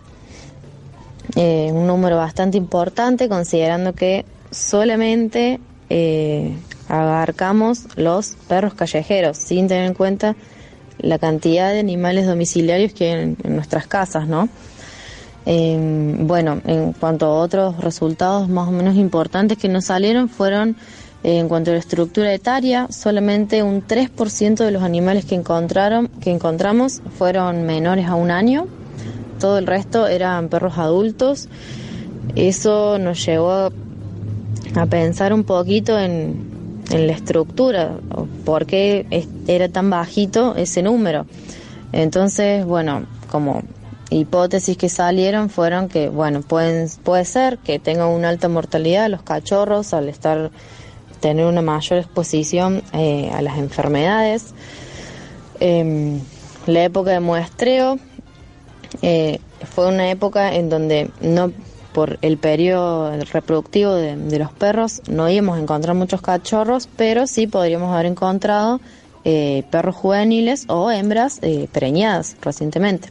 Eh, 1.36 1.70
un 1.74 1.88
número 1.88 2.18
bastante 2.18 2.58
importante 2.58 3.28
considerando 3.28 3.94
que 3.94 4.26
solamente 4.52 5.60
eh, 5.90 6.56
abarcamos 6.88 7.86
los 7.96 8.36
perros 8.48 8.74
callejeros, 8.74 9.38
sin 9.38 9.68
tener 9.68 9.86
en 9.86 9.94
cuenta 9.94 10.36
la 11.00 11.20
cantidad 11.20 11.72
de 11.72 11.80
animales 11.80 12.26
domiciliarios 12.26 12.94
que 12.94 13.12
hay 13.12 13.36
en, 13.44 13.56
nuestras 13.56 13.88
casas, 13.88 14.28
¿no? 14.28 14.50
Eh, 15.46 15.78
bueno, 16.20 16.62
en 16.66 16.94
cuanto 16.94 17.28
a 17.28 17.30
otros 17.40 17.78
resultados 17.78 18.50
más 18.50 18.68
o 18.68 18.72
menos 18.72 18.96
importantes 18.96 19.58
que 19.58 19.70
nos 19.70 19.86
salieron 19.86 20.28
fueron, 20.28 20.76
eh, 21.24 21.40
en 21.40 21.48
cuanto 21.48 21.72
a 21.72 21.74
la 21.74 21.80
estructura 21.80 22.34
etaria, 22.34 22.88
solamente 22.90 23.64
un 23.64 23.82
3% 23.86 24.66
de 24.66 24.72
los 24.72 24.84
animales 24.84 25.26
que 25.26 25.36
encontraron, 25.36 26.08
que 26.22 26.32
encontramos 26.32 27.02
fueron 27.18 27.64
menores 27.64 28.08
a 28.08 28.16
un 28.16 28.32
año, 28.32 28.68
todo 29.40 29.58
el 29.58 29.68
resto 29.68 30.08
eran 30.08 30.50
perros 30.50 30.78
adultos. 30.78 31.50
Eso 32.36 33.00
nos 33.00 33.26
llevó 33.26 33.72
a, 34.76 34.86
pensar 34.90 35.34
un 35.34 35.44
poquito 35.44 35.98
en, 35.98 36.82
en 36.92 37.08
la 37.08 37.14
estructura, 37.14 37.98
por 38.46 38.66
qué 38.66 39.06
era 39.48 39.70
tan 39.70 39.90
bajito 39.90 40.56
ese 40.56 40.84
número. 40.84 41.26
Entonces, 41.92 42.66
bueno, 42.66 43.06
como 43.32 43.64
hipótesis 44.10 44.78
que 44.78 44.90
salieron 44.90 45.50
fueron 45.50 45.90
que, 45.90 46.10
bueno, 46.10 46.42
pueden, 46.42 46.88
puede 47.04 47.26
ser 47.26 47.58
que 47.58 47.80
tengan 47.80 48.10
una 48.10 48.30
alta 48.30 48.48
mortalidad 48.50 49.10
los 49.10 49.24
cachorros 49.24 49.94
al 49.94 50.10
estar 50.10 50.52
tener 51.20 51.46
una 51.46 51.62
mayor 51.62 52.00
exposición 52.00 52.84
eh, 52.94 53.32
a 53.34 53.42
las 53.42 53.58
enfermedades. 53.58 54.54
Em, 55.60 56.20
la 56.68 56.84
época 56.84 57.12
de 57.12 57.20
muestreo 57.20 57.98
eh, 59.02 59.40
fue 59.74 59.88
una 59.88 60.10
época 60.10 60.56
en 60.56 60.70
donde 60.70 61.10
no 61.22 61.52
por 61.98 62.20
el 62.22 62.38
periodo 62.38 63.12
reproductivo 63.32 63.96
de, 63.96 64.38
los 64.38 64.52
perros 64.52 65.02
no 65.10 65.28
íbamos 65.30 65.58
a 65.58 65.62
encontrar 65.62 65.96
muchos 65.96 66.22
cachorros, 66.22 66.88
pero 66.96 67.26
sí 67.26 67.48
podríamos 67.48 67.92
haber 67.92 68.06
encontrado 68.06 68.80
eh, 69.24 69.64
perros 69.72 69.96
juveniles 69.96 70.66
o 70.68 70.92
hembras 70.92 71.40
eh, 71.42 71.68
preñadas 71.72 72.38
recientemente. 72.40 73.10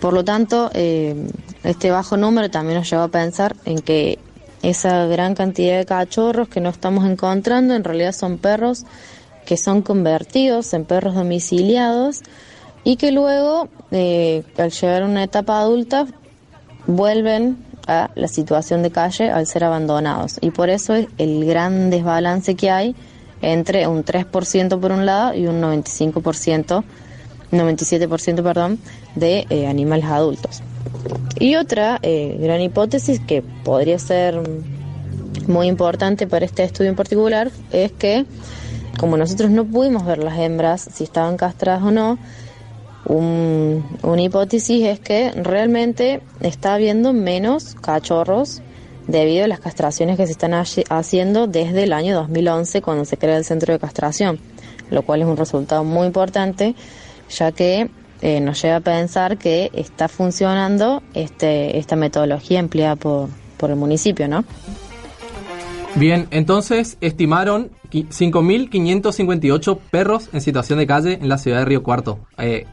Por 0.00 0.12
lo 0.12 0.24
tanto, 0.24 0.72
eh, 0.74 1.14
este 1.62 1.92
bajo 1.92 2.16
número 2.16 2.50
también 2.50 2.78
nos 2.78 2.90
lleva 2.90 3.04
a 3.04 3.08
pensar 3.08 3.54
en 3.64 3.78
que 3.78 4.18
esa 4.62 5.06
gran 5.06 5.36
cantidad 5.36 5.78
de 5.78 5.86
cachorros 5.86 6.48
que 6.48 6.60
no 6.60 6.70
estamos 6.70 7.08
encontrando 7.08 7.76
en 7.76 7.84
realidad 7.84 8.10
son 8.10 8.38
perros 8.38 8.86
que 9.46 9.56
son 9.56 9.82
convertidos 9.82 10.74
en 10.74 10.84
perros 10.84 11.14
domiciliados 11.14 12.22
y 12.84 12.96
que 12.96 13.12
luego, 13.12 13.68
eh, 13.90 14.42
al 14.56 14.70
llegar 14.70 15.02
a 15.02 15.06
una 15.06 15.24
etapa 15.24 15.60
adulta, 15.60 16.06
vuelven 16.86 17.58
a 17.86 18.10
la 18.14 18.28
situación 18.28 18.82
de 18.82 18.90
calle 18.90 19.30
al 19.30 19.46
ser 19.46 19.64
abandonados. 19.64 20.38
Y 20.40 20.50
por 20.50 20.70
eso 20.70 20.94
es 20.94 21.08
el 21.18 21.44
gran 21.44 21.90
desbalance 21.90 22.54
que 22.54 22.70
hay 22.70 22.94
entre 23.42 23.86
un 23.86 24.04
3% 24.04 24.80
por 24.80 24.92
un 24.92 25.06
lado 25.06 25.34
y 25.34 25.46
un 25.46 25.60
95%, 25.60 26.84
97% 27.52 28.42
perdón, 28.42 28.78
de 29.14 29.46
eh, 29.50 29.66
animales 29.66 30.06
adultos. 30.06 30.62
Y 31.38 31.56
otra 31.56 31.98
eh, 32.02 32.36
gran 32.40 32.60
hipótesis 32.60 33.20
que 33.20 33.42
podría 33.42 33.98
ser 33.98 34.40
muy 35.46 35.66
importante 35.66 36.26
para 36.26 36.44
este 36.44 36.64
estudio 36.64 36.90
en 36.90 36.96
particular 36.96 37.50
es 37.72 37.92
que 37.92 38.26
como 38.98 39.16
nosotros 39.16 39.50
no 39.50 39.64
pudimos 39.64 40.04
ver 40.04 40.18
las 40.18 40.38
hembras 40.38 40.88
si 40.92 41.04
estaban 41.04 41.36
castradas 41.36 41.82
o 41.82 41.90
no, 41.90 42.18
un- 43.10 43.84
una 44.02 44.22
hipótesis 44.22 44.84
es 44.84 45.00
que 45.00 45.30
realmente 45.32 46.20
está 46.40 46.74
habiendo 46.74 47.12
menos 47.12 47.74
cachorros 47.80 48.62
debido 49.08 49.44
a 49.44 49.48
las 49.48 49.58
castraciones 49.60 50.16
que 50.16 50.26
se 50.26 50.32
están 50.32 50.52
haci- 50.52 50.84
haciendo 50.88 51.46
desde 51.48 51.82
el 51.84 51.92
año 51.92 52.14
2011 52.14 52.80
cuando 52.82 53.04
se 53.04 53.16
crea 53.16 53.36
el 53.36 53.44
centro 53.44 53.72
de 53.72 53.80
castración, 53.80 54.38
lo 54.90 55.02
cual 55.02 55.22
es 55.22 55.26
un 55.26 55.36
resultado 55.36 55.82
muy 55.84 56.06
importante 56.06 56.74
ya 57.36 57.50
que 57.52 57.90
eh, 58.22 58.40
nos 58.40 58.60
lleva 58.62 58.76
a 58.76 58.80
pensar 58.80 59.38
que 59.38 59.70
está 59.72 60.06
funcionando 60.08 61.02
este, 61.14 61.78
esta 61.78 61.96
metodología 61.96 62.58
empleada 62.60 62.94
por, 62.96 63.28
por 63.56 63.70
el 63.70 63.76
municipio, 63.76 64.28
¿no? 64.28 64.44
Bien, 65.96 66.28
entonces 66.30 66.96
estimaron 67.00 67.70
qui- 67.90 68.06
5.558 68.08 69.78
perros 69.90 70.28
en 70.32 70.40
situación 70.40 70.78
de 70.78 70.86
calle 70.86 71.14
en 71.20 71.28
la 71.28 71.38
ciudad 71.38 71.58
de 71.60 71.64
Río 71.64 71.82
Cuarto. 71.82 72.20
Eh, 72.38 72.66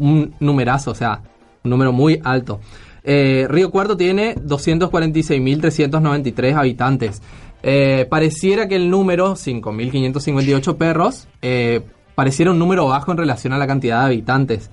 un 0.00 0.34
numerazo, 0.40 0.90
o 0.90 0.94
sea, 0.94 1.22
un 1.62 1.70
número 1.70 1.92
muy 1.92 2.20
alto. 2.24 2.60
Eh, 3.02 3.46
Río 3.48 3.70
Cuarto 3.70 3.96
tiene 3.96 4.34
246.393 4.36 6.54
habitantes. 6.54 7.22
Eh, 7.62 8.06
pareciera 8.08 8.68
que 8.68 8.76
el 8.76 8.90
número, 8.90 9.34
5.558 9.34 10.76
perros, 10.76 11.28
eh, 11.42 11.82
pareciera 12.14 12.50
un 12.50 12.58
número 12.58 12.86
bajo 12.86 13.12
en 13.12 13.18
relación 13.18 13.52
a 13.52 13.58
la 13.58 13.66
cantidad 13.66 14.00
de 14.00 14.06
habitantes. 14.06 14.70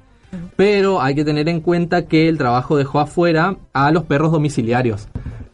Pero 0.56 1.02
hay 1.02 1.16
que 1.16 1.24
tener 1.24 1.48
en 1.48 1.62
cuenta 1.62 2.06
que 2.06 2.28
el 2.28 2.38
trabajo 2.38 2.76
dejó 2.76 3.00
afuera 3.00 3.58
a 3.74 3.92
los 3.92 4.04
perros 4.04 4.32
domiciliarios. 4.32 5.08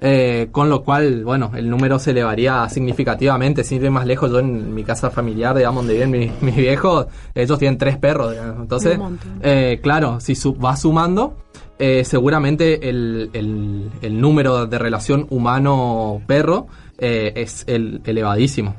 Eh, 0.05 0.49
con 0.51 0.69
lo 0.69 0.83
cual, 0.83 1.23
bueno, 1.23 1.51
el 1.55 1.69
número 1.69 1.97
se 1.97 2.11
elevaría 2.11 2.67
significativamente. 2.67 3.63
Sin 3.63 3.81
ir 3.81 3.89
más 3.89 4.05
lejos, 4.05 4.29
yo 4.29 4.39
en 4.39 4.73
mi 4.73 4.83
casa 4.83 5.09
familiar, 5.09 5.55
digamos, 5.55 5.85
donde 5.85 5.93
viven 5.93 6.11
mis, 6.11 6.31
mis 6.41 6.55
viejos, 6.57 7.07
ellos 7.33 7.57
tienen 7.57 7.77
tres 7.77 7.97
perros. 7.97 8.31
digamos. 8.31 8.59
Entonces, 8.63 8.99
eh, 9.41 9.79
claro, 9.81 10.19
si 10.19 10.35
su- 10.35 10.57
va 10.59 10.75
sumando, 10.75 11.37
eh, 11.79 12.03
seguramente 12.03 12.89
el, 12.89 13.29
el- 13.31 13.89
el 14.01 14.19
número 14.19 14.65
de 14.67 14.77
relación 14.77 15.25
humano-perro 15.29 16.67
es 16.97 17.63
el, 17.67 18.01
elevadísimo. 18.05 18.75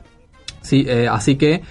Sí, 0.60 0.86
así 1.10 1.36
que 1.36 1.62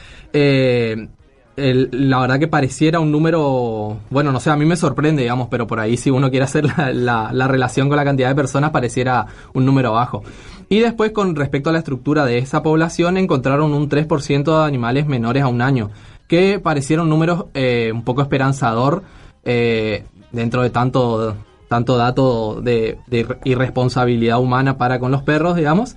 la 1.55 2.19
verdad 2.19 2.39
que 2.39 2.47
pareciera 2.47 2.99
un 2.99 3.11
número, 3.11 3.97
bueno, 4.09 4.31
no 4.31 4.39
sé, 4.39 4.49
a 4.49 4.55
mí 4.55 4.65
me 4.65 4.75
sorprende, 4.75 5.21
digamos, 5.21 5.49
pero 5.49 5.67
por 5.67 5.79
ahí 5.79 5.97
si 5.97 6.09
uno 6.09 6.29
quiere 6.31 6.45
hacer 6.45 6.65
la, 6.93 7.31
la, 7.31 7.47
relación 7.47 7.89
con 7.89 7.97
la 7.97 8.03
cantidad 8.03 8.29
de 8.29 8.35
personas 8.35 8.71
pareciera 8.71 9.27
un 9.53 9.65
número 9.65 9.93
bajo. 9.93 10.23
Y 10.69 10.79
después 10.79 11.11
con 11.11 11.35
respecto 11.35 11.69
a 11.69 11.73
la 11.73 11.79
estructura 11.79 12.25
de 12.25 12.39
esa 12.39 12.63
población 12.63 13.17
encontraron 13.17 13.73
un 13.73 13.87
3% 13.89 14.43
de 14.43 14.65
animales 14.65 15.05
menores 15.05 15.43
a 15.43 15.47
un 15.47 15.61
año, 15.61 15.91
que 16.27 16.59
pareciera 16.59 17.03
un 17.03 17.09
número 17.09 17.49
eh, 17.53 17.91
un 17.93 18.03
poco 18.03 18.23
esperanzador 18.23 19.03
eh, 19.43 20.05
dentro 20.31 20.63
de 20.63 20.71
tanto, 20.71 21.35
tanto 21.67 21.97
dato 21.97 22.61
de, 22.61 22.97
irresponsabilidad 23.43 24.39
humana 24.39 24.77
para 24.77 24.99
con 24.99 25.11
los 25.11 25.21
perros, 25.21 25.55
digamos. 25.55 25.95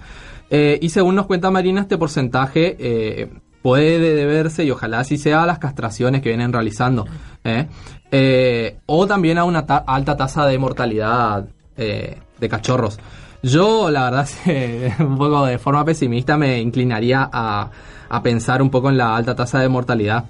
Eh, 0.50 0.78
y 0.82 0.90
según 0.90 1.14
nos 1.14 1.26
cuenta 1.26 1.50
Marina, 1.50 1.80
este 1.80 1.96
porcentaje 1.96 3.30
puede 3.67 4.14
deberse, 4.14 4.62
y 4.62 4.71
ojalá 4.71 5.01
así 5.01 5.19
sea, 5.19 5.43
a 5.43 5.47
las 5.47 5.59
castraciones 5.59 6.23
que 6.23 6.29
vienen 6.29 6.53
realizando. 6.53 7.05
¿eh? 7.43 7.67
Eh, 8.12 8.79
o 8.87 9.09
también 9.09 9.39
a 9.39 9.45
una 9.45 9.59
alta 9.59 10.17
tasa 10.17 10.47
de 10.47 10.57
mortalidad 10.57 11.49
eh, 11.77 12.17
de 12.39 12.49
cachorros. 12.49 13.01
Yo, 13.43 13.91
la 13.91 14.05
verdad, 14.05 14.29
un 15.01 15.19
poco 15.19 15.45
de 15.47 15.59
forma 15.59 15.85
pesimista 15.85 16.37
me 16.37 16.61
inclinaría 16.61 17.29
a, 17.33 17.69
a 18.09 18.23
pensar 18.23 18.62
un 18.62 18.71
poco 18.71 18.89
en 18.89 18.99
la 18.99 19.17
alta 19.17 19.35
tasa 19.35 19.59
de 19.59 19.69
mortalidad. 19.69 20.27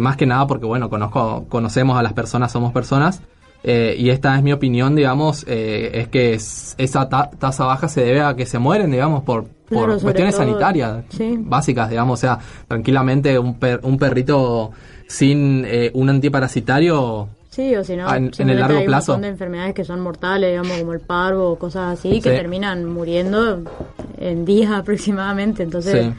más 0.00 0.16
que 0.16 0.26
nada 0.26 0.46
porque, 0.46 0.66
bueno, 0.66 0.88
conozco, 0.88 1.46
conocemos 1.48 1.98
a 1.98 2.02
las 2.04 2.12
personas, 2.12 2.52
somos 2.52 2.72
personas. 2.72 3.22
Y 3.62 4.10
esta 4.10 4.36
es 4.36 4.42
mi 4.42 4.52
opinión, 4.52 4.94
digamos, 4.94 5.44
es 5.46 6.08
que 6.08 6.34
esa 6.34 7.08
tasa 7.08 7.64
baja 7.64 7.88
se 7.88 8.02
debe 8.02 8.20
a 8.20 8.34
que 8.34 8.46
se 8.46 8.58
mueren, 8.58 8.90
digamos, 8.90 9.24
por, 9.24 9.46
por 9.68 10.00
cuestiones 10.00 10.36
sanitarias 10.36 11.04
básicas, 11.38 11.90
digamos, 11.90 12.18
o 12.18 12.20
sea, 12.20 12.38
tranquilamente 12.66 13.38
un, 13.38 13.58
un 13.82 13.98
perrito 13.98 14.72
sin 15.08 15.64
eh, 15.66 15.90
un 15.94 16.10
antiparasitario 16.10 17.28
Sí, 17.50 17.74
o 17.74 17.82
si 17.82 17.96
no, 17.96 18.14
en, 18.14 18.30
el 18.38 18.60
largo 18.60 18.78
hay 18.78 18.86
un 18.86 18.92
montón 18.92 19.22
de 19.22 19.28
enfermedades 19.28 19.74
que 19.74 19.82
son 19.82 19.98
mortales, 19.98 20.50
digamos, 20.50 20.78
como 20.78 20.92
el 20.92 21.00
parvo 21.00 21.50
o 21.50 21.58
cosas 21.58 21.98
así, 21.98 22.20
que 22.20 22.30
terminan 22.30 22.84
muriendo 22.84 23.64
en 24.16 24.44
días 24.44 24.70
aproximadamente. 24.74 25.64
Entonces, 25.64 26.12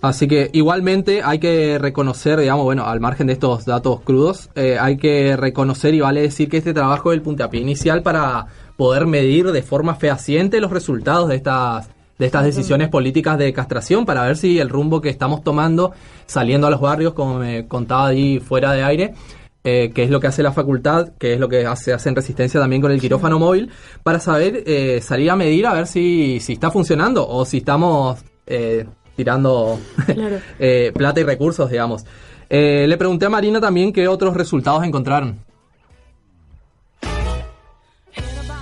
Así 0.00 0.28
que 0.28 0.50
igualmente 0.52 1.22
hay 1.24 1.40
que 1.40 1.76
reconocer, 1.78 2.38
digamos, 2.38 2.64
bueno, 2.64 2.84
al 2.86 3.00
margen 3.00 3.26
de 3.26 3.32
estos 3.32 3.64
datos 3.64 4.00
crudos, 4.02 4.48
eh, 4.54 4.78
hay 4.80 4.96
que 4.96 5.36
reconocer 5.36 5.92
y 5.92 6.00
vale 6.00 6.22
decir 6.22 6.48
que 6.48 6.58
este 6.58 6.72
trabajo 6.72 7.10
es 7.10 7.16
el 7.16 7.22
puntapié 7.22 7.60
inicial 7.60 8.02
para 8.02 8.46
poder 8.76 9.06
medir 9.06 9.50
de 9.50 9.62
forma 9.62 9.96
fehaciente 9.96 10.60
los 10.60 10.70
resultados 10.70 11.28
de 11.28 11.36
estas 11.36 11.90
de 12.18 12.26
estas 12.26 12.44
decisiones 12.44 12.88
políticas 12.88 13.38
de 13.38 13.52
castración 13.52 14.04
para 14.04 14.24
ver 14.24 14.36
si 14.36 14.58
el 14.58 14.68
rumbo 14.68 15.00
que 15.00 15.08
estamos 15.08 15.44
tomando 15.44 15.92
saliendo 16.26 16.66
a 16.66 16.70
los 16.70 16.80
barrios, 16.80 17.14
como 17.14 17.38
me 17.38 17.68
contaba 17.68 18.08
ahí 18.08 18.40
fuera 18.40 18.72
de 18.72 18.82
aire, 18.82 19.14
eh, 19.62 19.92
que 19.94 20.02
es 20.02 20.10
lo 20.10 20.18
que 20.18 20.26
hace 20.26 20.42
la 20.42 20.52
facultad, 20.52 21.12
que 21.18 21.34
es 21.34 21.40
lo 21.40 21.48
que 21.48 21.64
hace, 21.66 21.92
hace 21.92 22.08
en 22.08 22.16
resistencia 22.16 22.58
también 22.60 22.82
con 22.82 22.90
el 22.90 23.00
quirófano 23.00 23.38
móvil, 23.38 23.70
para 24.02 24.18
saber, 24.18 24.64
eh, 24.66 25.00
salir 25.00 25.30
a 25.30 25.36
medir 25.36 25.66
a 25.66 25.74
ver 25.74 25.86
si, 25.86 26.40
si 26.40 26.54
está 26.54 26.70
funcionando 26.70 27.26
o 27.28 27.44
si 27.44 27.58
estamos 27.58 28.18
eh, 28.46 28.86
tirando 29.18 29.80
eh, 30.60 30.92
plata 30.94 31.18
y 31.18 31.24
recursos, 31.24 31.68
digamos. 31.68 32.04
le 32.48 32.96
pregunté 32.96 33.26
a 33.26 33.28
Marina 33.28 33.60
también 33.60 33.92
qué 33.92 34.06
otros 34.06 34.36
resultados 34.36 34.84
encontraron. 34.84 35.40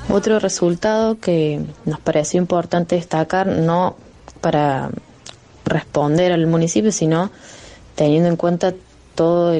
Otro 0.09 0.39
resultado 0.39 1.19
que 1.21 1.61
nos 1.85 2.01
pareció 2.01 2.41
importante 2.41 2.97
destacar, 2.97 3.49
no 3.49 3.97
para 4.41 4.89
responder 5.67 6.33
al 6.33 6.47
municipio, 6.47 6.91
sino 6.91 7.31
teniendo 7.97 8.31
en 8.31 8.37
cuenta 8.37 8.73
toda 9.15 9.59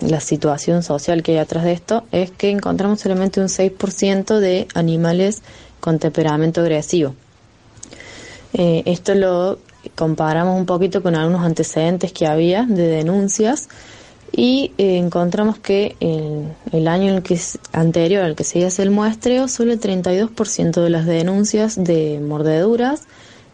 la 0.00 0.20
situación 0.20 0.84
social 0.84 1.24
que 1.24 1.32
hay 1.32 1.38
atrás 1.38 1.64
de 1.64 1.72
esto, 1.72 2.04
es 2.12 2.30
que 2.30 2.50
encontramos 2.50 3.00
solamente 3.00 3.40
un 3.40 3.48
6% 3.48 4.38
de 4.38 4.68
animales 4.74 5.42
con 5.80 5.98
temperamento 5.98 6.60
agresivo. 6.60 7.14
Eh, 8.52 8.82
esto 8.86 9.14
lo 9.14 9.58
comparamos 9.94 10.58
un 10.58 10.66
poquito 10.66 11.02
con 11.02 11.14
algunos 11.14 11.44
antecedentes 11.44 12.12
que 12.12 12.26
había 12.26 12.64
de 12.64 12.86
denuncias 12.86 13.68
y 14.32 14.72
eh, 14.78 14.98
encontramos 14.98 15.58
que 15.58 15.96
en 16.00 16.54
el 16.72 16.88
año 16.88 17.22
anterior 17.72 18.24
al 18.24 18.34
que 18.34 18.44
se 18.44 18.64
hace 18.64 18.82
el 18.82 18.90
muestreo, 18.90 19.48
solo 19.48 19.72
el 19.72 19.80
32% 19.80 20.82
de 20.82 20.90
las 20.90 21.06
denuncias 21.06 21.82
de 21.82 22.20
mordeduras 22.20 23.02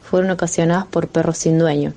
fueron 0.02 0.30
ocasionadas 0.30 0.86
por 0.86 1.08
perros 1.08 1.38
sin 1.38 1.58
dueño. 1.58 1.94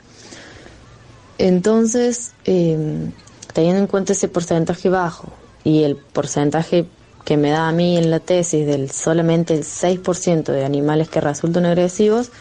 Entonces, 1.38 2.34
em, 2.46 3.12
teniendo 3.54 3.82
en 3.82 3.88
cuenta 3.88 4.14
ese 4.14 4.28
porcentaje 4.28 4.90
bajo 4.90 5.30
y 5.64 5.84
el 5.84 5.96
porcentaje 5.96 6.86
que 7.26 7.38
me 7.38 7.50
da 7.50 7.68
a 7.68 7.72
mí 7.72 7.98
en 7.98 8.12
la 8.12 8.20
tesis 8.20 8.66
del 8.66 8.92
solamente 8.92 9.56
el 9.56 9.64
6% 9.64 10.52
de 10.52 10.64
animales 10.64 11.10
que 11.10 11.20
resultan 11.20 11.66
agresivos, 11.66 12.32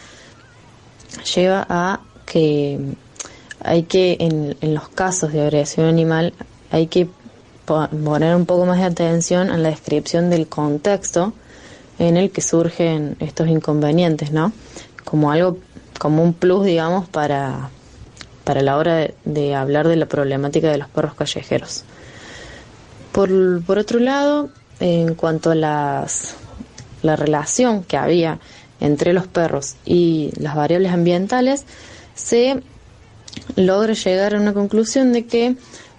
lleva 1.23 1.65
a 1.69 1.99
que 2.25 2.79
hay 3.61 3.83
que, 3.83 4.17
en, 4.19 4.57
en 4.61 4.73
los 4.73 4.89
casos 4.89 5.31
de 5.33 5.41
agresión 5.41 5.87
animal, 5.87 6.33
hay 6.71 6.87
que 6.87 7.07
poner 7.65 8.35
un 8.35 8.45
poco 8.45 8.65
más 8.65 8.77
de 8.77 8.85
atención 8.85 9.49
en 9.49 9.63
la 9.63 9.69
descripción 9.69 10.29
del 10.29 10.47
contexto 10.47 11.33
en 11.97 12.17
el 12.17 12.31
que 12.31 12.41
surgen 12.41 13.15
estos 13.19 13.47
inconvenientes, 13.47 14.31
¿no? 14.31 14.51
Como 15.03 15.31
algo, 15.31 15.57
como 15.99 16.23
un 16.23 16.33
plus, 16.33 16.65
digamos, 16.65 17.07
para, 17.07 17.69
para 18.43 18.61
la 18.61 18.77
hora 18.77 19.09
de, 19.23 19.55
hablar 19.55 19.87
de 19.87 19.95
la 19.95 20.05
problemática 20.05 20.69
de 20.69 20.77
los 20.77 20.89
perros 20.89 21.15
callejeros. 21.15 21.83
Por, 23.11 23.63
por 23.63 23.77
otro 23.77 23.99
lado, 23.99 24.49
en 24.79 25.15
cuanto 25.15 25.51
a 25.51 25.55
las, 25.55 26.35
la 27.01 27.15
relación 27.15 27.83
que 27.83 27.97
había 27.97 28.39
entre 28.85 29.13
los 29.13 29.27
perros 29.27 29.75
y 29.85 30.31
las 30.39 30.55
variables 30.55 30.91
ambientales, 30.91 31.65
se 32.13 32.61
logra 33.55 33.93
llegar 33.93 34.35
a 34.35 34.39
una 34.39 34.53
conclusión 34.53 35.11
de 35.11 35.25
que 35.25 35.55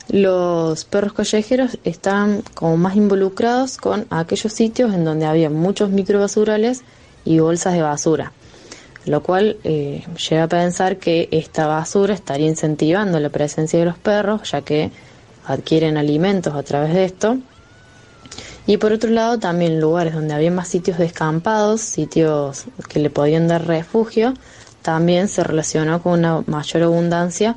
los 0.08 0.84
perros 0.84 1.12
callejeros 1.12 1.78
están 1.84 2.42
como 2.54 2.76
más 2.76 2.96
involucrados 2.96 3.76
con 3.76 4.06
aquellos 4.10 4.52
sitios 4.52 4.94
en 4.94 5.04
donde 5.04 5.26
había 5.26 5.50
muchos 5.50 5.90
microbasurales 5.90 6.82
y 7.24 7.40
bolsas 7.40 7.74
de 7.74 7.82
basura, 7.82 8.32
lo 9.04 9.22
cual 9.22 9.56
eh, 9.64 10.04
llega 10.30 10.44
a 10.44 10.48
pensar 10.48 10.98
que 10.98 11.28
esta 11.32 11.66
basura 11.66 12.14
estaría 12.14 12.46
incentivando 12.46 13.18
la 13.18 13.30
presencia 13.30 13.80
de 13.80 13.84
los 13.84 13.98
perros, 13.98 14.48
ya 14.50 14.62
que 14.62 14.92
adquieren 15.44 15.96
alimentos 15.96 16.54
a 16.54 16.62
través 16.62 16.94
de 16.94 17.04
esto. 17.04 17.38
Y 18.66 18.78
por 18.78 18.92
otro 18.92 19.10
lado, 19.10 19.38
también 19.38 19.80
lugares 19.80 20.12
donde 20.12 20.34
había 20.34 20.50
más 20.50 20.66
sitios 20.66 20.98
descampados, 20.98 21.80
sitios 21.80 22.64
que 22.88 22.98
le 22.98 23.10
podían 23.10 23.46
dar 23.46 23.66
refugio, 23.66 24.34
también 24.82 25.28
se 25.28 25.44
relacionó 25.44 26.02
con 26.02 26.18
una 26.18 26.42
mayor 26.46 26.82
abundancia 26.82 27.56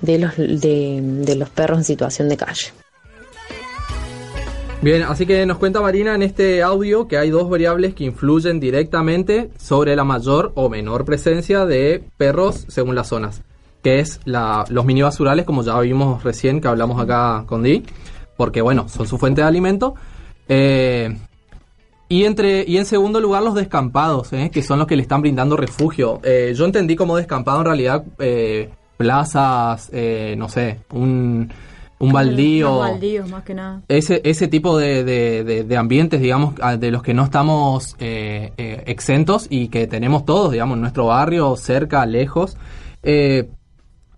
de 0.00 0.18
los, 0.18 0.36
de, 0.36 1.34
los 1.36 1.48
perros 1.48 1.78
en 1.78 1.84
situación 1.84 2.28
de 2.28 2.36
calle. 2.36 2.72
Bien, 4.80 5.04
así 5.04 5.26
que 5.26 5.46
nos 5.46 5.58
cuenta 5.58 5.80
Marina 5.80 6.16
en 6.16 6.22
este 6.22 6.60
audio 6.60 7.06
que 7.06 7.16
hay 7.16 7.30
dos 7.30 7.48
variables 7.48 7.94
que 7.94 8.02
influyen 8.02 8.58
directamente 8.58 9.50
sobre 9.56 9.94
la 9.94 10.02
mayor 10.02 10.50
o 10.56 10.68
menor 10.68 11.04
presencia 11.04 11.66
de 11.66 12.02
perros 12.16 12.64
según 12.66 12.96
las 12.96 13.06
zonas, 13.06 13.42
que 13.80 14.00
es 14.00 14.18
la, 14.24 14.64
los 14.70 14.84
mini 14.84 15.02
basurales, 15.02 15.46
como 15.46 15.62
ya 15.62 15.78
vimos 15.78 16.24
recién 16.24 16.60
que 16.60 16.66
hablamos 16.66 17.00
acá 17.00 17.44
con 17.46 17.62
Di, 17.62 17.84
porque 18.36 18.60
bueno, 18.60 18.88
son 18.88 19.06
su 19.06 19.18
fuente 19.18 19.42
de 19.42 19.46
alimento. 19.46 19.94
Eh, 20.54 21.16
y, 22.08 22.24
entre, 22.24 22.64
y 22.68 22.76
en 22.76 22.84
segundo 22.84 23.20
lugar 23.20 23.42
los 23.42 23.54
descampados, 23.54 24.34
¿eh? 24.34 24.50
que 24.52 24.62
son 24.62 24.78
los 24.78 24.86
que 24.86 24.96
le 24.96 25.02
están 25.02 25.22
brindando 25.22 25.56
refugio. 25.56 26.20
Eh, 26.22 26.52
yo 26.54 26.66
entendí 26.66 26.94
como 26.94 27.16
descampado 27.16 27.60
en 27.60 27.64
realidad 27.64 28.04
plazas, 28.98 29.90
no 30.36 30.48
sé, 30.50 30.80
un, 30.92 31.50
un 31.98 32.12
baldío. 32.12 32.80
baldíos 32.80 33.30
más 33.30 33.44
que 33.44 33.54
nada. 33.54 33.80
Ese, 33.88 34.20
ese 34.24 34.46
tipo 34.46 34.76
de, 34.76 35.04
de, 35.04 35.64
de, 35.64 35.76
ambientes, 35.76 36.20
digamos, 36.20 36.54
de 36.78 36.90
los 36.90 37.02
que 37.02 37.14
no 37.14 37.24
estamos 37.24 37.96
exentos 37.98 39.46
y 39.48 39.68
que 39.68 39.86
tenemos 39.86 40.26
todos, 40.26 40.52
digamos, 40.52 40.74
en 40.76 40.82
nuestro 40.82 41.06
barrio, 41.06 41.56
cerca, 41.56 42.04
lejos. 42.04 42.58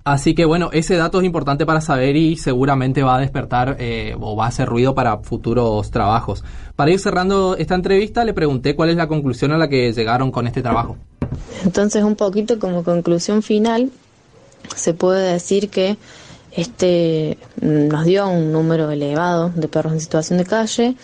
Así 0.05 0.35
que 0.35 0.45
bueno, 0.45 0.69
ese 0.73 0.97
dato 0.97 1.19
es 1.21 1.25
importante 1.25 1.65
para 1.65 1.81
saber 1.81 2.15
y 2.15 2.37
seguramente 2.37 3.03
va 3.03 3.17
a 3.17 3.21
despertar 3.21 3.77
eh, 3.81 4.15
o 4.21 4.37
va 4.37 4.45
a 4.45 4.49
hacer 4.49 4.69
ruido 4.69 4.95
para 4.95 5.19
futuros 5.19 5.91
trabajos. 5.91 6.45
Para 6.77 6.91
ir 6.91 7.01
cerrando 7.01 7.57
esta 7.57 7.75
entrevista, 7.75 8.23
le 8.23 8.35
pregunté 8.35 8.77
cuál 8.77 8.91
es 8.91 8.97
la 8.97 9.09
conclusión 9.09 9.53
a 9.53 9.57
la 9.57 9.69
que 9.69 9.91
llegaron 9.95 10.31
con 10.31 10.47
este 10.47 10.61
trabajo. 10.61 10.99
Entonces, 11.65 12.05
un 12.05 12.17
poquito 12.17 12.59
como 12.59 12.85
conclusión 12.85 13.43
final, 13.43 13.91
se 14.77 14.93
puede 14.93 15.33
decir 15.33 15.71
que 15.71 15.97
este 16.53 17.39
nos 17.63 18.05
dio 18.05 18.29
un 18.29 18.53
número 18.53 18.91
elevado 18.91 19.53
de 19.55 19.69
perros 19.69 19.95
en 19.95 20.01
situación 20.01 20.39
de 20.39 20.45
calle, 20.45 20.97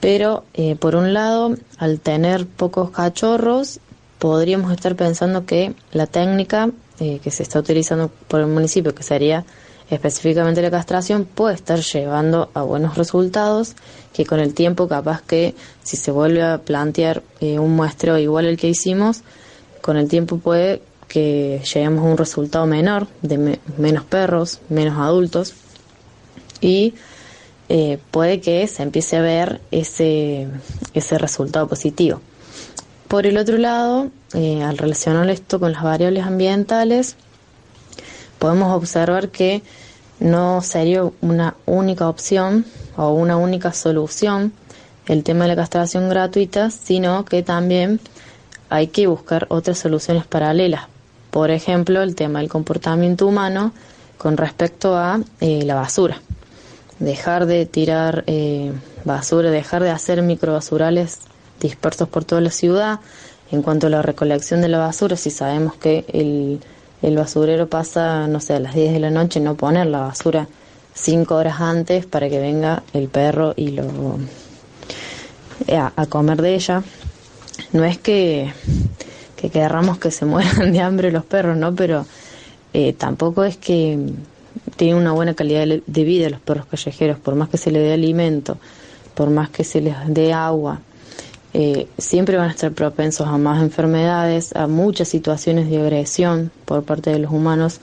pero 0.00 0.42
eh, 0.54 0.74
por 0.74 0.96
un 0.96 1.14
lado, 1.14 1.54
al 1.78 2.00
tener 2.00 2.46
pocos 2.46 2.90
cachorros, 2.90 3.78
podríamos 4.18 4.72
estar 4.72 4.96
pensando 4.96 5.46
que 5.46 5.74
la 5.92 6.08
técnica 6.08 6.70
eh, 7.00 7.18
que 7.22 7.30
se 7.30 7.42
está 7.42 7.58
utilizando 7.58 8.10
por 8.28 8.40
el 8.40 8.46
municipio, 8.46 8.94
que 8.94 9.02
sería 9.02 9.44
específicamente 9.90 10.62
la 10.62 10.70
castración, 10.70 11.24
puede 11.24 11.54
estar 11.54 11.80
llevando 11.80 12.50
a 12.54 12.62
buenos 12.62 12.96
resultados 12.96 13.74
que 14.12 14.24
con 14.24 14.38
el 14.38 14.54
tiempo 14.54 14.86
capaz 14.86 15.22
que 15.22 15.54
si 15.82 15.96
se 15.96 16.10
vuelve 16.12 16.42
a 16.42 16.58
plantear 16.58 17.22
eh, 17.40 17.58
un 17.58 17.74
muestreo 17.74 18.18
igual 18.18 18.46
al 18.46 18.56
que 18.56 18.68
hicimos, 18.68 19.22
con 19.80 19.96
el 19.96 20.08
tiempo 20.08 20.38
puede 20.38 20.82
que 21.08 21.60
lleguemos 21.64 22.04
a 22.04 22.08
un 22.08 22.16
resultado 22.16 22.66
menor, 22.66 23.08
de 23.22 23.58
menos 23.78 24.04
perros, 24.04 24.60
menos 24.68 24.96
adultos, 24.96 25.54
y 26.60 26.94
eh, 27.68 27.98
puede 28.10 28.40
que 28.40 28.66
se 28.68 28.82
empiece 28.82 29.16
a 29.16 29.22
ver 29.22 29.60
ese, 29.70 30.48
ese 30.94 31.18
resultado 31.18 31.66
positivo. 31.66 32.20
Por 33.10 33.26
el 33.26 33.38
otro 33.38 33.58
lado, 33.58 34.08
eh, 34.34 34.62
al 34.62 34.78
relacionar 34.78 35.28
esto 35.30 35.58
con 35.58 35.72
las 35.72 35.82
variables 35.82 36.24
ambientales, 36.24 37.16
podemos 38.38 38.72
observar 38.72 39.30
que 39.30 39.64
no 40.20 40.62
sería 40.62 41.02
una 41.20 41.56
única 41.66 42.08
opción 42.08 42.64
o 42.96 43.12
una 43.12 43.36
única 43.36 43.72
solución 43.72 44.52
el 45.08 45.24
tema 45.24 45.42
de 45.42 45.48
la 45.48 45.56
castración 45.56 46.08
gratuita, 46.08 46.70
sino 46.70 47.24
que 47.24 47.42
también 47.42 47.98
hay 48.68 48.86
que 48.86 49.08
buscar 49.08 49.48
otras 49.50 49.78
soluciones 49.78 50.24
paralelas. 50.24 50.82
Por 51.32 51.50
ejemplo, 51.50 52.02
el 52.02 52.14
tema 52.14 52.38
del 52.38 52.48
comportamiento 52.48 53.26
humano 53.26 53.72
con 54.18 54.36
respecto 54.36 54.96
a 54.96 55.20
eh, 55.40 55.64
la 55.64 55.74
basura. 55.74 56.22
Dejar 57.00 57.46
de 57.46 57.66
tirar 57.66 58.22
eh, 58.28 58.70
basura, 59.04 59.50
dejar 59.50 59.82
de 59.82 59.90
hacer 59.90 60.22
microbasurales 60.22 61.18
dispersos 61.60 62.08
por 62.08 62.24
toda 62.24 62.40
la 62.40 62.50
ciudad. 62.50 63.00
En 63.50 63.62
cuanto 63.62 63.88
a 63.88 63.90
la 63.90 64.02
recolección 64.02 64.60
de 64.60 64.68
la 64.68 64.78
basura, 64.78 65.16
si 65.16 65.30
sabemos 65.30 65.74
que 65.74 66.04
el, 66.12 67.16
basurero 67.16 67.68
pasa, 67.68 68.28
no 68.28 68.40
sé, 68.40 68.54
a 68.54 68.60
las 68.60 68.74
10 68.74 68.92
de 68.92 69.00
la 69.00 69.10
noche, 69.10 69.40
no 69.40 69.56
poner 69.56 69.86
la 69.86 70.00
basura 70.00 70.46
5 70.94 71.34
horas 71.34 71.60
antes 71.60 72.06
para 72.06 72.28
que 72.28 72.38
venga 72.38 72.82
el 72.92 73.08
perro 73.08 73.54
y 73.56 73.70
lo 73.70 74.18
a 75.68 76.06
comer 76.06 76.40
de 76.42 76.54
ella 76.54 76.82
no 77.72 77.84
es 77.84 77.98
que, 77.98 78.52
que 79.36 79.50
querramos 79.50 79.98
que 79.98 80.10
se 80.10 80.24
mueran 80.26 80.72
de 80.72 80.80
hambre 80.80 81.12
los 81.12 81.24
perros, 81.24 81.56
¿no? 81.56 81.74
Pero 81.74 82.06
eh, 82.72 82.92
tampoco 82.92 83.44
es 83.44 83.56
que 83.56 83.98
tienen 84.76 84.96
una 84.96 85.12
buena 85.12 85.34
calidad 85.34 85.66
de 85.66 86.04
vida 86.04 86.30
los 86.30 86.40
perros 86.40 86.66
callejeros, 86.66 87.18
por 87.18 87.34
más 87.34 87.48
que 87.48 87.58
se 87.58 87.70
les 87.70 87.82
dé 87.82 87.92
alimento, 87.92 88.58
por 89.14 89.30
más 89.30 89.50
que 89.50 89.64
se 89.64 89.80
les 89.80 89.94
dé 90.06 90.32
agua, 90.32 90.80
eh, 91.52 91.88
siempre 91.98 92.36
van 92.36 92.48
a 92.48 92.52
estar 92.52 92.72
propensos 92.72 93.26
a 93.26 93.36
más 93.38 93.62
enfermedades, 93.62 94.54
a 94.54 94.66
muchas 94.66 95.08
situaciones 95.08 95.68
de 95.68 95.80
agresión 95.80 96.52
por 96.64 96.84
parte 96.84 97.10
de 97.10 97.18
los 97.18 97.32
humanos. 97.32 97.80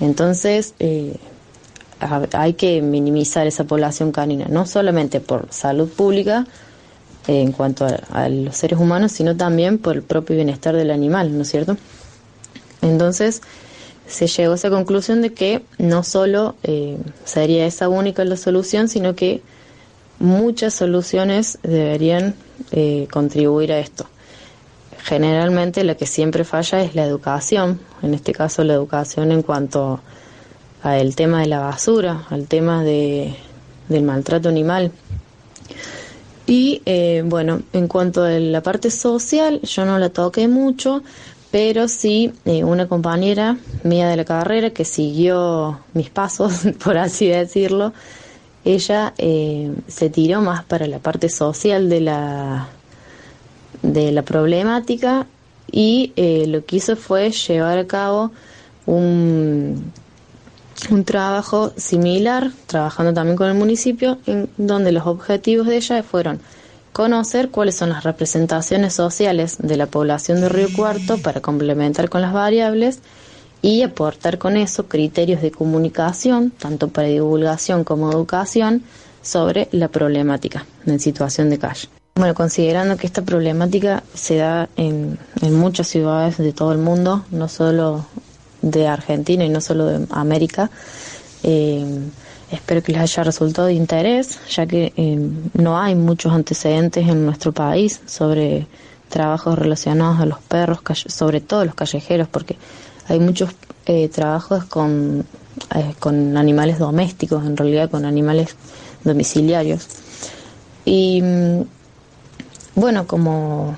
Entonces, 0.00 0.74
eh, 0.80 1.16
hay 2.32 2.54
que 2.54 2.82
minimizar 2.82 3.46
esa 3.46 3.64
población 3.64 4.12
canina, 4.12 4.46
no 4.48 4.66
solamente 4.66 5.20
por 5.20 5.48
salud 5.50 5.88
pública, 5.88 6.46
en 7.28 7.52
cuanto 7.52 7.86
a, 7.86 8.28
los 8.28 8.56
seres 8.56 8.78
humanos, 8.78 9.12
sino 9.12 9.36
también 9.36 9.78
por 9.78 9.96
el 9.96 10.02
propio 10.02 10.36
bienestar 10.36 10.76
del 10.76 10.90
animal, 10.90 11.36
¿no 11.36 11.42
es 11.42 11.50
cierto? 11.50 11.76
Entonces 12.82 13.42
se 14.06 14.28
llegó 14.28 14.52
a 14.52 14.56
esa 14.56 14.70
conclusión 14.70 15.22
de 15.22 15.32
que 15.32 15.62
no 15.78 16.04
solo 16.04 16.54
eh, 16.62 16.98
sería 17.24 17.66
esa 17.66 17.88
única 17.88 18.24
la 18.24 18.36
solución, 18.36 18.88
sino 18.88 19.16
que 19.16 19.42
muchas 20.18 20.74
soluciones 20.74 21.58
deberían 21.62 22.34
eh, 22.72 23.06
contribuir 23.10 23.72
a 23.72 23.78
esto. 23.78 24.06
Generalmente 25.04 25.84
la 25.84 25.94
que 25.94 26.06
siempre 26.06 26.44
falla 26.44 26.82
es 26.82 26.94
la 26.94 27.04
educación, 27.04 27.80
en 28.02 28.14
este 28.14 28.32
caso 28.32 28.64
la 28.64 28.74
educación 28.74 29.30
en 29.30 29.42
cuanto 29.42 30.00
al 30.82 31.14
tema 31.14 31.40
de 31.40 31.46
la 31.46 31.60
basura, 31.60 32.26
al 32.30 32.46
tema 32.48 32.82
de, 32.82 33.34
del 33.88 34.02
maltrato 34.02 34.48
animal. 34.48 34.90
Y 36.46 36.82
eh, 36.86 37.22
bueno, 37.24 37.62
en 37.72 37.88
cuanto 37.88 38.22
a 38.24 38.30
la 38.30 38.62
parte 38.62 38.90
social, 38.90 39.60
yo 39.62 39.84
no 39.84 39.98
la 39.98 40.10
toqué 40.10 40.46
mucho, 40.46 41.02
pero 41.50 41.88
sí 41.88 42.32
eh, 42.44 42.62
una 42.64 42.86
compañera 42.88 43.56
mía 43.82 44.08
de 44.08 44.16
la 44.16 44.24
carrera 44.24 44.70
que 44.70 44.84
siguió 44.84 45.80
mis 45.92 46.10
pasos, 46.10 46.62
por 46.84 46.98
así 46.98 47.26
decirlo, 47.28 47.92
ella 48.66 49.14
eh, 49.18 49.72
se 49.88 50.10
tiró 50.10 50.40
más 50.42 50.64
para 50.64 50.86
la 50.86 50.98
parte 50.98 51.28
social 51.28 51.88
de 51.88 52.00
la, 52.00 52.68
de 53.82 54.12
la 54.12 54.22
problemática 54.22 55.26
y 55.70 56.12
lo 56.46 56.64
que 56.64 56.76
hizo 56.76 56.96
fue 56.96 57.30
llevar 57.30 57.78
a 57.78 57.86
cabo 57.86 58.30
un 58.86 59.92
un 60.90 61.04
trabajo 61.04 61.72
similar, 61.76 62.50
trabajando 62.66 63.12
también 63.12 63.36
con 63.36 63.48
el 63.48 63.54
municipio, 63.54 64.18
en 64.26 64.48
donde 64.56 64.92
los 64.92 65.06
objetivos 65.06 65.66
de 65.66 65.76
ella 65.76 66.02
fueron 66.02 66.40
conocer 66.92 67.50
cuáles 67.50 67.76
son 67.76 67.90
las 67.90 68.04
representaciones 68.04 68.94
sociales 68.94 69.56
de 69.58 69.76
la 69.76 69.86
población 69.86 70.40
de 70.40 70.48
Río 70.48 70.68
Cuarto 70.74 71.18
para 71.18 71.40
complementar 71.40 72.08
con 72.08 72.22
las 72.22 72.32
variables 72.32 73.00
y 73.66 73.82
aportar 73.82 74.38
con 74.38 74.56
eso 74.56 74.86
criterios 74.86 75.42
de 75.42 75.50
comunicación, 75.50 76.52
tanto 76.52 76.86
para 76.86 77.08
divulgación 77.08 77.82
como 77.82 78.12
educación, 78.12 78.84
sobre 79.22 79.68
la 79.72 79.88
problemática 79.88 80.64
en 80.86 81.00
situación 81.00 81.50
de 81.50 81.58
calle. 81.58 81.88
Bueno, 82.14 82.32
considerando 82.32 82.96
que 82.96 83.08
esta 83.08 83.22
problemática 83.22 84.04
se 84.14 84.36
da 84.36 84.68
en, 84.76 85.18
muchas 85.42 85.88
ciudades 85.88 86.38
de 86.38 86.52
todo 86.52 86.70
el 86.70 86.78
mundo, 86.78 87.24
no 87.32 87.48
solo 87.48 88.06
de 88.62 88.86
Argentina 88.86 89.44
y 89.44 89.48
no 89.48 89.60
solo 89.60 89.86
de 89.86 90.06
América. 90.10 90.70
Eh, 91.42 91.84
espero 92.52 92.84
que 92.84 92.92
les 92.92 93.00
haya 93.00 93.24
resultado 93.24 93.66
de 93.66 93.74
interés, 93.74 94.38
ya 94.48 94.64
que 94.64 94.92
eh, 94.96 95.18
no 95.54 95.76
hay 95.76 95.96
muchos 95.96 96.32
antecedentes 96.32 97.08
en 97.08 97.26
nuestro 97.26 97.50
país 97.50 98.00
sobre 98.06 98.68
trabajos 99.08 99.58
relacionados 99.58 100.20
a 100.20 100.26
los 100.26 100.38
perros, 100.38 100.78
sobre 101.08 101.40
todo 101.40 101.64
los 101.64 101.74
callejeros, 101.74 102.28
porque 102.28 102.56
hay 103.08 103.20
muchos 103.20 103.50
eh, 103.86 104.08
trabajos 104.08 104.64
con, 104.64 105.24
con 105.98 106.36
animales 106.36 106.78
domésticos, 106.78 107.44
en 107.44 107.56
realidad 107.56 107.90
con 107.90 108.04
animales 108.04 108.56
domiciliarios. 109.04 109.86
Y 110.84 111.22
mm, 111.22 111.62
bueno, 112.74 113.06
como, 113.06 113.76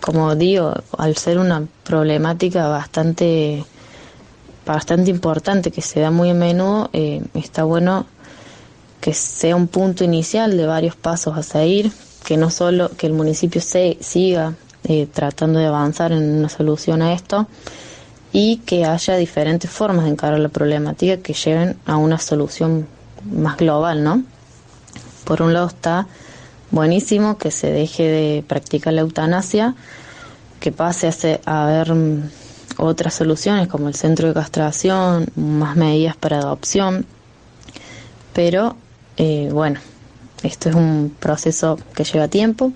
como 0.00 0.34
digo, 0.36 0.74
al 0.96 1.16
ser 1.16 1.38
una 1.38 1.66
problemática 1.84 2.68
bastante 2.68 3.64
bastante 4.64 5.10
importante 5.10 5.70
que 5.70 5.82
se 5.82 6.00
da 6.00 6.10
muy 6.10 6.30
a 6.30 6.34
menudo, 6.34 6.88
eh, 6.92 7.22
está 7.34 7.64
bueno 7.64 8.06
que 9.00 9.12
sea 9.12 9.56
un 9.56 9.66
punto 9.66 10.04
inicial 10.04 10.56
de 10.56 10.66
varios 10.66 10.94
pasos 10.94 11.36
a 11.36 11.42
seguir, 11.42 11.90
que 12.24 12.36
no 12.36 12.50
solo 12.50 12.90
que 12.96 13.08
el 13.08 13.12
municipio 13.12 13.60
se 13.60 13.98
siga 14.00 14.54
eh, 14.84 15.08
tratando 15.12 15.58
de 15.58 15.66
avanzar 15.66 16.12
en 16.12 16.38
una 16.38 16.48
solución 16.48 17.02
a 17.02 17.12
esto 17.12 17.48
y 18.32 18.58
que 18.58 18.84
haya 18.84 19.16
diferentes 19.16 19.70
formas 19.70 20.04
de 20.04 20.12
encarar 20.12 20.38
la 20.38 20.48
problemática 20.48 21.18
que 21.18 21.34
lleven 21.34 21.76
a 21.86 21.96
una 21.96 22.18
solución 22.18 22.86
más 23.30 23.56
global, 23.56 24.02
¿no? 24.02 24.22
Por 25.24 25.42
un 25.42 25.52
lado 25.52 25.68
está 25.68 26.06
buenísimo 26.70 27.38
que 27.38 27.50
se 27.50 27.70
deje 27.70 28.04
de 28.04 28.44
practicar 28.46 28.94
la 28.94 29.02
eutanasia, 29.02 29.74
que 30.60 30.72
pase 30.72 31.40
a, 31.44 31.62
a 31.62 31.66
ver 31.66 31.94
otras 32.78 33.14
soluciones 33.14 33.68
como 33.68 33.88
el 33.88 33.94
centro 33.94 34.28
de 34.28 34.34
castración, 34.34 35.26
más 35.36 35.76
medidas 35.76 36.16
para 36.16 36.38
adopción, 36.38 37.06
pero 38.32 38.76
eh, 39.16 39.50
bueno, 39.52 39.80
esto 40.42 40.68
es 40.70 40.74
un 40.74 41.14
proceso 41.18 41.78
que 41.94 42.04
lleva 42.04 42.28
tiempo, 42.28 42.72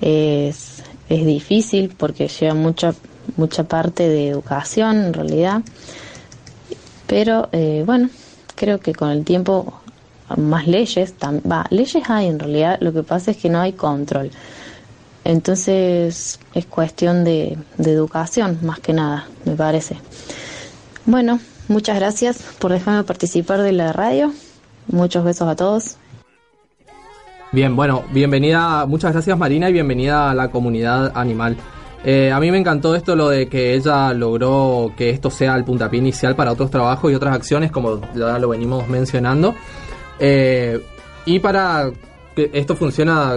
es, 0.00 0.82
es 1.08 1.26
difícil 1.26 1.94
porque 1.96 2.28
lleva 2.28 2.54
mucha, 2.54 2.94
mucha 3.36 3.64
parte 3.64 4.08
de 4.08 4.28
educación 4.28 5.04
en 5.04 5.12
realidad, 5.12 5.62
pero 7.06 7.48
eh, 7.52 7.82
bueno, 7.86 8.08
creo 8.54 8.80
que 8.80 8.94
con 8.94 9.10
el 9.10 9.24
tiempo 9.24 9.80
más 10.36 10.66
leyes, 10.66 11.14
va, 11.22 11.66
leyes 11.70 12.10
hay 12.10 12.26
en 12.26 12.38
realidad, 12.38 12.78
lo 12.80 12.92
que 12.92 13.02
pasa 13.02 13.30
es 13.30 13.36
que 13.36 13.48
no 13.48 13.60
hay 13.60 13.72
control. 13.72 14.30
Entonces 15.24 16.38
es 16.54 16.66
cuestión 16.66 17.24
de, 17.24 17.58
educación 17.78 18.58
más 18.62 18.80
que 18.80 18.92
nada, 18.92 19.26
me 19.44 19.54
parece. 19.54 19.96
Bueno, 21.04 21.40
muchas 21.68 21.98
gracias 21.98 22.42
por 22.58 22.72
dejarme 22.72 23.04
participar 23.04 23.62
de 23.62 23.72
la 23.72 23.92
radio. 23.92 24.32
Muchos 24.88 25.24
besos 25.24 25.48
a 25.48 25.56
todos. 25.56 25.96
Bien, 27.52 27.74
bueno, 27.74 28.04
bienvenida, 28.12 28.86
muchas 28.86 29.12
gracias 29.12 29.38
Marina 29.38 29.70
y 29.70 29.72
bienvenida 29.72 30.30
a 30.30 30.34
la 30.34 30.50
comunidad 30.50 31.12
animal. 31.16 31.56
Eh, 32.08 32.30
a 32.30 32.38
mí 32.38 32.52
me 32.52 32.58
encantó 32.58 32.94
esto, 32.94 33.16
lo 33.16 33.30
de 33.30 33.48
que 33.48 33.74
ella 33.74 34.12
logró 34.12 34.92
que 34.96 35.10
esto 35.10 35.28
sea 35.28 35.56
el 35.56 35.64
puntapié 35.64 35.98
inicial 35.98 36.36
para 36.36 36.52
otros 36.52 36.70
trabajos 36.70 37.10
y 37.10 37.16
otras 37.16 37.34
acciones, 37.34 37.72
como 37.72 38.00
ya 38.14 38.38
lo 38.38 38.48
venimos 38.48 38.86
mencionando. 38.86 39.56
Eh, 40.20 40.80
y 41.24 41.40
para 41.40 41.90
esto 42.36 42.76
funciona 42.76 43.32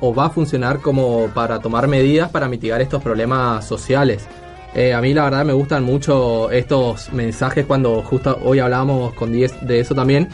o 0.00 0.14
va 0.14 0.24
a 0.24 0.30
funcionar 0.30 0.78
como 0.80 1.26
para 1.34 1.60
tomar 1.60 1.86
medidas 1.86 2.30
para 2.30 2.48
mitigar 2.48 2.80
estos 2.80 3.02
problemas 3.02 3.66
sociales. 3.66 4.26
Eh, 4.74 4.94
a 4.94 5.02
mí 5.02 5.12
la 5.12 5.24
verdad 5.24 5.44
me 5.44 5.52
gustan 5.52 5.84
mucho 5.84 6.50
estos 6.50 7.12
mensajes 7.12 7.66
cuando 7.66 8.00
justo 8.02 8.38
hoy 8.42 8.58
hablábamos 8.58 9.12
con 9.12 9.32
10 9.32 9.66
de 9.66 9.80
eso 9.80 9.94
también. 9.94 10.30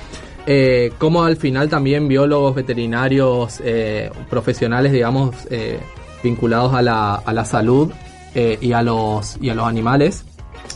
Como 0.99 1.25
al 1.25 1.37
final 1.37 1.69
también 1.69 2.07
biólogos, 2.07 2.55
veterinarios, 2.55 3.61
profesionales, 4.31 4.93
digamos, 4.93 5.35
vinculados 6.25 6.75
a 6.75 6.83
la, 6.83 7.15
a 7.15 7.33
la 7.33 7.45
salud 7.45 7.93
eh, 8.35 8.59
y, 8.61 8.73
a 8.73 8.83
los, 8.83 9.37
y 9.41 9.51
a 9.51 9.55
los 9.55 9.67
animales, 9.69 10.25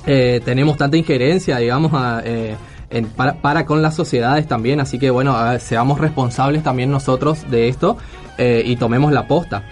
eh, 0.06 0.40
tenemos 0.44 0.76
tanta 0.76 0.96
injerencia, 0.96 1.58
digamos, 1.58 1.90
a, 1.94 2.22
eh, 2.24 2.54
en- 2.90 3.06
para, 3.06 3.34
para 3.42 3.66
con 3.66 3.82
las 3.82 3.96
sociedades 3.96 4.46
también. 4.46 4.78
Así 4.80 5.00
que 5.00 5.10
bueno, 5.10 5.34
seamos 5.58 5.98
responsables 5.98 6.62
también 6.62 6.90
nosotros 6.92 7.50
de 7.50 7.68
esto 7.68 7.96
y 8.38 8.76
tomemos 8.76 9.10
la 9.10 9.26
posta. 9.26 9.64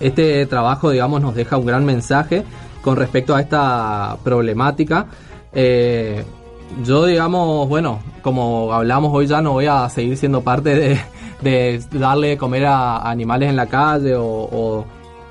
Este 0.00 0.44
trabajo, 0.44 0.90
digamos, 0.90 1.22
nos 1.22 1.34
deja 1.34 1.56
un 1.56 1.64
gran 1.64 1.86
mensaje 1.86 2.44
con 2.82 2.96
respecto 2.96 3.34
a 3.34 3.40
esta 3.40 4.18
problemática. 4.22 5.06
Yo, 6.84 7.06
digamos, 7.06 7.68
bueno, 7.68 8.00
como 8.22 8.72
hablamos 8.72 9.12
hoy 9.14 9.26
ya 9.26 9.40
no 9.40 9.52
voy 9.52 9.66
a 9.66 9.88
seguir 9.88 10.16
siendo 10.18 10.42
parte 10.42 10.74
de, 10.74 11.00
de 11.42 11.82
darle 11.92 12.28
de 12.28 12.36
comer 12.38 12.66
a 12.66 13.08
animales 13.10 13.48
en 13.50 13.56
la 13.56 13.66
calle 13.66 14.14
o, 14.16 14.24
o- 14.24 14.84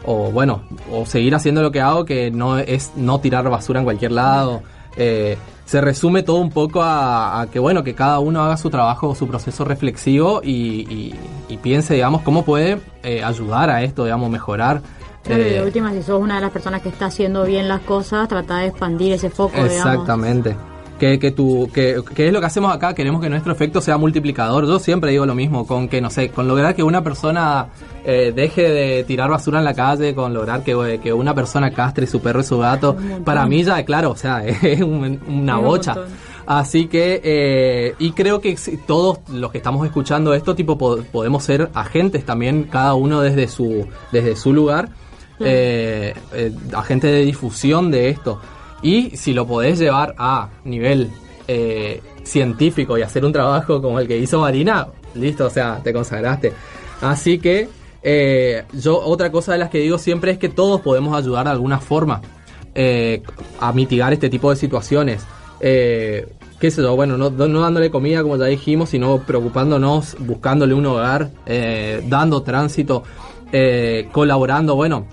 o, 0.07 0.31
bueno, 0.31 0.61
o 0.91 1.05
seguir 1.05 1.33
haciendo 1.33 1.63
lo 1.63 1.71
que 1.71 1.81
hago, 1.81 2.05
que 2.05 2.29
no 2.29 2.59
es 2.59 2.91
no 2.95 3.19
tirar 3.19 3.49
basura 3.49 3.79
en 3.79 3.85
cualquier 3.85 4.11
lado. 4.11 4.61
Eh, 4.97 5.35
se 5.65 5.81
resume 5.81 6.21
todo 6.21 6.37
un 6.37 6.51
poco 6.51 6.83
a, 6.83 7.41
a 7.41 7.47
que, 7.47 7.57
bueno, 7.57 7.83
que 7.83 7.95
cada 7.95 8.19
uno 8.19 8.43
haga 8.43 8.55
su 8.55 8.69
trabajo, 8.69 9.15
su 9.15 9.27
proceso 9.27 9.65
reflexivo 9.65 10.41
y, 10.43 10.51
y- 10.93 11.15
y 11.49 11.57
piense, 11.57 11.95
digamos, 11.95 12.21
cómo 12.21 12.45
puede 12.45 12.79
eh, 13.01 13.23
ayudar 13.23 13.71
a 13.71 13.81
esto, 13.81 14.03
digamos, 14.03 14.29
mejorar. 14.29 14.81
Claro, 15.23 15.41
y 15.41 15.47
Eh, 15.47 15.53
de 15.53 15.63
última, 15.63 15.91
si 15.91 16.03
sos 16.03 16.21
una 16.21 16.35
de 16.35 16.41
las 16.41 16.51
personas 16.51 16.83
que 16.83 16.89
está 16.89 17.07
haciendo 17.07 17.43
bien 17.43 17.67
las 17.67 17.81
cosas, 17.81 18.27
trata 18.27 18.59
de 18.59 18.67
expandir 18.67 19.13
ese 19.13 19.31
foco, 19.31 19.57
digamos. 19.71 20.07
Que, 20.99 21.19
que, 21.19 21.31
tu, 21.31 21.69
que, 21.73 22.01
que 22.15 22.27
es 22.27 22.31
lo 22.33 22.39
que 22.39 22.45
hacemos 22.45 22.73
acá, 22.73 22.93
queremos 22.93 23.19
que 23.21 23.29
nuestro 23.29 23.51
efecto 23.51 23.81
sea 23.81 23.97
multiplicador. 23.97 24.65
Yo 24.65 24.79
siempre 24.79 25.11
digo 25.11 25.25
lo 25.25 25.35
mismo, 25.35 25.67
con 25.67 25.89
que, 25.89 25.99
no 25.99 26.09
sé, 26.09 26.29
con 26.29 26.47
lograr 26.47 26.73
que 26.73 26.83
una 26.83 27.03
persona 27.03 27.67
eh, 28.05 28.31
deje 28.33 28.61
de 28.69 29.03
tirar 29.03 29.29
basura 29.29 29.59
en 29.59 29.65
la 29.65 29.73
calle, 29.73 30.15
con 30.15 30.33
lograr 30.33 30.63
que, 30.63 31.01
que 31.03 31.11
una 31.11 31.33
persona 31.35 31.71
castre 31.71 32.07
su 32.07 32.21
perro 32.21 32.39
y 32.39 32.43
su 32.45 32.57
gato, 32.59 32.95
Un 32.97 33.25
para 33.25 33.45
mí 33.45 33.61
ya, 33.61 33.83
claro, 33.83 34.11
o 34.11 34.15
sea, 34.15 34.45
es 34.45 34.81
un- 34.81 35.19
una 35.27 35.57
un 35.59 35.65
bocha. 35.65 35.95
montón. 35.95 36.13
Así 36.47 36.85
que, 36.87 37.19
eh, 37.23 37.95
y 37.99 38.11
creo 38.11 38.39
que 38.39 38.55
todos 38.87 39.17
los 39.33 39.51
que 39.51 39.57
estamos 39.57 39.85
escuchando 39.85 40.33
esto, 40.33 40.55
tipo, 40.55 40.77
po- 40.77 40.99
podemos 41.11 41.43
ser 41.43 41.71
agentes 41.73 42.23
también, 42.23 42.63
cada 42.71 42.93
uno 42.93 43.19
desde 43.19 43.49
su, 43.49 43.85
desde 44.13 44.35
su 44.37 44.53
lugar, 44.53 44.87
eh, 45.41 46.13
eh, 46.33 46.51
agentes 46.73 47.11
de 47.11 47.25
difusión 47.25 47.91
de 47.91 48.09
esto. 48.09 48.39
Y 48.81 49.15
si 49.17 49.33
lo 49.33 49.47
podés 49.47 49.79
llevar 49.79 50.15
a 50.17 50.49
nivel 50.63 51.09
eh, 51.47 52.01
científico 52.23 52.97
y 52.97 53.03
hacer 53.03 53.23
un 53.23 53.31
trabajo 53.31 53.81
como 53.81 53.99
el 53.99 54.07
que 54.07 54.17
hizo 54.17 54.39
Marina, 54.39 54.87
listo, 55.13 55.45
o 55.45 55.49
sea, 55.49 55.79
te 55.83 55.93
consagraste. 55.93 56.53
Así 57.01 57.39
que 57.39 57.69
eh, 58.01 58.63
yo 58.73 58.99
otra 58.99 59.31
cosa 59.31 59.53
de 59.53 59.59
las 59.59 59.69
que 59.69 59.79
digo 59.79 59.97
siempre 59.97 60.31
es 60.31 60.37
que 60.37 60.49
todos 60.49 60.81
podemos 60.81 61.15
ayudar 61.15 61.45
de 61.45 61.51
alguna 61.51 61.79
forma 61.79 62.21
eh, 62.73 63.21
a 63.59 63.71
mitigar 63.73 64.11
este 64.13 64.29
tipo 64.29 64.49
de 64.49 64.55
situaciones. 64.55 65.25
Qué 65.59 66.71
sé 66.71 66.81
yo, 66.81 66.95
bueno, 66.95 67.17
no, 67.17 67.29
no 67.29 67.61
dándole 67.61 67.91
comida 67.91 68.23
como 68.23 68.37
ya 68.37 68.45
dijimos, 68.45 68.89
sino 68.89 69.19
preocupándonos, 69.19 70.15
buscándole 70.19 70.73
un 70.73 70.85
hogar, 70.85 71.31
dando 72.07 72.41
tránsito, 72.43 73.03
colaborando. 74.11 74.75
Bueno, 74.75 75.05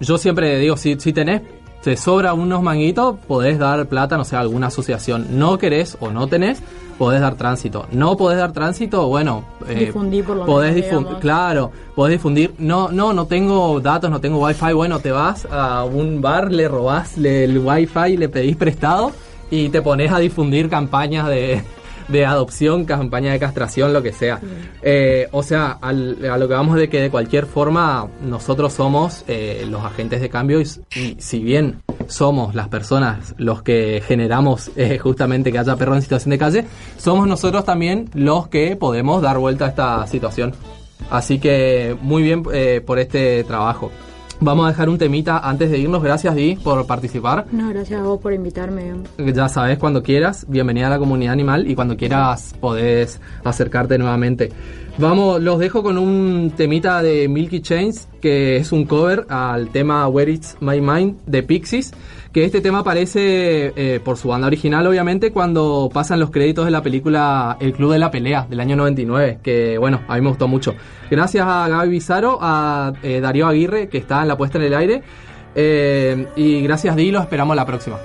yo 0.00 0.18
siempre 0.18 0.58
digo, 0.58 0.76
si, 0.76 0.98
si 0.98 1.12
tenés, 1.12 1.42
te 1.82 1.96
sobra 1.96 2.34
unos 2.34 2.62
manguitos, 2.62 3.16
podés 3.26 3.58
dar 3.58 3.86
plata, 3.86 4.16
no 4.16 4.24
sé, 4.24 4.36
a 4.36 4.40
alguna 4.40 4.66
asociación. 4.66 5.38
No 5.38 5.58
querés 5.58 5.96
o 6.00 6.10
no 6.10 6.26
tenés, 6.26 6.62
podés 6.98 7.20
dar 7.20 7.36
tránsito. 7.36 7.86
No 7.92 8.16
podés 8.16 8.38
dar 8.38 8.52
tránsito, 8.52 9.06
bueno, 9.08 9.44
eh, 9.66 9.86
Difundir 9.86 10.24
por 10.24 10.36
lo 10.36 10.46
podés 10.46 10.74
difundir, 10.74 11.16
claro, 11.16 11.70
podés 11.94 12.18
difundir. 12.18 12.54
No, 12.58 12.90
no, 12.90 13.12
no 13.12 13.26
tengo 13.26 13.80
datos, 13.80 14.10
no 14.10 14.20
tengo 14.20 14.38
wifi. 14.44 14.72
Bueno, 14.74 15.00
te 15.00 15.10
vas 15.10 15.46
a 15.50 15.84
un 15.84 16.20
bar, 16.20 16.52
le 16.52 16.68
robás 16.68 17.16
el 17.16 17.58
wifi, 17.58 18.16
le 18.16 18.28
pedís 18.28 18.56
prestado 18.56 19.12
y 19.50 19.70
te 19.70 19.80
pones 19.80 20.12
a 20.12 20.18
difundir 20.18 20.68
campañas 20.68 21.28
de, 21.28 21.62
de 22.10 22.26
adopción, 22.26 22.84
campañas 22.84 23.32
de 23.32 23.38
castración, 23.38 23.92
lo 23.92 24.02
que 24.02 24.12
sea. 24.12 24.40
Eh, 24.82 25.28
o 25.32 25.42
sea, 25.42 25.78
al- 25.80 26.18
a 26.30 26.36
lo 26.38 26.48
que 26.48 26.54
vamos 26.54 26.76
de 26.76 26.88
que 26.88 27.00
de 27.00 27.10
cualquier 27.10 27.46
forma 27.46 28.06
nosotros 28.22 28.72
somos 28.72 29.24
eh, 29.28 29.64
los 29.68 29.82
agentes 29.84 30.20
de 30.20 30.28
cambio 30.28 30.60
y, 30.60 30.66
si 31.18 31.40
bien 31.42 31.80
somos 32.08 32.54
las 32.54 32.68
personas 32.68 33.34
los 33.38 33.62
que 33.62 34.02
generamos 34.06 34.70
eh, 34.76 34.98
justamente 34.98 35.52
que 35.52 35.58
haya 35.58 35.76
perros 35.76 35.96
en 35.96 36.02
situación 36.02 36.30
de 36.30 36.38
calle, 36.38 36.64
somos 36.98 37.26
nosotros 37.28 37.64
también 37.64 38.08
los 38.14 38.48
que 38.48 38.76
podemos 38.76 39.22
dar 39.22 39.38
vuelta 39.38 39.66
a 39.66 39.68
esta 39.68 40.06
situación. 40.06 40.52
Así 41.10 41.38
que 41.38 41.96
muy 42.02 42.22
bien 42.22 42.42
por 42.84 42.98
este 42.98 43.42
trabajo. 43.44 43.90
Vamos 44.42 44.64
a 44.64 44.68
dejar 44.68 44.88
un 44.88 44.96
temita 44.96 45.38
antes 45.38 45.70
de 45.70 45.78
irnos. 45.78 46.02
Gracias, 46.02 46.34
Di, 46.34 46.56
por 46.56 46.86
participar. 46.86 47.44
No, 47.52 47.68
gracias 47.68 48.00
a 48.00 48.02
vos 48.02 48.20
por 48.20 48.32
invitarme. 48.32 48.94
Ya 49.18 49.48
sabes, 49.50 49.78
cuando 49.78 50.02
quieras, 50.02 50.46
bienvenida 50.48 50.86
a 50.86 50.90
la 50.90 50.98
comunidad 50.98 51.34
animal 51.34 51.70
y 51.70 51.74
cuando 51.74 51.94
quieras 51.96 52.54
podés 52.58 53.20
acercarte 53.44 53.98
nuevamente. 53.98 54.50
Vamos, 54.96 55.42
los 55.42 55.58
dejo 55.58 55.82
con 55.82 55.98
un 55.98 56.52
temita 56.56 57.02
de 57.02 57.28
Milky 57.28 57.60
Chains, 57.60 58.08
que 58.20 58.56
es 58.56 58.72
un 58.72 58.86
cover 58.86 59.26
al 59.28 59.68
tema 59.68 60.08
Where 60.08 60.32
It's 60.32 60.56
My 60.60 60.80
Mind 60.80 61.18
de 61.26 61.42
Pixies, 61.42 61.92
que 62.32 62.44
este 62.44 62.60
tema 62.60 62.80
aparece 62.80 63.72
eh, 63.74 64.00
por 64.00 64.16
su 64.16 64.28
banda 64.28 64.46
original, 64.46 64.86
obviamente, 64.86 65.32
cuando 65.32 65.90
pasan 65.92 66.20
los 66.20 66.30
créditos 66.30 66.64
de 66.64 66.70
la 66.70 66.82
película 66.82 67.56
El 67.60 67.72
Club 67.72 67.92
de 67.92 67.98
la 67.98 68.10
Pelea 68.10 68.46
del 68.48 68.60
año 68.60 68.76
99, 68.76 69.40
que 69.42 69.78
bueno, 69.78 70.02
a 70.06 70.14
mí 70.14 70.20
me 70.20 70.28
gustó 70.28 70.46
mucho. 70.46 70.74
Gracias 71.10 71.44
a 71.46 71.68
Gaby 71.68 71.88
Bizarro, 71.88 72.38
a 72.40 72.92
eh, 73.02 73.20
Darío 73.20 73.48
Aguirre, 73.48 73.88
que 73.88 73.98
está 73.98 74.22
en 74.22 74.28
la 74.28 74.36
puesta 74.36 74.58
en 74.58 74.64
el 74.64 74.74
aire, 74.74 75.02
eh, 75.54 76.28
y 76.36 76.62
gracias 76.62 76.94
Di, 76.94 77.10
los 77.10 77.22
esperamos 77.22 77.56
la 77.56 77.66
próxima. 77.66 77.98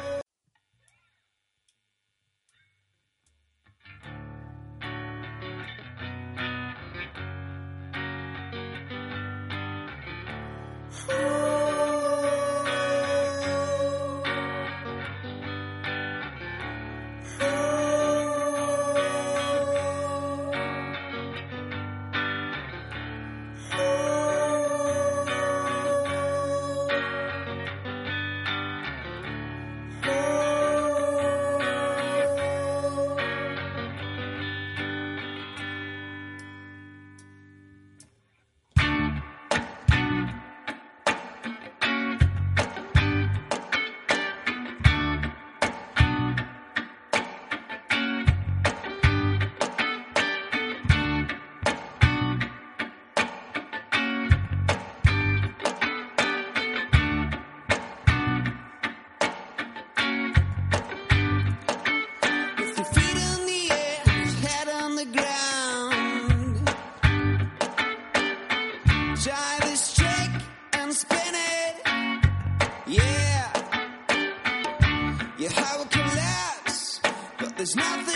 Nothing. 77.76 78.15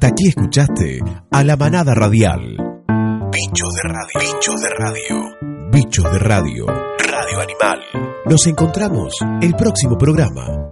Hasta 0.00 0.14
aquí 0.14 0.28
escuchaste 0.28 0.98
a 1.30 1.44
la 1.44 1.58
manada 1.58 1.94
radial. 1.94 2.56
Bichos 3.30 3.74
de 3.74 3.82
radio. 3.82 4.18
Bichos 4.18 4.62
de 4.62 4.70
radio. 4.70 5.70
Bichos 5.70 6.04
de 6.10 6.18
radio. 6.18 6.66
Radio 6.66 7.40
Animal. 7.42 7.80
Nos 8.24 8.46
encontramos 8.46 9.14
el 9.42 9.54
próximo 9.56 9.98
programa. 9.98 10.69